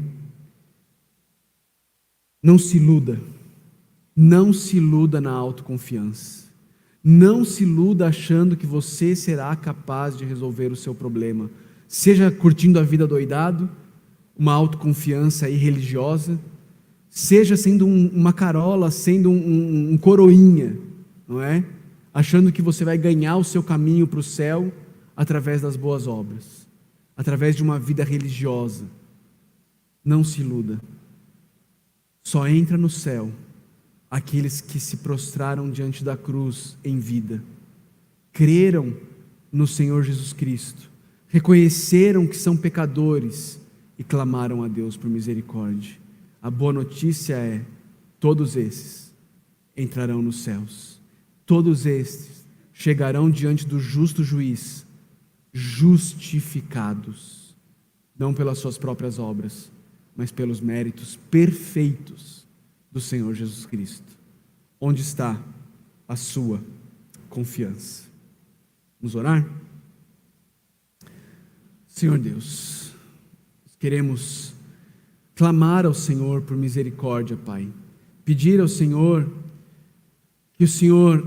não 2.43 2.59
se 2.59 2.77
iluda. 2.77 3.19
Não 4.15 4.53
se 4.53 4.77
iluda 4.77 5.21
na 5.21 5.31
autoconfiança. 5.31 6.43
Não 7.03 7.45
se 7.45 7.65
iluda 7.65 8.07
achando 8.07 8.57
que 8.57 8.67
você 8.67 9.17
será 9.17 9.55
capaz 9.57 10.17
de 10.17 10.25
resolver 10.25 10.71
o 10.71 10.77
seu 10.77 10.95
problema. 10.95 11.51
Seja 11.89 12.31
curtindo 12.31 12.79
a 12.79 12.83
vida 12.83 13.07
doidado, 13.07 13.69
uma 14.39 14.53
autoconfiança 14.53 15.49
irreligiosa, 15.49 16.39
seja 17.11 17.57
sendo 17.57 17.87
um, 17.87 18.09
uma 18.09 18.33
carola, 18.33 18.91
sendo 18.91 19.31
um, 19.31 19.37
um, 19.37 19.93
um 19.93 19.99
coroinha, 19.99 20.79
não 21.27 21.43
é? 21.43 21.65
Achando 22.15 22.53
que 22.53 22.63
você 22.63 22.85
vai 22.85 22.97
ganhar 22.97 23.37
o 23.37 23.45
seu 23.45 23.63
caminho 23.63 24.07
para 24.07 24.21
o 24.21 24.23
céu 24.23 24.73
através 25.17 25.61
das 25.61 25.77
boas 25.77 26.07
obras, 26.07 26.69
através 27.17 27.57
de 27.57 27.63
uma 27.63 27.79
vida 27.79 28.05
religiosa. 28.05 28.85
Não 30.05 30.23
se 30.23 30.41
iluda. 30.41 30.81
Só 32.23 32.47
entra 32.47 32.77
no 32.79 32.89
céu 32.89 33.31
aqueles 34.13 34.61
que 34.61 34.79
se 34.79 34.99
prostraram 34.99 35.71
diante 35.71 36.05
da 36.05 36.19
cruz 36.19 36.77
em 36.85 36.99
vida, 36.99 37.43
creram 38.31 38.95
no 39.51 39.67
Senhor 39.67 40.03
Jesus 40.03 40.35
Cristo, 40.35 40.91
reconheceram 41.29 42.27
que 42.27 42.37
são 42.37 42.55
pecadores 42.55 43.59
e 43.99 44.05
clamaram 44.05 44.63
a 44.63 44.69
Deus 44.69 44.99
por 44.99 45.09
misericórdia. 45.09 45.97
A 46.43 46.51
boa 46.51 46.75
notícia 46.75 47.37
é: 47.37 47.65
todos 48.21 48.55
esses 48.55 49.15
entrarão 49.75 50.21
nos 50.21 50.43
céus, 50.43 51.01
todos 51.47 51.87
estes 51.87 52.47
chegarão 52.75 53.31
diante 53.31 53.67
do 53.67 53.81
justo 53.81 54.23
juiz, 54.23 54.85
justificados, 55.55 57.57
não 58.19 58.35
pelas 58.35 58.59
suas 58.59 58.77
próprias 58.77 59.19
obras, 59.19 59.73
mas 60.15 60.31
pelos 60.31 60.61
méritos 60.61 61.19
perfeitos 61.31 62.42
do 62.93 63.01
Senhor 63.01 63.35
Jesus 63.35 63.65
Cristo. 63.67 64.19
Onde 64.81 65.01
está 65.01 65.41
a 66.07 66.17
sua 66.17 66.63
confiança? 67.29 68.05
Vamos 69.01 69.15
orar? 69.15 69.49
Senhor 71.87 72.19
Deus, 72.19 72.93
queremos 73.79 74.53
clamar 75.35 75.87
ao 75.87 75.95
Senhor 75.95 76.43
por 76.43 76.57
misericórdia, 76.57 77.37
Pai. 77.37 77.69
Pedir 78.25 78.61
ao 78.61 78.69
Senhor 78.69 79.31
que 80.55 80.65
o 80.65 80.69
Senhor 80.69 81.27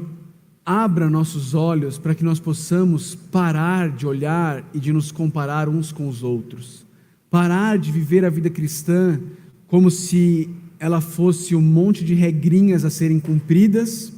abra 0.65 1.09
nossos 1.09 1.53
olhos 1.53 1.97
para 1.97 2.15
que 2.15 2.23
nós 2.23 2.39
possamos 2.39 3.13
parar 3.13 3.89
de 3.89 4.07
olhar 4.07 4.63
e 4.73 4.79
de 4.79 4.91
nos 4.91 5.11
comparar 5.11 5.69
uns 5.69 5.91
com 5.91 6.07
os 6.07 6.23
outros. 6.23 6.85
Parar 7.29 7.77
de 7.77 7.91
viver 7.91 8.25
a 8.25 8.29
vida 8.29 8.49
cristã 8.49 9.19
como 9.67 9.91
se 9.91 10.49
ela 10.79 11.01
fosse 11.01 11.55
um 11.55 11.61
monte 11.61 12.03
de 12.03 12.13
regrinhas 12.13 12.83
a 12.83 12.89
serem 12.89 13.19
cumpridas, 13.19 14.11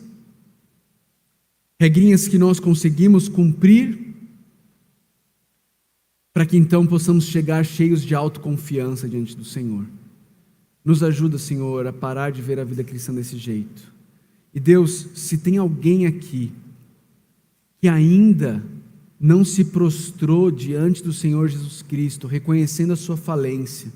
regrinhas 1.80 2.28
que 2.28 2.38
nós 2.38 2.60
conseguimos 2.60 3.28
cumprir, 3.28 4.08
para 6.34 6.46
que 6.46 6.58
então 6.58 6.86
possamos 6.86 7.26
chegar 7.26 7.66
cheios 7.66 8.04
de 8.04 8.14
autoconfiança 8.14 9.08
diante 9.10 9.36
do 9.36 9.44
Senhor. 9.44 9.86
Nos 10.86 11.04
ajuda, 11.04 11.38
Senhor, 11.38 11.86
a 11.88 11.94
parar 11.94 12.32
de 12.32 12.42
ver 12.42 12.60
a 12.60 12.64
vida 12.64 12.84
cristã 12.84 13.14
desse 13.14 13.38
jeito. 13.38 13.92
E 14.54 14.60
Deus, 14.60 15.10
se 15.16 15.38
tem 15.38 15.58
alguém 15.58 16.06
aqui 16.06 16.52
que 17.80 17.88
ainda 17.88 18.64
não 19.20 19.44
se 19.44 19.66
prostrou 19.66 20.52
diante 20.52 21.04
do 21.04 21.12
Senhor 21.12 21.48
Jesus 21.48 21.82
Cristo, 21.82 22.28
reconhecendo 22.28 22.94
a 22.94 22.96
sua 22.96 23.18
falência, 23.18 23.92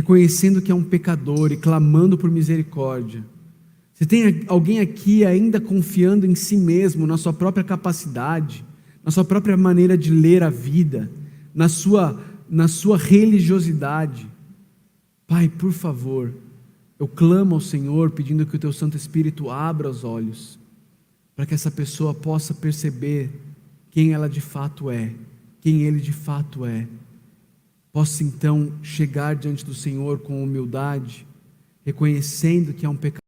reconhecendo 0.00 0.62
que 0.62 0.72
é 0.72 0.74
um 0.74 0.82
pecador 0.82 1.52
e 1.52 1.56
clamando 1.56 2.16
por 2.16 2.30
misericórdia. 2.30 3.24
Se 3.92 4.06
tem 4.06 4.44
alguém 4.46 4.80
aqui 4.80 5.26
ainda 5.26 5.60
confiando 5.60 6.24
em 6.26 6.34
si 6.34 6.56
mesmo, 6.56 7.06
na 7.06 7.18
sua 7.18 7.34
própria 7.34 7.62
capacidade, 7.62 8.64
na 9.04 9.10
sua 9.10 9.24
própria 9.24 9.58
maneira 9.58 9.98
de 9.98 10.10
ler 10.10 10.42
a 10.42 10.48
vida, 10.48 11.10
na 11.54 11.68
sua, 11.68 12.18
na 12.48 12.66
sua 12.66 12.96
religiosidade, 12.96 14.26
Pai, 15.26 15.48
por 15.48 15.70
favor, 15.70 16.34
eu 16.98 17.06
clamo 17.06 17.54
ao 17.54 17.60
Senhor 17.60 18.10
pedindo 18.10 18.44
que 18.44 18.56
o 18.56 18.58
Teu 18.58 18.72
Santo 18.72 18.96
Espírito 18.96 19.48
abra 19.48 19.88
os 19.88 20.02
olhos, 20.02 20.58
para 21.36 21.46
que 21.46 21.54
essa 21.54 21.70
pessoa 21.70 22.12
possa 22.12 22.52
perceber 22.52 23.30
quem 23.92 24.12
ela 24.12 24.28
de 24.28 24.40
fato 24.40 24.90
é, 24.90 25.12
quem 25.60 25.82
ele 25.82 26.00
de 26.00 26.10
fato 26.10 26.66
é 26.66 26.88
possa 27.92 28.22
então 28.22 28.72
chegar 28.82 29.34
diante 29.34 29.64
do 29.64 29.74
Senhor 29.74 30.20
com 30.20 30.42
humildade, 30.42 31.26
reconhecendo 31.84 32.72
que 32.72 32.86
é 32.86 32.88
um 32.88 32.96
pecado 32.96 33.18